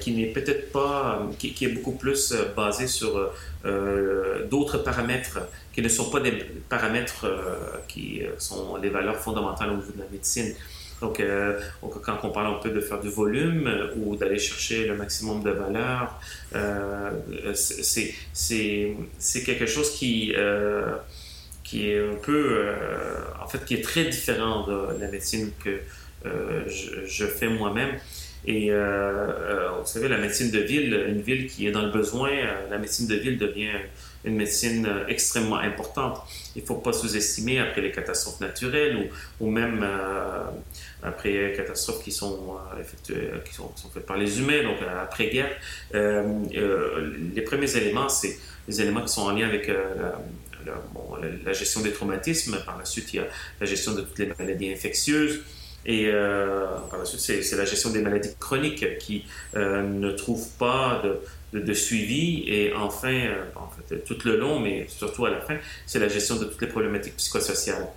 qui 0.00 0.12
n'est 0.12 0.26
peut-être 0.26 0.70
pas, 0.70 1.28
qui, 1.38 1.52
qui, 1.52 1.64
est 1.64 1.68
beaucoup 1.68 1.92
plus 1.92 2.34
basée 2.56 2.86
sur 2.86 3.32
d'autres 4.50 4.78
paramètres 4.78 5.40
qui 5.74 5.82
ne 5.82 5.88
sont 5.88 6.08
pas 6.08 6.20
des 6.20 6.32
paramètres 6.68 7.24
euh, 7.24 7.78
qui 7.88 8.22
euh, 8.22 8.30
sont 8.38 8.76
les 8.76 8.90
valeurs 8.90 9.16
fondamentales 9.16 9.70
au 9.70 9.76
niveau 9.76 9.92
de 9.92 9.98
la 9.98 10.08
médecine. 10.10 10.54
Donc, 11.00 11.18
euh, 11.18 11.58
quand 12.02 12.18
on 12.22 12.30
parle 12.30 12.54
un 12.54 12.58
peu 12.60 12.70
de 12.70 12.80
faire 12.80 13.00
du 13.00 13.08
volume 13.08 13.68
ou 13.96 14.14
d'aller 14.16 14.38
chercher 14.38 14.86
le 14.86 14.96
maximum 14.96 15.42
de 15.42 15.50
valeur, 15.50 16.18
c'est 17.52 19.42
quelque 19.44 19.66
chose 19.66 19.90
qui, 19.90 20.32
qui 21.64 21.90
est 21.90 21.98
un 21.98 22.14
peu, 22.22 22.68
en 23.42 23.46
fait, 23.48 23.64
qui 23.66 23.74
est 23.74 23.82
très 23.82 24.04
différent 24.04 24.66
de 24.66 25.00
la 25.00 25.08
médecine 25.08 25.50
que 25.62 25.80
je, 26.24 27.26
fais 27.26 27.48
moi-même. 27.48 27.98
Et 28.46 28.70
vous 28.70 29.86
savez, 29.86 30.08
la 30.08 30.18
médecine 30.18 30.50
de 30.50 30.60
ville, 30.60 31.06
une 31.08 31.20
ville 31.20 31.46
qui 31.46 31.66
est 31.66 31.70
dans 31.72 31.82
le 31.82 31.90
besoin, 31.90 32.30
la 32.70 32.78
médecine 32.78 33.06
de 33.06 33.14
ville 33.14 33.38
devient 33.38 33.70
une 34.24 34.36
médecine 34.36 34.86
euh, 34.86 35.06
extrêmement 35.06 35.58
importante. 35.58 36.20
Il 36.56 36.62
ne 36.62 36.66
faut 36.66 36.76
pas 36.76 36.92
sous-estimer 36.92 37.58
après 37.58 37.80
les 37.80 37.92
catastrophes 37.92 38.40
naturelles 38.40 39.10
ou, 39.40 39.50
même 39.50 39.80
euh, 39.82 40.44
après 41.02 41.50
les 41.50 41.52
catastrophes 41.52 42.00
euh, 42.00 42.02
qui 42.02 42.10
sont, 42.12 42.58
faites 43.92 44.06
par 44.06 44.16
les 44.16 44.40
humains, 44.40 44.62
donc 44.62 44.78
après-guerre. 45.02 45.50
les 45.92 47.42
premiers 47.42 47.76
éléments, 47.76 48.08
c'est 48.08 48.38
les 48.66 48.80
éléments 48.80 49.02
qui 49.02 49.12
sont 49.12 49.22
en 49.22 49.32
lien 49.32 49.46
avec 49.46 49.70
la, 51.44 51.52
gestion 51.52 51.82
des 51.82 51.92
traumatismes. 51.92 52.56
Par 52.64 52.78
la 52.78 52.84
suite, 52.84 53.12
il 53.12 53.16
y 53.16 53.20
a 53.20 53.26
la 53.60 53.66
gestion 53.66 53.92
de 53.92 54.00
toutes 54.00 54.18
les 54.18 54.32
maladies 54.38 54.72
infectieuses. 54.72 55.42
Et 55.86 56.10
par 56.90 56.98
la 56.98 57.04
suite, 57.04 57.20
c'est 57.20 57.56
la 57.56 57.64
gestion 57.64 57.90
des 57.90 58.00
maladies 58.00 58.34
chroniques 58.38 58.98
qui 58.98 59.24
ne 59.54 60.10
trouvent 60.12 60.48
pas 60.58 61.02
de, 61.04 61.20
de, 61.60 61.72
suivi. 61.72 62.44
Et 62.46 62.72
enfin, 62.74 63.12
euh, 63.12 63.44
en 63.56 63.68
fait, 63.68 64.04
tout 64.04 64.18
le 64.24 64.36
long, 64.36 64.58
mais 64.60 64.86
surtout 64.88 65.26
à 65.26 65.30
la 65.30 65.40
fin, 65.40 65.56
c'est 65.86 65.98
la 65.98 66.08
gestion 66.08 66.36
de 66.36 66.44
toutes 66.44 66.60
les 66.60 66.68
problématiques 66.68 67.16
psychosociales. 67.16 67.88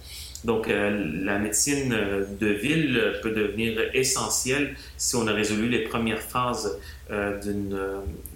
Donc, 0.44 0.68
euh, 0.68 1.24
la 1.24 1.40
médecine 1.40 1.94
euh, 1.94 2.26
de 2.40 2.48
ville 2.48 3.20
peut 3.24 3.32
devenir 3.32 3.80
essentielle 3.94 4.76
si 4.98 5.16
on 5.16 5.28
a 5.28 5.34
résolu 5.34 5.68
les 5.70 5.84
premières 5.84 6.22
phases 6.22 6.78
d'une, 7.42 7.70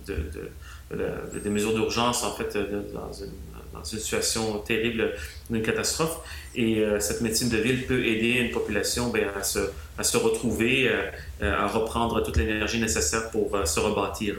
de, 0.07 1.39
des 1.43 1.49
mesures 1.49 1.73
d'urgence, 1.73 2.23
en 2.23 2.31
fait, 2.31 2.57
dans 2.93 3.11
une, 3.11 3.31
dans, 3.73 3.83
une, 3.83 3.99
situation 3.99 4.59
terrible 4.59 5.13
d'une 5.49 5.61
catastrophe. 5.61 6.19
Et 6.55 6.83
cette 6.99 7.21
médecine 7.21 7.49
de 7.49 7.57
ville 7.57 7.85
peut 7.85 8.05
aider 8.05 8.31
une 8.31 8.51
population 8.51 9.09
bien, 9.09 9.27
à, 9.39 9.43
se, 9.43 9.59
à 9.97 10.03
se 10.03 10.17
retrouver, 10.17 10.91
à 11.41 11.67
reprendre 11.67 12.21
toute 12.23 12.37
l'énergie 12.37 12.79
nécessaire 12.79 13.31
pour 13.31 13.57
se 13.65 13.79
rebâtir. 13.79 14.35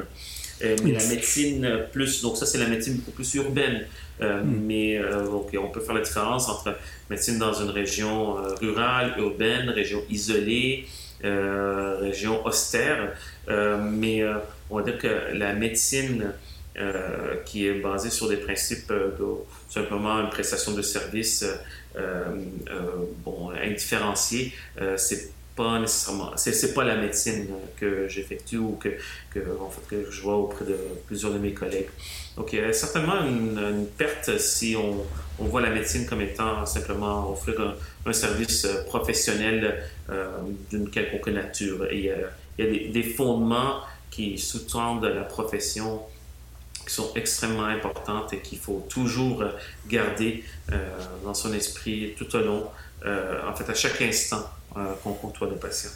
mais 0.61 0.93
la 0.93 1.05
médecine 1.07 1.87
plus, 1.91 2.21
donc 2.21 2.37
ça 2.37 2.45
c'est 2.45 2.59
la 2.59 2.67
médecine 2.67 2.97
beaucoup 2.97 3.13
plus 3.13 3.35
urbaine. 3.35 3.87
Hmm. 4.21 4.43
Mais 4.45 5.01
on 5.59 5.69
peut 5.71 5.81
faire 5.81 5.95
la 5.95 6.03
différence 6.03 6.49
entre 6.51 6.77
médecine 7.09 7.39
dans 7.39 7.55
une 7.55 7.71
région 7.71 8.35
rurale, 8.61 9.15
urbaine, 9.19 9.71
région 9.71 10.03
isolée, 10.11 10.87
région 11.23 12.45
austère. 12.45 13.15
mais 13.49 14.23
on 14.73 14.77
va 14.77 14.83
dire 14.83 14.99
que 14.99 15.35
la 15.35 15.53
médecine 15.53 16.33
qui 17.45 17.67
est 17.67 17.81
basée 17.81 18.11
sur 18.11 18.29
des 18.29 18.39
principes 18.39 18.89
de 18.89 19.27
simplement 19.69 20.21
une 20.21 20.31
prestation 20.31 20.73
de 20.73 20.83
service 20.83 21.45
euh, 21.97 22.25
euh, 22.71 23.05
bon, 23.23 23.51
indifférenciée, 23.51 24.55
euh, 24.81 24.97
c'est 24.97 25.31
pas 25.55 25.79
nécessairement, 25.79 26.31
c'est, 26.37 26.73
pas 26.73 26.85
la 26.85 26.97
médecine 26.97 27.49
que 27.77 28.09
j'effectue 28.09 28.57
ou 28.57 28.79
que, 28.81 28.89
que, 29.31 29.41
en 29.61 29.69
fait, 29.69 29.83
que 29.87 30.11
je 30.11 30.23
vois 30.23 30.37
auprès 30.37 30.65
de 30.65 30.79
plusieurs 31.07 31.35
de 31.35 31.39
mes 31.39 31.53
collègues. 31.53 31.91
Donc, 32.39 32.55
il 32.55 32.61
y 32.61 32.63
a 32.63 32.73
certainement 32.73 33.23
une, 33.23 33.87
perte 33.99 34.39
si 34.39 34.75
on, 34.75 35.05
on, 35.39 35.45
voit 35.45 35.61
la 35.61 35.69
médecine 35.69 36.07
comme 36.07 36.23
étant 36.23 36.65
simplement 36.65 37.31
offrir 37.31 37.77
un, 38.07 38.13
service 38.15 38.67
professionnel 38.87 39.85
d'une 40.71 40.89
quelconque 40.89 41.29
nature. 41.29 41.85
Et 41.91 41.99
il 41.99 42.05
y 42.05 42.11
a, 42.11 42.91
des, 42.91 43.03
fondements 43.03 43.81
qui 44.11 44.39
sous-tendent 44.39 45.05
la 45.05 45.25
profession 45.25 46.01
qui 46.87 46.95
sont 46.95 47.13
extrêmement 47.15 47.65
importantes 47.65 48.33
et 48.33 48.39
qu'il 48.39 48.59
faut 48.59 48.87
toujours 48.89 49.45
garder 49.89 50.45
euh, 50.71 50.77
dans 51.25 51.35
son 51.35 51.53
esprit 51.53 52.15
tout 52.17 52.35
au 52.37 52.41
long, 52.41 52.65
euh, 53.05 53.41
en 53.49 53.55
fait 53.55 53.69
à 53.71 53.75
chaque 53.75 54.01
instant 54.03 54.45
euh, 54.77 54.93
qu'on 55.03 55.13
côtoie 55.13 55.49
nos 55.49 55.57
patients. 55.57 55.91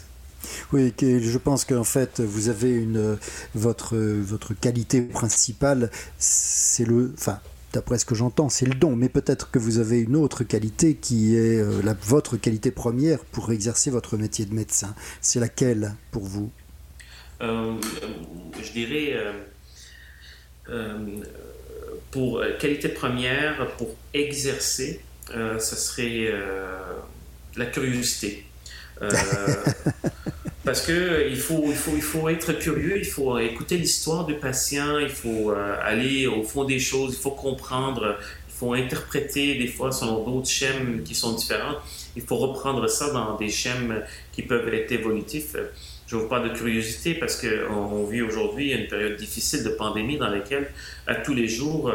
Oui, 0.71 0.93
je 0.99 1.37
pense 1.37 1.65
qu'en 1.65 1.83
fait, 1.83 2.19
vous 2.19 2.47
avez 2.49 2.71
une 2.71 3.17
votre 3.55 3.97
votre 3.97 4.53
qualité 4.53 5.01
principale, 5.01 5.89
c'est 6.19 6.85
le, 6.85 7.11
enfin, 7.17 7.39
d'après 7.73 7.97
ce 7.97 8.05
que 8.05 8.13
j'entends, 8.13 8.47
c'est 8.47 8.67
le 8.67 8.75
don. 8.75 8.95
Mais 8.95 9.09
peut-être 9.09 9.49
que 9.49 9.57
vous 9.57 9.79
avez 9.79 9.99
une 9.99 10.15
autre 10.15 10.43
qualité 10.43 10.93
qui 10.95 11.35
est 11.35 11.63
la, 11.83 11.95
votre 12.03 12.37
qualité 12.37 12.69
première 12.69 13.19
pour 13.19 13.51
exercer 13.51 13.89
votre 13.89 14.15
métier 14.15 14.45
de 14.45 14.53
médecin. 14.53 14.93
C'est 15.21 15.39
laquelle 15.39 15.95
pour 16.11 16.23
vous? 16.23 16.51
Je 17.39 18.71
dirais 18.73 19.13
euh, 19.13 19.33
pour 22.11 22.39
euh, 22.39 22.57
qualité 22.57 22.89
première, 22.89 23.67
pour 23.77 23.95
exercer, 24.13 25.01
euh, 25.35 25.59
ce 25.59 25.75
serait 25.75 26.31
la 27.55 27.65
curiosité. 27.65 28.43
parce 30.65 30.81
que 30.81 31.29
il 31.29 31.37
faut, 31.37 31.65
il, 31.67 31.75
faut, 31.75 31.95
il 31.95 32.01
faut 32.01 32.27
être 32.29 32.53
curieux, 32.53 32.97
il 32.97 33.05
faut 33.05 33.37
écouter 33.37 33.77
l'histoire 33.77 34.25
du 34.25 34.33
patient, 34.33 34.97
il 34.97 35.09
faut 35.09 35.51
aller 35.83 36.25
au 36.25 36.43
fond 36.43 36.63
des 36.63 36.79
choses, 36.79 37.13
il 37.13 37.21
faut 37.21 37.31
comprendre, 37.31 38.17
il 38.49 38.53
faut 38.53 38.73
interpréter 38.73 39.55
des 39.55 39.67
fois 39.67 39.91
selon 39.91 40.23
d'autres 40.23 40.49
schèmes 40.49 41.03
qui 41.03 41.13
sont 41.13 41.33
différents. 41.33 41.75
Il 42.15 42.23
faut 42.23 42.37
reprendre 42.37 42.87
ça 42.89 43.11
dans 43.11 43.37
des 43.37 43.49
schèmes 43.49 44.03
qui 44.31 44.41
peuvent 44.41 44.73
être 44.73 44.91
évolutifs 44.91 45.55
je 46.07 46.15
vous 46.15 46.27
parle 46.27 46.49
de 46.49 46.55
curiosité 46.55 47.13
parce 47.13 47.35
qu'on 47.39 47.73
on 47.73 48.05
vit 48.05 48.21
aujourd'hui 48.21 48.71
une 48.71 48.87
période 48.87 49.17
difficile 49.17 49.63
de 49.63 49.69
pandémie 49.69 50.17
dans 50.17 50.29
laquelle, 50.29 50.71
à 51.05 51.15
tous 51.15 51.33
les 51.33 51.49
jours, 51.49 51.91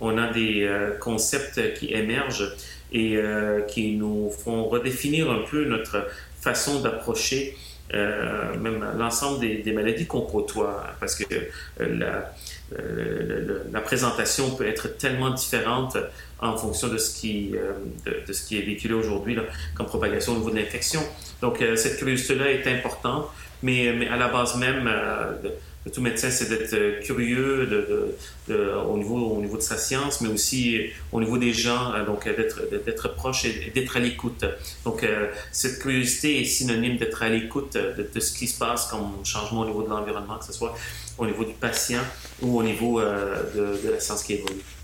on 0.00 0.16
a 0.18 0.32
des 0.32 0.62
euh, 0.62 0.96
concepts 0.98 1.74
qui 1.74 1.92
émergent 1.92 2.54
et 2.92 3.16
euh, 3.16 3.62
qui 3.62 3.96
nous 3.96 4.30
font 4.30 4.64
redéfinir 4.66 5.30
un 5.30 5.42
peu 5.50 5.64
notre 5.64 6.06
façon 6.40 6.80
d'approcher 6.80 7.56
euh, 7.94 8.56
même 8.58 8.84
l'ensemble 8.96 9.40
des, 9.40 9.72
maladies 9.72 10.06
qu'on 10.06 10.22
côtoie, 10.22 10.84
parce 10.98 11.14
que 11.14 11.24
la, 11.78 12.32
présentation 13.80 14.50
peut 14.56 14.66
être 14.66 14.96
tellement 14.96 15.30
différente 15.30 15.96
en 16.40 16.56
fonction 16.56 16.88
de 16.88 16.98
ce 16.98 17.20
qui, 17.20 17.52
de, 18.04 18.32
ce 18.32 18.44
qui 18.44 18.58
est 18.58 18.62
véhiculé 18.62 18.94
aujourd'hui 18.94 19.38
comme 19.74 19.86
propagation 19.86 20.32
au 20.32 20.38
niveau 20.38 20.50
de 20.50 20.56
l'infection. 20.56 21.00
Donc, 21.40 21.62
cette 21.76 21.98
curiosité-là 21.98 22.50
est 22.50 22.66
importante. 22.66 23.28
Mais, 23.62 23.92
mais 23.92 24.08
à 24.08 24.16
la 24.16 24.28
base 24.28 24.56
même 24.56 24.86
euh, 24.86 25.32
de, 25.42 25.90
tout 25.90 26.00
médecin, 26.00 26.30
c'est 26.30 26.48
d'être 26.48 26.74
euh, 26.74 27.00
curieux 27.00 27.66
de, 27.66 28.74
au, 28.88 28.96
niveau, 28.96 29.16
au 29.16 29.40
niveau 29.40 29.56
de 29.56 29.62
sa 29.62 29.76
science, 29.76 30.20
mais 30.20 30.28
aussi 30.28 30.80
au 31.12 31.20
niveau 31.20 31.38
des 31.38 31.52
gens, 31.52 31.94
euh, 31.94 32.04
donc 32.04 32.28
d'être 32.28 33.14
proche 33.14 33.44
et 33.44 33.70
d'être 33.74 33.96
à 33.96 34.00
l'écoute. 34.00 34.44
Donc, 34.84 35.06
cette 35.52 35.78
curiosité 35.80 36.40
est 36.40 36.44
synonyme 36.44 36.96
d'être 36.98 37.22
à 37.22 37.28
l'écoute 37.28 37.74
de, 37.74 38.20
ce 38.20 38.32
qui 38.36 38.46
se 38.46 38.58
passe 38.58 38.86
comme 38.86 39.24
changement 39.24 39.60
au 39.60 39.66
niveau 39.66 39.82
de 39.82 39.88
l'environnement, 39.88 40.38
que 40.38 40.44
ce 40.44 40.52
soit 40.52 40.76
au 41.18 41.26
niveau 41.26 41.44
du 41.44 41.54
patient 41.54 42.02
ou 42.42 42.58
au 42.58 42.62
niveau 42.62 43.00
de 43.00 43.90
la 43.90 44.00
science 44.00 44.22
qui 44.22 44.34
évolue. 44.34 44.75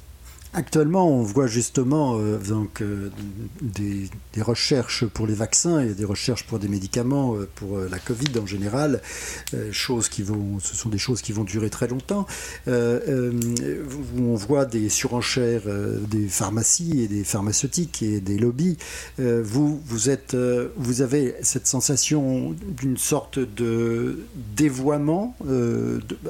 Actuellement, 0.54 1.08
on 1.08 1.22
voit 1.22 1.46
justement 1.46 2.18
euh, 2.18 2.36
donc, 2.36 2.82
euh, 2.82 3.10
des, 3.62 4.10
recherches 4.42 5.06
pour 5.06 5.26
les 5.26 5.32
vaccins 5.32 5.80
et 5.80 5.94
des 5.94 6.04
recherches 6.04 6.44
pour 6.44 6.58
des 6.58 6.68
médicaments 6.68 7.34
euh, 7.36 7.48
pour 7.54 7.78
la 7.78 7.98
Covid 7.98 8.38
en 8.38 8.44
général, 8.44 9.00
choses 9.70 10.08
qui 10.08 10.22
vont, 10.22 10.58
ce 10.60 10.76
sont 10.76 10.88
des 10.88 10.98
choses 10.98 11.22
qui 11.22 11.32
vont 11.32 11.44
durer 11.44 11.70
très 11.70 11.88
longtemps. 11.88 12.26
on 12.66 14.34
voit 14.34 14.64
des 14.64 14.88
surenchères 14.88 15.62
des 16.08 16.26
pharmacies 16.28 17.02
et 17.02 17.08
des 17.08 17.24
pharmaceutiques 17.24 18.02
et 18.02 18.20
des 18.20 18.38
lobbies. 18.38 18.76
vous, 19.18 19.80
vous, 19.84 20.10
êtes, 20.10 20.36
vous 20.76 21.02
avez 21.02 21.34
cette 21.42 21.66
sensation 21.66 22.54
d'une 22.66 22.96
sorte 22.96 23.38
de 23.38 24.24
dévoiement 24.56 25.36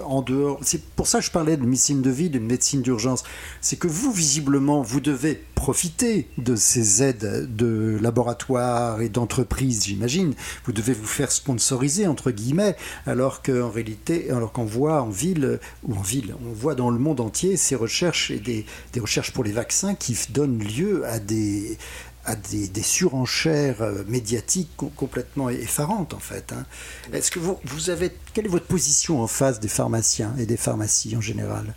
en 0.05 0.23
dehors. 0.23 0.61
C'est 0.63 0.83
pour 0.83 1.07
ça 1.07 1.21
que 1.21 1.25
je 1.25 1.31
parlais 1.31 1.57
de 1.57 1.65
médecine 1.65 2.03
de 2.03 2.11
vie, 2.11 2.31
d'une 2.31 2.47
médecine 2.47 2.83
d'urgence. 2.83 3.23
C'est 3.61 3.77
que 3.77 3.89
vous, 3.89 4.12
visiblement, 4.13 4.83
vous 4.83 5.01
devez 5.01 5.43
profiter 5.55 6.29
de 6.39 6.57
ces 6.57 7.03
aides 7.03 7.55
de 7.57 7.99
laboratoires 8.01 9.01
et 9.01 9.09
d'entreprises, 9.09 9.85
j'imagine. 9.85 10.35
Vous 10.65 10.73
devez 10.73 10.93
vous 10.93 11.07
faire 11.07 11.31
sponsoriser, 11.31 12.07
entre 12.07 12.31
guillemets, 12.31 12.77
alors 13.07 13.43
qu'en 13.43 13.71
réalité, 13.71 14.31
alors 14.31 14.53
qu'on 14.53 14.65
voit 14.65 15.03
en 15.03 15.11
ville, 15.11 15.61
ou 15.85 15.95
en 15.95 16.01
ville, 16.01 16.35
on 16.45 16.53
voit 16.53 16.75
dans 16.75 16.91
le 16.91 16.99
monde 16.99 17.21
entier 17.21 17.57
ces 17.57 17.75
recherches 17.75 18.31
et 18.31 18.39
des, 18.39 18.67
recherches 19.01 19.33
pour 19.33 19.45
les 19.45 19.53
vaccins 19.53 19.95
qui 19.95 20.17
donnent 20.31 20.59
lieu 20.59 21.07
à 21.07 21.19
des, 21.19 21.79
à 22.25 22.37
des, 22.37 22.83
surenchères 22.83 23.83
médiatiques 24.09 24.71
complètement 24.97 25.49
effarantes 25.49 26.15
en 26.15 26.21
fait. 26.21 26.53
Hein. 26.53 26.65
Est-ce 27.13 27.31
que 27.31 27.39
vous, 27.39 27.59
vous 27.65 27.91
avez 27.91 28.13
quelle 28.35 28.47
est 28.47 28.51
votre 28.51 28.67
position 28.67 29.23
en 29.23 29.27
face 29.27 29.61
des 29.61 29.69
pharmaciens 29.69 30.35
et 30.39 30.47
des 30.47 30.57
pharmacies 30.57 31.17
en 31.17 31.21
général? 31.21 31.75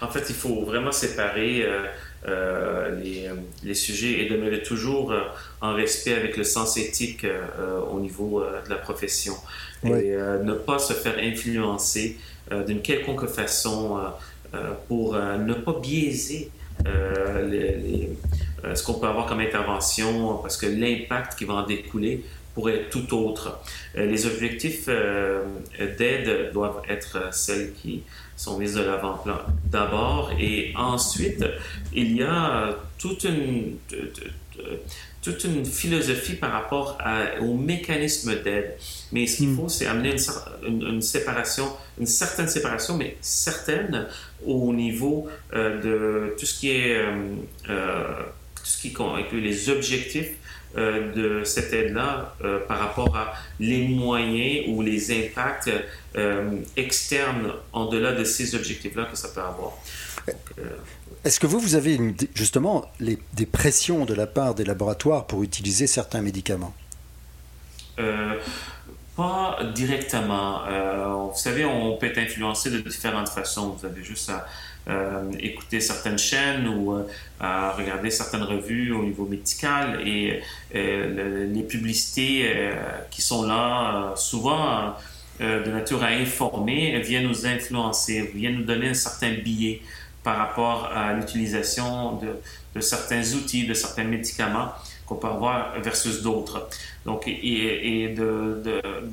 En 0.00 0.08
fait, 0.08 0.24
il 0.28 0.34
faut 0.34 0.64
vraiment 0.64 0.92
séparer 0.92 1.64
euh, 1.64 1.84
euh, 2.28 3.00
les, 3.02 3.28
les, 3.64 3.74
sujets 3.74 4.20
et 4.20 4.28
demeurer 4.28 4.62
toujours 4.62 5.12
euh, 5.12 5.20
en 5.60 5.74
respect 5.74 6.14
avec 6.14 6.36
le 6.36 6.44
sens 6.44 6.76
éthique 6.76 7.26
au 7.90 8.00
niveau 8.00 8.42
de 8.42 8.70
la 8.70 8.76
profession. 8.76 9.34
Et 9.84 10.12
ne 10.12 10.52
pas 10.54 10.78
se 10.78 10.92
faire 10.92 11.16
influencer 11.18 12.16
d'une 12.66 12.82
quelconque 12.82 13.26
façon 13.26 13.98
pour 14.86 15.14
ne 15.14 15.54
pas 15.54 15.74
biaiser 15.80 16.50
les, 16.84 18.10
ce 18.74 18.82
qu'on 18.84 18.94
peut 18.94 19.08
avoir 19.08 19.26
comme 19.26 19.40
intervention 19.40 20.38
parce 20.38 20.56
que 20.56 20.66
l'impact 20.66 21.36
qui 21.36 21.44
va 21.44 21.54
en 21.54 21.66
découler 21.66 22.24
pourrait 22.54 22.82
être 22.82 22.90
tout 22.90 23.16
autre. 23.16 23.60
les 23.96 24.26
objectifs 24.26 24.86
d'aide 24.86 26.52
doivent 26.52 26.82
être 26.88 27.34
celles 27.34 27.72
qui 27.72 28.02
sont 28.42 28.58
mises 28.58 28.74
de 28.74 28.82
l'avant-plan 28.82 29.38
d'abord 29.70 30.32
et 30.38 30.72
ensuite 30.76 31.44
il 31.92 32.16
y 32.16 32.22
a 32.22 32.76
toute 32.98 33.24
une 33.24 33.76
toute 35.22 35.44
une 35.44 35.64
philosophie 35.64 36.34
par 36.34 36.50
rapport 36.50 36.98
au 37.40 37.54
mécanisme 37.54 38.34
d'aide. 38.42 38.76
Mais 39.12 39.26
ce 39.26 39.36
qu'il 39.36 39.50
hmm. 39.50 39.56
faut, 39.56 39.68
c'est 39.68 39.86
amener 39.86 40.16
une, 40.66 40.82
une, 40.82 41.02
séparation, 41.02 41.68
une 41.98 42.06
certaine 42.06 42.48
séparation, 42.48 42.96
mais 42.96 43.16
certaine 43.20 44.08
au 44.44 44.72
niveau 44.72 45.28
euh, 45.54 45.80
de 45.80 46.36
tout 46.36 46.46
ce 46.46 46.58
qui 46.58 46.70
est 46.70 46.96
euh, 46.96 47.36
euh, 47.70 48.22
ce 48.62 48.80
qui 48.80 48.94
inclut 48.98 49.40
les 49.40 49.68
objectifs 49.68 50.32
euh, 50.76 51.12
de 51.12 51.44
cette 51.44 51.72
aide-là 51.74 52.34
euh, 52.42 52.60
par 52.66 52.78
rapport 52.78 53.14
à 53.14 53.34
les 53.60 53.86
moyens 53.88 54.64
ou 54.68 54.80
les 54.80 55.10
impacts 55.12 55.70
euh, 56.16 56.50
externes 56.78 57.52
en 57.74 57.86
delà 57.86 58.12
de 58.12 58.24
ces 58.24 58.54
objectifs-là 58.54 59.04
que 59.04 59.16
ça 59.16 59.28
peut 59.28 59.42
avoir. 59.42 59.72
Est-ce 61.24 61.38
que 61.38 61.46
vous, 61.46 61.60
vous 61.60 61.74
avez 61.74 62.00
justement 62.34 62.90
des 63.00 63.46
pressions 63.46 64.06
de 64.06 64.14
la 64.14 64.26
part 64.26 64.54
des 64.54 64.64
laboratoires 64.64 65.26
pour 65.26 65.42
utiliser 65.42 65.86
certains 65.86 66.22
médicaments? 66.22 66.74
Pas 69.16 69.58
directement. 69.74 70.62
vous 71.30 71.38
savez, 71.38 71.64
on 71.64 71.96
peut 71.96 72.06
être 72.06 72.18
influencé 72.18 72.70
de 72.70 72.78
différentes 72.78 73.28
façons. 73.28 73.76
Vous 73.78 73.86
avez 73.86 74.02
juste 74.02 74.30
à 74.30 74.46
euh, 74.88 75.30
écouter 75.38 75.78
certaines 75.78 76.18
chaînes 76.18 76.66
ou 76.66 76.92
euh, 76.92 77.06
à 77.38 77.70
regarder 77.70 78.10
certaines 78.10 78.42
revues 78.42 78.90
au 78.90 79.04
niveau 79.04 79.26
médical 79.26 80.00
et 80.04 80.40
euh, 80.74 81.46
les 81.46 81.62
publicités 81.62 82.52
qui 83.08 83.22
sont 83.22 83.44
là 83.44 84.12
souvent 84.16 84.94
de 85.38 85.70
nature 85.70 86.02
à 86.02 86.08
informer 86.08 86.98
vient 87.00 87.22
nous 87.22 87.46
influencer, 87.46 88.32
vient 88.34 88.50
nous 88.50 88.64
donner 88.64 88.88
un 88.88 88.94
certain 88.94 89.34
biais 89.34 89.82
par 90.24 90.36
rapport 90.36 90.86
à 90.86 91.12
l'utilisation 91.12 92.20
de, 92.74 92.80
certains 92.80 93.22
outils, 93.34 93.66
de 93.68 93.74
certains 93.74 94.04
médicaments 94.04 94.72
qu'on 95.12 95.18
peut 95.18 95.32
avoir 95.32 95.80
versus 95.80 96.22
d'autres. 96.22 96.68
Donc, 97.04 97.26
et, 97.26 98.04
et 98.04 98.08
de, 98.08 98.62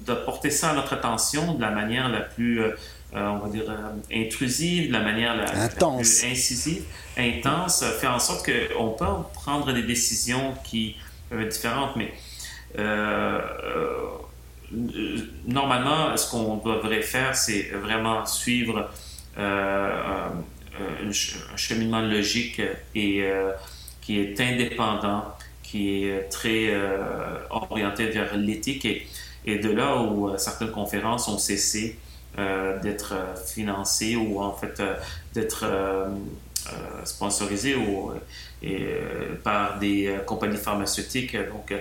de, 0.06 0.14
porter 0.26 0.50
ça 0.52 0.72
à 0.72 0.74
notre 0.74 0.94
attention 0.94 1.54
de 1.56 1.62
la 1.62 1.72
manière 1.72 2.10
la 2.10 2.22
plus, 2.22 2.62
euh, 2.62 2.72
on 3.14 3.38
va 3.38 3.50
dire, 3.50 3.66
euh, 3.70 4.26
intrusive, 4.26 4.88
de 4.88 4.94
la 4.94 5.02
manière 5.02 5.36
la, 5.36 5.70
plus 5.70 6.24
incisive, 6.24 6.84
intense, 7.18 7.84
fait 8.00 8.08
en 8.08 8.20
sorte 8.20 8.46
qu'on 8.46 8.90
peut 8.92 9.06
prendre 9.34 9.74
des 9.74 9.84
décisions 9.84 10.54
qui 10.64 10.96
peuvent 11.30 11.42
être 11.42 11.52
différentes, 11.52 11.96
mais 11.96 12.14
euh, 12.78 13.40
normalement, 15.48 16.16
ce 16.16 16.30
qu'on 16.30 16.58
devrait 16.58 17.02
faire, 17.02 17.36
c'est 17.36 17.72
vraiment 17.72 18.26
suivre 18.26 18.90
un 19.38 20.32
cheminement 21.56 22.02
logique 22.02 22.62
et 22.94 23.26
qui 24.02 24.20
est 24.20 24.40
indépendant 24.40 25.24
qui 25.70 26.06
est 26.06 26.30
très 26.30 26.70
euh, 26.70 27.38
orienté 27.50 28.08
vers 28.08 28.36
l'éthique 28.36 28.86
et, 28.86 29.08
et, 29.46 29.60
de 29.60 29.70
là 29.70 30.02
où 30.02 30.30
euh, 30.30 30.38
certaines 30.38 30.72
conférences 30.72 31.28
ont 31.28 31.38
cessé 31.38 31.98
euh, 32.40 32.80
d'être 32.80 33.14
financées 33.46 34.16
ou 34.16 34.42
en 34.42 34.54
fait 34.54 34.82
d'être 35.34 35.66
sponsorisées 37.04 37.76
ou, 37.76 38.12
et, 38.64 38.86
par 39.44 39.80
des 39.80 40.16
compagnies 40.26 40.58
pharmaceutiques 40.58 41.36
donc, 41.36 41.74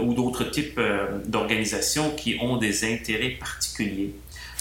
ou 0.00 0.14
d'autres 0.14 0.44
types 0.44 0.80
d'organisations 1.26 2.10
qui 2.10 2.38
ont 2.40 2.56
des 2.56 2.84
intérêts 2.90 3.36
particuliers. 3.40 4.14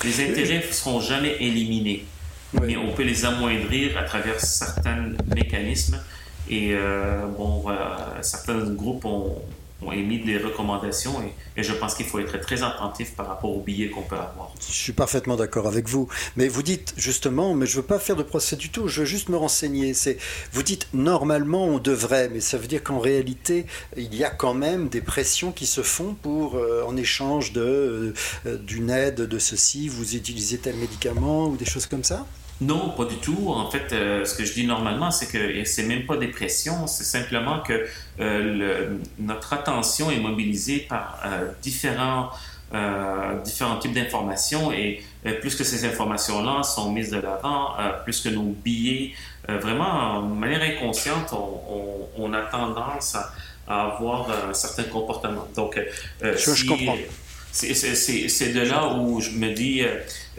Les 0.04 0.30
intérêts 0.30 0.64
ne 0.68 0.74
seront 0.74 1.00
jamais 1.00 1.36
éliminés, 1.40 2.06
mais 2.62 2.76
on 2.76 2.92
peut 2.92 3.04
les 3.04 3.24
amoindrir 3.24 3.98
à 3.98 4.04
travers 4.04 4.40
certains 4.40 5.12
mécanismes 5.34 6.00
et 6.50 6.72
euh, 6.74 7.26
bon, 7.38 7.66
certains 8.22 8.60
groupes 8.60 9.06
ont, 9.06 9.42
émis 9.92 10.20
des 10.20 10.38
recommandations 10.38 11.22
et, 11.58 11.62
je 11.62 11.74
pense 11.74 11.94
qu'il 11.94 12.06
faut 12.06 12.18
être 12.18 12.40
très 12.40 12.64
attentif 12.64 13.16
par 13.16 13.28
rapport 13.28 13.56
aux 13.56 13.60
billets 13.60 13.90
qu'on 13.90 14.02
peut 14.02 14.16
avoir. 14.16 14.52
Je 14.66 14.74
suis 14.74 14.94
parfaitement 14.94 15.36
d'accord 15.36 15.68
avec 15.68 15.90
vous. 15.90 16.08
Mais 16.38 16.48
vous 16.48 16.64
dites 16.64 16.94
justement, 16.98 17.54
mais 17.54 17.66
je 17.66 17.78
ne 17.78 17.82
veux 17.82 17.88
pas 17.88 18.00
faire 18.00 18.16
de 18.16 18.24
procès 18.24 18.56
du 18.56 18.70
tout, 18.70 18.88
je 18.88 19.02
veux 19.02 19.06
juste 19.06 19.28
me 19.28 19.36
renseigner. 19.36 19.94
Vous 20.54 20.64
dites 20.64 20.88
normalement 20.94 21.66
on 21.66 21.80
devrait, 21.80 22.30
mais 22.30 22.40
ça 22.40 22.58
veut 22.58 22.68
dire 22.68 22.82
qu'en 22.82 23.00
réalité, 23.00 23.66
il 23.98 24.16
y 24.16 24.24
a 24.24 24.30
quand 24.30 24.54
même 24.54 24.88
des 24.88 25.02
pressions 25.02 25.52
qui 25.52 25.66
se 25.66 25.82
font 25.82 26.16
pour, 26.16 26.56
euh, 26.56 26.84
en 26.88 26.96
échange 26.96 27.52
de, 27.52 28.14
euh, 28.46 28.58
d'une 28.58 28.90
aide, 28.90 29.22
de 29.22 29.38
ceci, 29.38 29.90
vous 29.90 30.16
utilisez 30.16 30.60
tel 30.60 30.76
médicament 30.78 31.48
ou 31.48 31.58
des 31.58 31.66
choses 31.66 31.86
comme 31.88 32.06
ça? 32.06 32.26
Non, 32.66 32.90
pas 32.90 33.06
du 33.06 33.18
tout. 33.18 33.50
En 33.50 33.70
fait, 33.70 33.92
euh, 33.92 34.26
ce 34.26 34.36
que 34.36 34.46
je 34.46 34.54
dis 34.54 34.66
normalement, 34.66 35.12
c'est 35.12 35.28
que 35.28 35.64
c'est 35.66 35.84
même 35.84 36.06
pas 36.06 36.18
des 36.18 36.28
pressions, 36.28 36.88
c'est 36.88 37.04
simplement 37.04 37.60
que 37.60 37.86
euh, 38.20 38.98
notre 39.20 39.54
attention 39.54 40.12
est 40.12 40.20
mobilisée 40.20 40.80
par 40.80 41.20
euh, 41.26 41.50
différents, 41.62 42.30
différents 43.44 43.78
types 43.78 43.94
d'informations 43.94 44.72
et 44.72 45.04
plus 45.42 45.56
que 45.56 45.64
ces 45.64 45.86
informations-là 45.86 46.64
sont 46.64 46.92
mises 46.92 47.12
de 47.12 47.20
l'avant, 47.20 47.76
plus 48.04 48.20
que 48.20 48.30
nos 48.30 48.56
billets, 48.66 49.14
vraiment, 49.48 50.24
de 50.24 50.34
manière 50.34 50.64
inconsciente, 50.64 51.32
on, 52.18 52.34
a 52.34 52.42
tendance 52.42 53.16
à, 53.68 53.84
avoir 53.92 54.28
un 54.50 54.56
certain 54.56 54.86
comportement. 54.86 55.48
Donc, 55.56 55.80
je, 56.24 56.36
je 56.36 56.66
comprends. 56.68 56.98
C'est 57.52 58.54
de 58.54 58.62
là 58.62 58.88
où 58.96 59.22
je 59.22 59.30
me 59.30 59.54
dis, 59.54 59.84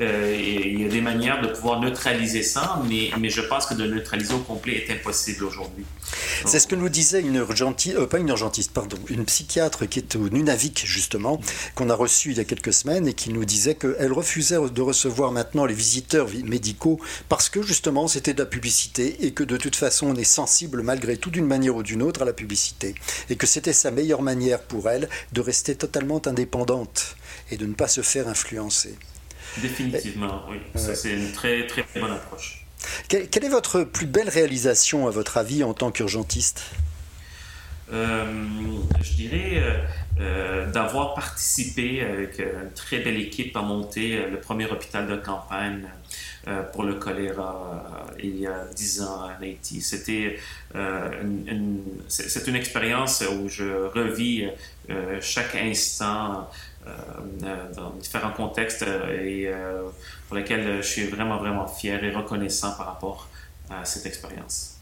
euh, 0.00 0.36
il 0.36 0.82
y 0.82 0.84
a 0.84 0.88
des 0.88 1.00
manières 1.00 1.40
de 1.40 1.48
pouvoir 1.48 1.80
neutraliser 1.80 2.42
ça, 2.42 2.82
mais, 2.88 3.10
mais 3.18 3.30
je 3.30 3.40
pense 3.40 3.66
que 3.66 3.74
de 3.74 3.86
neutraliser 3.86 4.34
au 4.34 4.38
complet 4.38 4.84
est 4.86 4.92
impossible 4.92 5.44
aujourd'hui. 5.44 5.84
C'est 6.44 6.58
ce 6.58 6.66
que 6.66 6.74
nous 6.74 6.88
disait 6.88 7.20
une 7.20 7.36
urgentiste, 7.36 7.96
euh, 7.96 8.06
pas 8.06 8.18
une 8.18 8.28
urgentiste, 8.28 8.72
pardon, 8.72 8.98
une 9.08 9.24
psychiatre 9.24 9.86
qui 9.86 10.00
est 10.00 10.16
au 10.16 10.28
Nunavik 10.28 10.84
justement, 10.84 11.40
qu'on 11.74 11.90
a 11.90 11.94
reçue 11.94 12.32
il 12.32 12.38
y 12.38 12.40
a 12.40 12.44
quelques 12.44 12.72
semaines 12.72 13.06
et 13.06 13.14
qui 13.14 13.30
nous 13.30 13.44
disait 13.44 13.76
qu'elle 13.76 14.12
refusait 14.12 14.58
de 14.68 14.82
recevoir 14.82 15.30
maintenant 15.30 15.64
les 15.64 15.74
visiteurs 15.74 16.28
médicaux 16.44 17.00
parce 17.28 17.48
que 17.48 17.62
justement 17.62 18.08
c'était 18.08 18.34
de 18.34 18.40
la 18.40 18.46
publicité 18.46 19.24
et 19.24 19.32
que 19.32 19.44
de 19.44 19.56
toute 19.56 19.76
façon 19.76 20.08
on 20.08 20.16
est 20.16 20.24
sensible 20.24 20.82
malgré 20.82 21.16
tout 21.16 21.30
d'une 21.30 21.46
manière 21.46 21.76
ou 21.76 21.82
d'une 21.82 22.02
autre 22.02 22.22
à 22.22 22.24
la 22.24 22.32
publicité 22.32 22.94
et 23.30 23.36
que 23.36 23.46
c'était 23.46 23.72
sa 23.72 23.90
meilleure 23.90 24.22
manière 24.22 24.60
pour 24.60 24.88
elle 24.88 25.08
de 25.32 25.40
rester 25.40 25.76
totalement 25.76 26.20
indépendante 26.26 27.16
et 27.50 27.56
de 27.56 27.66
ne 27.66 27.74
pas 27.74 27.88
se 27.88 28.00
faire 28.00 28.28
influencer. 28.28 28.94
Définitivement, 29.58 30.42
oui. 30.50 30.58
C'est 30.74 31.12
une 31.12 31.32
très, 31.32 31.66
très 31.66 31.84
bonne 32.00 32.12
approche. 32.12 32.64
Quelle, 33.08 33.44
est 33.44 33.48
votre 33.48 33.84
plus 33.84 34.06
belle 34.06 34.28
réalisation, 34.28 35.06
à 35.06 35.10
votre 35.10 35.36
avis, 35.36 35.64
en 35.64 35.74
tant 35.74 35.90
qu'urgentiste? 35.90 36.64
Euh, 37.92 38.24
Je 39.02 39.12
dirais 39.14 39.52
euh, 39.56 39.78
euh, 40.20 40.70
d'avoir 40.70 41.14
participé 41.14 42.02
avec 42.02 42.38
une 42.38 42.70
très 42.74 43.00
belle 43.00 43.20
équipe 43.20 43.56
à 43.56 43.62
monter 43.62 44.26
le 44.30 44.40
premier 44.40 44.66
hôpital 44.66 45.06
de 45.06 45.16
campagne 45.16 45.88
pour 46.72 46.82
le 46.82 46.94
choléra 46.94 47.82
il 48.22 48.38
y 48.38 48.46
a 48.46 48.66
dix 48.76 49.00
ans 49.00 49.22
à 49.22 49.38
Haïti. 49.40 49.80
C'était 49.80 50.38
une, 50.74 51.82
c'est 52.08 52.46
une 52.46 52.56
expérience 52.56 53.24
où 53.32 53.48
je 53.48 53.64
revis 53.64 54.48
chaque 55.22 55.54
instant 55.54 56.50
dans 57.76 57.90
différents 58.00 58.32
contextes 58.32 58.82
euh, 58.82 59.22
et 59.22 59.48
euh, 59.48 59.82
pour 60.28 60.36
lesquels 60.36 60.82
je 60.82 60.86
suis 60.86 61.06
vraiment, 61.06 61.38
vraiment 61.38 61.66
fier 61.66 62.02
et 62.02 62.10
reconnaissant 62.10 62.72
par 62.76 62.86
rapport 62.86 63.28
à 63.70 63.84
cette 63.84 64.06
expérience. 64.06 64.76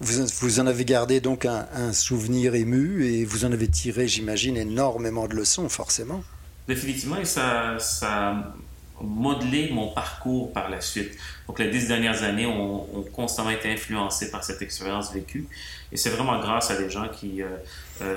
Vous, 0.00 0.26
vous, 0.40 0.60
en 0.60 0.66
avez 0.66 0.84
gardé 0.84 1.20
donc 1.20 1.46
un, 1.46 1.92
souvenir 1.92 2.54
ému 2.54 3.06
et 3.06 3.24
vous 3.24 3.44
en 3.44 3.52
avez 3.52 3.68
tiré, 3.68 4.08
j'imagine, 4.08 4.56
énormément 4.56 5.28
de 5.28 5.34
leçons, 5.34 5.68
forcément. 5.68 6.22
Définitivement, 6.66 7.16
et 7.16 7.24
ça, 7.24 7.78
ça 7.78 8.54
a 9.00 9.04
modelé 9.04 9.70
mon 9.72 9.88
parcours 9.88 10.52
par 10.52 10.68
la 10.68 10.80
suite. 10.80 11.16
Donc, 11.46 11.58
les 11.58 11.70
dix 11.70 11.88
dernières 11.88 12.22
années 12.22 12.46
ont, 12.46 12.86
constamment 13.12 13.50
été 13.50 13.72
influencées 13.72 14.30
par 14.30 14.44
cette 14.44 14.62
expérience 14.62 15.12
vécue. 15.12 15.46
Et 15.90 15.96
c'est 15.96 16.10
vraiment 16.10 16.38
grâce 16.38 16.70
à 16.70 16.76
des 16.76 16.90
gens 16.90 17.08
qui 17.08 17.40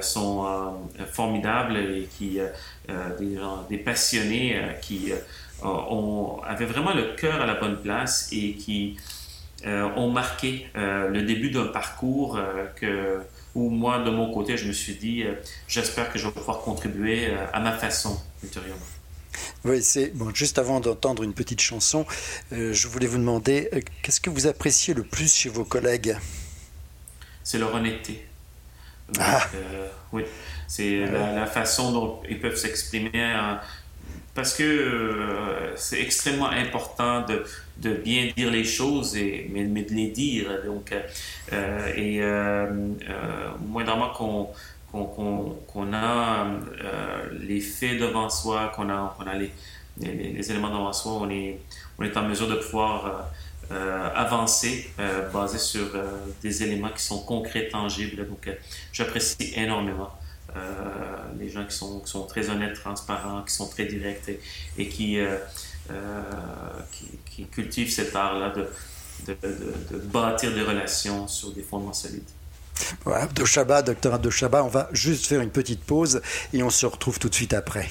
sont 0.01 0.45
formidables 1.11 1.77
et 1.77 2.09
qui 2.17 2.39
euh, 2.91 3.17
des, 3.17 3.37
des 3.69 3.77
passionnés 3.77 4.57
euh, 4.57 4.73
qui 4.73 5.11
euh, 5.11 5.17
ont, 5.63 6.41
avaient 6.43 6.65
vraiment 6.65 6.93
le 6.93 7.15
cœur 7.15 7.41
à 7.41 7.45
la 7.45 7.53
bonne 7.55 7.77
place 7.77 8.29
et 8.31 8.53
qui 8.53 8.97
ont 9.63 10.09
marqué 10.09 10.65
le 10.73 11.21
début 11.21 11.51
d'un 11.51 11.67
parcours 11.67 12.39
que, 12.77 13.19
où 13.53 13.69
moi, 13.69 13.99
de 13.99 14.09
mon 14.09 14.33
côté, 14.33 14.57
je 14.57 14.67
me 14.67 14.73
suis 14.73 14.95
dit, 14.95 15.23
j'espère 15.67 16.11
que 16.11 16.17
je 16.17 16.25
vais 16.25 16.33
pouvoir 16.33 16.61
contribuer 16.61 17.31
à 17.53 17.59
ma 17.59 17.71
façon 17.71 18.19
ultérieurement. 18.43 19.00
Oui, 19.63 19.81
c'est 19.83 20.07
bon. 20.15 20.33
Juste 20.33 20.57
avant 20.57 20.79
d'entendre 20.79 21.23
une 21.23 21.33
petite 21.33 21.61
chanson, 21.61 22.05
je 22.51 22.87
voulais 22.87 23.07
vous 23.07 23.17
demander 23.17 23.69
qu'est-ce 24.01 24.21
que 24.21 24.29
vous 24.29 24.47
appréciez 24.47 24.93
le 24.93 25.03
plus 25.03 25.33
chez 25.33 25.49
vos 25.49 25.65
collègues? 25.65 26.17
C'est 27.43 27.57
leur 27.57 27.73
honnêteté. 27.73 28.25
ah. 29.19 29.41
oui. 30.11 30.23
C'est 30.71 31.05
la, 31.05 31.45
façon 31.47 31.91
dont 31.91 32.21
ils 32.29 32.39
peuvent 32.39 32.55
s'exprimer. 32.55 33.11
parce 34.33 34.53
que 34.53 34.63
euh, 34.63 35.75
c'est 35.75 35.99
extrêmement 35.99 36.49
important 36.49 37.25
de, 37.25 37.43
de, 37.79 37.95
bien 37.95 38.31
dire 38.37 38.49
les 38.49 38.63
choses, 38.63 39.17
et, 39.17 39.49
mais, 39.51 39.65
de 39.65 39.93
les 39.93 40.07
dire. 40.07 40.47
Donc, 40.65 40.93
euh, 41.51 41.93
et 41.93 42.21
euh, 42.21 42.67
moindrement 43.67 44.11
qu'on 44.11 44.47
qu'on 44.91 45.93
a 45.93 46.47
les 47.39 47.61
faits 47.61 47.99
devant 47.99 48.29
soi, 48.29 48.71
qu'on 48.75 48.89
a, 48.89 49.15
les, 49.35 50.51
éléments 50.51 50.69
devant 50.69 50.93
soi, 50.93 51.13
on 51.13 51.29
est, 51.29 51.59
en 52.15 52.23
mesure 52.23 52.47
de 52.47 52.55
pouvoir 52.55 53.29
avancer 54.15 54.91
basé 55.31 55.57
sur 55.57 55.87
des 56.41 56.63
éléments 56.63 56.89
qui 56.89 57.03
sont 57.03 57.19
concrets, 57.23 57.69
tangibles. 57.69 58.27
Donc, 58.27 58.49
j'apprécie 58.91 59.53
énormément 59.55 60.11
euh, 60.55 60.59
les 61.39 61.49
gens 61.49 61.65
qui 61.65 61.75
sont, 61.75 62.25
très 62.27 62.49
honnêtes, 62.49 62.73
transparents, 62.73 63.43
qui 63.43 63.53
sont 63.53 63.67
très 63.67 63.85
directs 63.85 64.31
et, 64.77 64.89
qui, 64.89 65.17
euh, 65.17 65.37
euh, 65.91 66.21
cultivent 67.51 67.91
cet 67.91 68.15
art-là 68.15 68.49
de, 68.49 68.67
de, 69.27 69.97
bâtir 69.97 70.53
des 70.53 70.61
relations 70.61 71.27
sur 71.27 71.53
des 71.53 71.61
fondements 71.61 71.93
solides. 71.93 72.23
Ouais, 73.05 73.15
Abdo 73.15 73.45
Shaba, 73.45 73.81
docteur 73.81 74.13
Abdo 74.13 74.31
Shaba, 74.31 74.63
on 74.63 74.67
va 74.67 74.89
juste 74.91 75.25
faire 75.25 75.41
une 75.41 75.49
petite 75.49 75.83
pause 75.83 76.21
et 76.53 76.63
on 76.63 76.69
se 76.69 76.85
retrouve 76.85 77.19
tout 77.19 77.29
de 77.29 77.35
suite 77.35 77.53
après. 77.53 77.89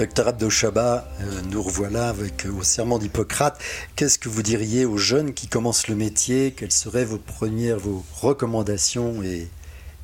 Docteur 0.00 0.28
Abdo 0.28 0.48
euh, 0.64 1.00
nous 1.50 1.62
revoilà 1.62 2.08
avec 2.08 2.46
euh, 2.46 2.52
au 2.52 2.62
serment 2.62 2.98
d'Hippocrate. 2.98 3.62
Qu'est-ce 3.96 4.18
que 4.18 4.30
vous 4.30 4.42
diriez 4.42 4.86
aux 4.86 4.96
jeunes 4.96 5.34
qui 5.34 5.46
commencent 5.46 5.88
le 5.88 5.94
métier? 5.94 6.54
Quelles 6.56 6.72
seraient 6.72 7.04
vos 7.04 7.18
premières, 7.18 7.78
vos 7.78 8.02
recommandations 8.22 9.22
et 9.22 9.48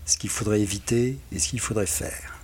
ce 0.05 0.19
qu'il 0.19 0.29
faudrait 0.29 0.61
éviter 0.61 1.17
et 1.33 1.39
ce 1.39 1.49
qu'il 1.49 1.61
faudrait 1.61 1.87
faire? 1.87 2.35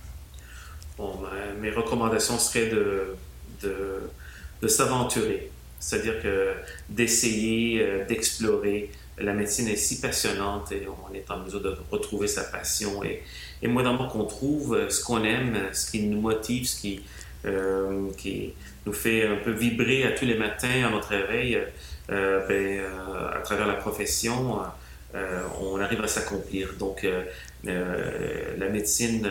Bon, 0.97 1.19
ben, 1.21 1.61
Mes 1.61 1.69
recommandations 1.69 2.39
seraient 2.39 2.71
de, 2.71 3.15
de, 3.61 4.67
s'aventurer, 4.67 5.51
c'est-à-dire 5.79 6.23
que 6.23 6.53
d'essayer, 6.89 7.83
euh, 7.83 8.03
d'explorer. 8.07 8.89
La 9.19 9.33
médecine 9.33 9.67
est 9.67 9.75
si 9.75 10.01
passionnante 10.01 10.71
et 10.71 10.87
on 10.87 11.13
est 11.13 11.29
en 11.29 11.37
mesure 11.37 11.61
de 11.61 11.77
retrouver 11.91 12.27
sa 12.27 12.45
passion 12.45 13.03
et, 13.03 13.21
et 13.61 13.67
moi, 13.67 13.83
d'abord 13.83 14.11
qu'on 14.11 14.25
trouve 14.25 14.89
ce 14.89 15.03
qu'on 15.03 15.23
aime, 15.23 15.55
ce 15.71 15.91
qui 15.91 16.01
nous 16.01 16.19
motive, 16.19 16.65
ce 16.65 16.81
qui, 16.81 17.03
euh, 17.45 18.09
qui 18.17 18.53
nous 18.85 18.93
fait 18.93 19.27
un 19.27 19.35
peu 19.35 19.51
vibrer 19.51 20.05
à 20.05 20.11
tous 20.11 20.23
les 20.23 20.35
matins 20.35 20.85
à 20.87 20.89
notre 20.89 21.09
réveil, 21.09 21.59
euh, 22.09 22.47
ben, 22.47 22.79
euh, 22.79 23.37
à 23.37 23.39
travers 23.39 23.67
la 23.67 23.73
profession, 23.73 24.61
on 25.59 25.79
arrive 25.79 26.01
à 26.01 26.07
s'accomplir. 26.07 26.73
Donc, 26.79 27.05
la 27.65 28.69
médecine 28.69 29.29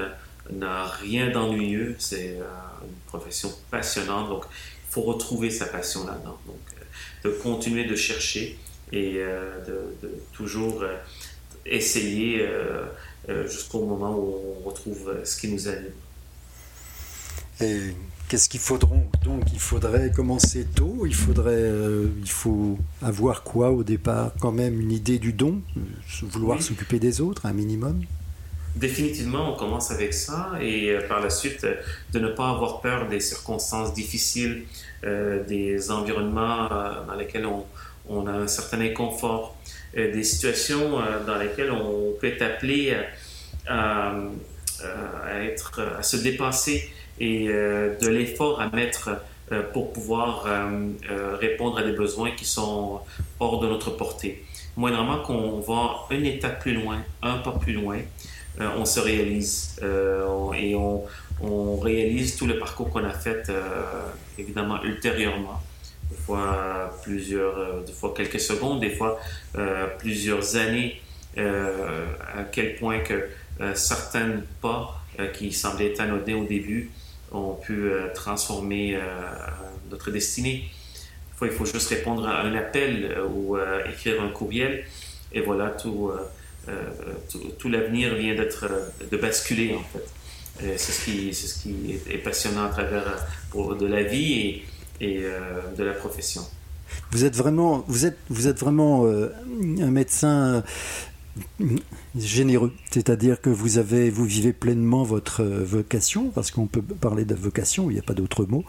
n'a 0.51 0.85
rien 0.85 1.31
d'ennuyeux, 1.31 1.97
c'est 1.99 2.37
une 2.83 2.95
profession 3.07 3.51
passionnante. 3.71 4.29
Donc, 4.29 4.45
il 4.51 4.93
faut 4.93 5.03
retrouver 5.03 5.51
sa 5.51 5.67
passion 5.67 6.07
là-dedans. 6.07 6.39
Donc, 6.47 6.61
de 7.25 7.31
continuer 7.31 7.85
de 7.85 7.97
chercher 7.97 8.59
et 8.93 9.15
de, 9.67 10.23
toujours 10.33 10.85
essayer 11.65 12.47
jusqu'au 13.47 13.87
moment 13.87 14.15
où 14.15 14.61
on 14.61 14.69
retrouve 14.69 15.17
ce 15.25 15.41
qui 15.41 15.49
nous 15.49 15.67
anime. 15.67 15.93
Et 17.61 17.95
qu'est-ce 18.33 18.49
qu'il 18.49 18.61
faudrait 18.61 18.97
donc 19.25 19.43
Il 19.53 19.61
faudrait 19.61 20.11
commencer 20.11 20.65
tôt. 20.65 21.05
Il 21.05 21.15
faudrait, 21.15 21.53
euh, 21.53 22.07
il 22.19 22.31
faut 22.31 22.79
avoir 23.03 23.43
quoi 23.43 23.71
au 23.71 23.85
départ? 23.85 24.33
Quand 24.41 24.53
même 24.53 24.81
une 24.81 24.91
idée 24.91 25.19
du 25.19 25.35
don, 25.35 25.61
euh, 25.77 25.81
vouloir 26.23 26.63
s'occuper 26.63 26.99
des 26.99 27.21
autres, 27.21 27.45
un 27.45 27.53
minimum? 27.53 28.03
Définitivement, 28.75 29.53
on 29.53 29.57
commence 29.59 29.91
avec 29.91 30.15
ça 30.15 30.53
et 30.63 30.91
euh, 30.91 31.07
par 31.07 31.21
la 31.21 31.29
suite 31.29 31.67
de 32.15 32.19
ne 32.19 32.29
pas 32.29 32.49
avoir 32.49 32.81
peur 32.81 33.07
des 33.07 33.21
circonstances 33.21 33.93
difficiles, 33.93 34.65
des 35.03 35.91
environnements 35.91 36.69
dans 36.69 37.17
lesquels 37.19 37.45
on, 38.09 38.27
a 38.27 38.31
un 38.31 38.47
certain 38.47 38.81
inconfort, 38.81 39.57
des 39.95 40.23
situations 40.23 41.01
dans 41.27 41.39
lesquelles 41.39 41.73
on 41.73 42.13
peut 42.21 42.29
être 42.29 42.43
appelé 42.43 42.97
à, 43.67 44.15
à, 44.85 45.43
être, 45.43 45.81
à 45.99 46.05
se 46.05 46.17
dépasser 46.19 46.89
et 47.19 47.49
euh, 47.49 47.97
de 48.01 48.09
l'effort 48.09 48.61
à 48.61 48.69
mettre 48.71 49.11
euh, 49.51 49.63
pour 49.73 49.93
pouvoir 49.93 50.47
euh, 50.47 51.37
répondre 51.37 51.79
à 51.79 51.83
des 51.83 51.93
besoins 51.93 52.31
qui 52.33 52.45
sont 52.45 53.01
hors 53.41 53.61
de 53.61 53.69
notre 53.69 53.91
portée. 53.91 54.45
Moindrement 54.77 55.19
qu'on 55.19 55.61
va 55.61 56.07
une 56.11 56.27
étape 56.27 56.61
plus 56.61 56.75
loin, 56.75 56.99
un 57.23 57.39
pas 57.39 57.53
plus 57.53 57.75
loin, 57.75 57.99
on 58.59 58.85
se 58.85 59.01
réalise 59.01 59.81
et 59.83 60.75
on, 60.75 61.05
on, 61.43 61.77
réalise 61.77 62.37
tout 62.37 62.47
le 62.47 62.59
parcours 62.59 62.89
qu'on 62.91 63.05
a 63.05 63.13
fait 63.13 63.51
évidemment 64.39 64.83
ultérieurement. 64.83 65.61
Des 66.11 66.17
fois 66.17 66.99
plusieurs, 67.03 67.83
des 67.83 67.93
fois 67.93 68.15
quelques 68.17 68.41
secondes, 68.41 68.81
des 68.81 68.91
fois 68.91 69.21
plusieurs 69.99 70.57
années, 70.57 71.03
à 71.37 72.45
quel 72.51 72.77
point 72.77 73.01
que 73.01 73.29
certains 73.75 74.41
pas 74.63 75.03
qui 75.35 75.53
semblaient 75.53 76.01
anodins 76.01 76.37
au 76.37 76.45
début 76.45 76.91
ont 77.33 77.55
pu 77.55 77.85
euh, 77.85 78.09
transformer 78.15 78.97
euh, 78.97 79.01
notre 79.91 80.11
destinée. 80.11 80.71
il 81.43 81.51
faut 81.51 81.67
juste 81.67 81.89
répondre 81.89 82.27
à 82.29 82.43
un 82.43 82.55
appel 82.55 83.05
euh, 83.05 83.27
ou 83.27 83.57
écrire 83.91 84.23
un 84.23 84.29
courriel. 84.29 84.85
Et 85.33 85.41
voilà, 85.41 85.71
tout, 85.71 86.11
tout, 87.59 87.69
l'avenir 87.71 88.15
vient 88.17 88.35
d'être 88.35 88.69
de 89.11 89.17
basculer 89.17 89.75
en 89.75 89.83
fait. 89.83 90.77
C'est 90.77 90.93
ce 90.93 91.05
qui, 91.07 91.33
c'est 91.33 91.47
ce 91.47 91.63
qui 91.63 91.99
est, 92.11 92.19
passionnant 92.19 92.67
à 92.67 92.69
travers 92.69 93.27
de 93.55 93.87
la 93.87 94.03
vie 94.03 94.65
et, 95.01 95.07
et 95.07 95.25
de 95.75 95.83
la 95.83 95.95
profession. 95.95 96.43
Vous 97.13 97.25
êtes 97.25 97.35
vraiment, 97.35 97.83
vous 97.89 98.05
êtes, 98.05 98.19
vous 98.29 98.47
êtes 98.47 98.59
vraiment 98.59 99.07
un 99.07 99.91
médecin 99.91 100.63
généreux, 102.17 102.73
c'est-à-dire 102.91 103.41
que 103.41 103.51
vous 103.51 103.79
avez, 103.79 104.11
vous 104.11 104.25
vivez 104.25 104.53
pleinement 104.53 105.03
votre 105.03 105.43
euh, 105.43 105.65
vocation, 105.65 106.31
parce 106.31 106.51
qu'on 106.51 106.67
peut 106.67 106.83
parler 106.83 107.25
de 107.25 107.35
vocation, 107.35 107.91
il 107.91 107.95
n'y 107.95 107.99
a 107.99 108.03
pas 108.03 108.15
d'autre 108.15 108.45
mot. 108.45 108.65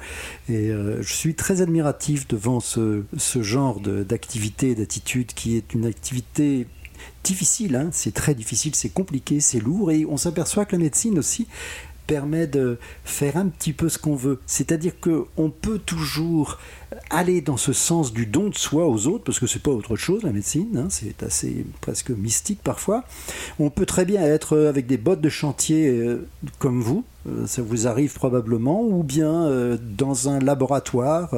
Et 0.49 0.69
euh, 0.69 1.01
je 1.01 1.13
suis 1.13 1.35
très 1.35 1.61
admiratif 1.61 2.27
devant 2.27 2.59
ce, 2.59 3.03
genre 3.41 3.79
d'activité, 3.79 4.75
d'attitude 4.75 5.33
qui 5.33 5.57
est 5.57 5.73
une 5.73 5.85
activité 5.85 6.67
difficile, 7.23 7.75
hein. 7.75 7.89
c'est 7.91 8.13
très 8.13 8.35
difficile, 8.35 8.75
c'est 8.75 8.89
compliqué, 8.89 9.39
c'est 9.39 9.59
lourd, 9.59 9.91
et 9.91 10.05
on 10.05 10.17
s'aperçoit 10.17 10.65
que 10.65 10.75
la 10.75 10.83
médecine 10.83 11.19
aussi, 11.19 11.47
permet 12.08 12.47
de 12.47 12.78
faire 13.04 13.38
un 13.38 13.47
petit 13.47 13.74
peu 13.74 13.89
ce 13.89 13.97
qu'on 13.97 14.16
veut. 14.16 14.39
C'est-à-dire 14.45 14.93
qu'on 14.99 15.49
peut 15.49 15.80
toujours 15.80 16.60
aller 17.10 17.41
dans 17.41 17.58
ce 17.58 17.74
sens 17.74 18.14
du 18.14 18.26
don 18.26 18.49
de 18.49 18.56
soi 18.56 18.88
aux 18.88 19.08
autres, 19.08 19.24
parce 19.24 19.39
que 19.39 19.47
c'est 19.47 19.62
pas 19.62 19.72
autre 19.72 19.95
chose 19.95 20.24
la 20.24 20.32
médecine, 20.32 20.78
hein, 20.78 20.88
c'est 20.89 21.24
assez 21.24 21.66
presque 21.82 22.10
mystique 22.10 22.60
parfois. 22.64 23.04
On 23.60 23.70
peut 23.70 23.86
très 23.86 24.06
bien 24.06 24.22
être 24.22 24.58
avec 24.58 24.88
des 24.88 24.97
bottes 24.97 25.22
de 25.22 25.30
chantier 25.30 25.88
euh, 25.88 26.28
comme 26.60 26.82
vous, 26.82 27.04
ça 27.45 27.61
vous 27.61 27.88
arrive 27.88 28.13
probablement, 28.13 28.82
ou 28.82 29.03
bien 29.03 29.45
euh, 29.45 29.78
dans 29.82 30.30
un 30.30 30.39
laboratoire 30.39 31.32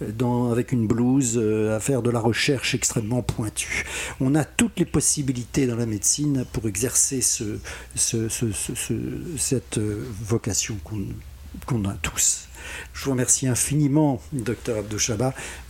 dans, 0.00 0.50
avec 0.50 0.72
une 0.72 0.86
blouse 0.86 1.38
à 1.38 1.80
faire 1.80 2.02
de 2.02 2.10
la 2.10 2.20
recherche 2.20 2.74
extrêmement 2.74 3.22
pointue. 3.22 3.84
On 4.20 4.34
a 4.34 4.44
toutes 4.44 4.78
les 4.78 4.84
possibilités 4.84 5.66
dans 5.66 5.76
la 5.76 5.86
médecine 5.86 6.44
pour 6.52 6.66
exercer 6.68 7.20
ce, 7.20 7.58
ce, 7.94 8.28
cette 9.36 9.78
vocation 9.78 10.76
qu'on 11.66 11.84
a 11.84 11.94
tous. 12.02 12.48
Je 12.92 13.04
vous 13.04 13.12
remercie 13.12 13.46
infiniment, 13.46 14.20
docteur 14.32 14.78
Abdou 14.78 14.98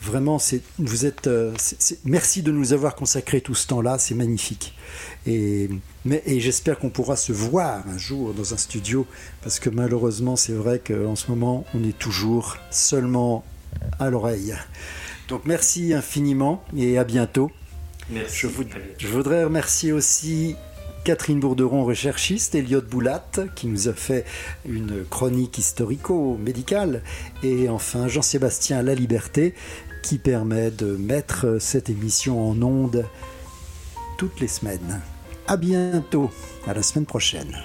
Vraiment, 0.03 0.39
vous 0.78 1.07
êtes, 1.07 1.26
euh, 1.26 1.53
merci 2.05 2.43
de 2.43 2.53
nous 2.53 2.72
avoir 2.72 2.95
consacré 2.95 3.41
tout 3.41 3.55
ce 3.55 3.66
temps-là, 3.68 3.99
c'est 3.99 4.14
magnifique. 4.14 4.74
Et, 5.29 5.68
et 6.24 6.41
j'espère 6.41 6.79
qu'on 6.79 6.89
pourra 6.89 7.16
se 7.16 7.33
voir 7.33 7.87
un 7.87 7.99
jour 7.99 8.33
dans 8.33 8.55
un 8.55 8.57
studio, 8.57 9.07
parce 9.43 9.61
que 9.61 9.68
malheureusement, 9.68 10.37
c'est 10.37 10.55
vrai 10.55 10.81
qu'en 10.85 11.16
ce 11.16 11.31
moment, 11.31 11.66
on 11.74 11.85
est 11.85 11.99
toujours 11.99 12.57
seulement 12.70 13.45
à 13.99 14.09
l'oreille. 14.09 14.55
Donc 15.29 15.43
merci 15.45 15.93
infiniment 15.93 16.64
et 16.74 16.97
à 16.97 17.05
bientôt. 17.05 17.51
Merci. 18.11 18.47
je 18.97 19.07
voudrais 19.07 19.45
remercier 19.45 19.93
aussi 19.93 20.57
Catherine 21.05 21.41
Bourderon, 21.41 21.85
recherchiste, 21.85 22.55
Elliot 22.55 22.81
Boulat, 22.81 23.29
qui 23.55 23.66
nous 23.66 23.89
a 23.89 23.93
fait 23.93 24.24
une 24.66 25.05
chronique 25.05 25.59
historico-médicale, 25.59 27.03
et 27.43 27.68
enfin 27.68 28.09
Jean-Sébastien 28.09 28.81
La 28.81 28.95
Liberté, 28.95 29.53
qui 30.03 30.16
permet 30.16 30.70
de 30.70 30.97
mettre 30.97 31.59
cette 31.61 31.91
émission 31.91 32.49
en 32.49 32.62
onde 32.62 33.05
toutes 34.16 34.41
les 34.41 34.49
semaines. 34.49 35.03
À 35.49 35.57
bientôt, 35.57 36.30
à 36.66 36.74
la 36.74 36.82
semaine 36.82 37.07
prochaine. 37.07 37.57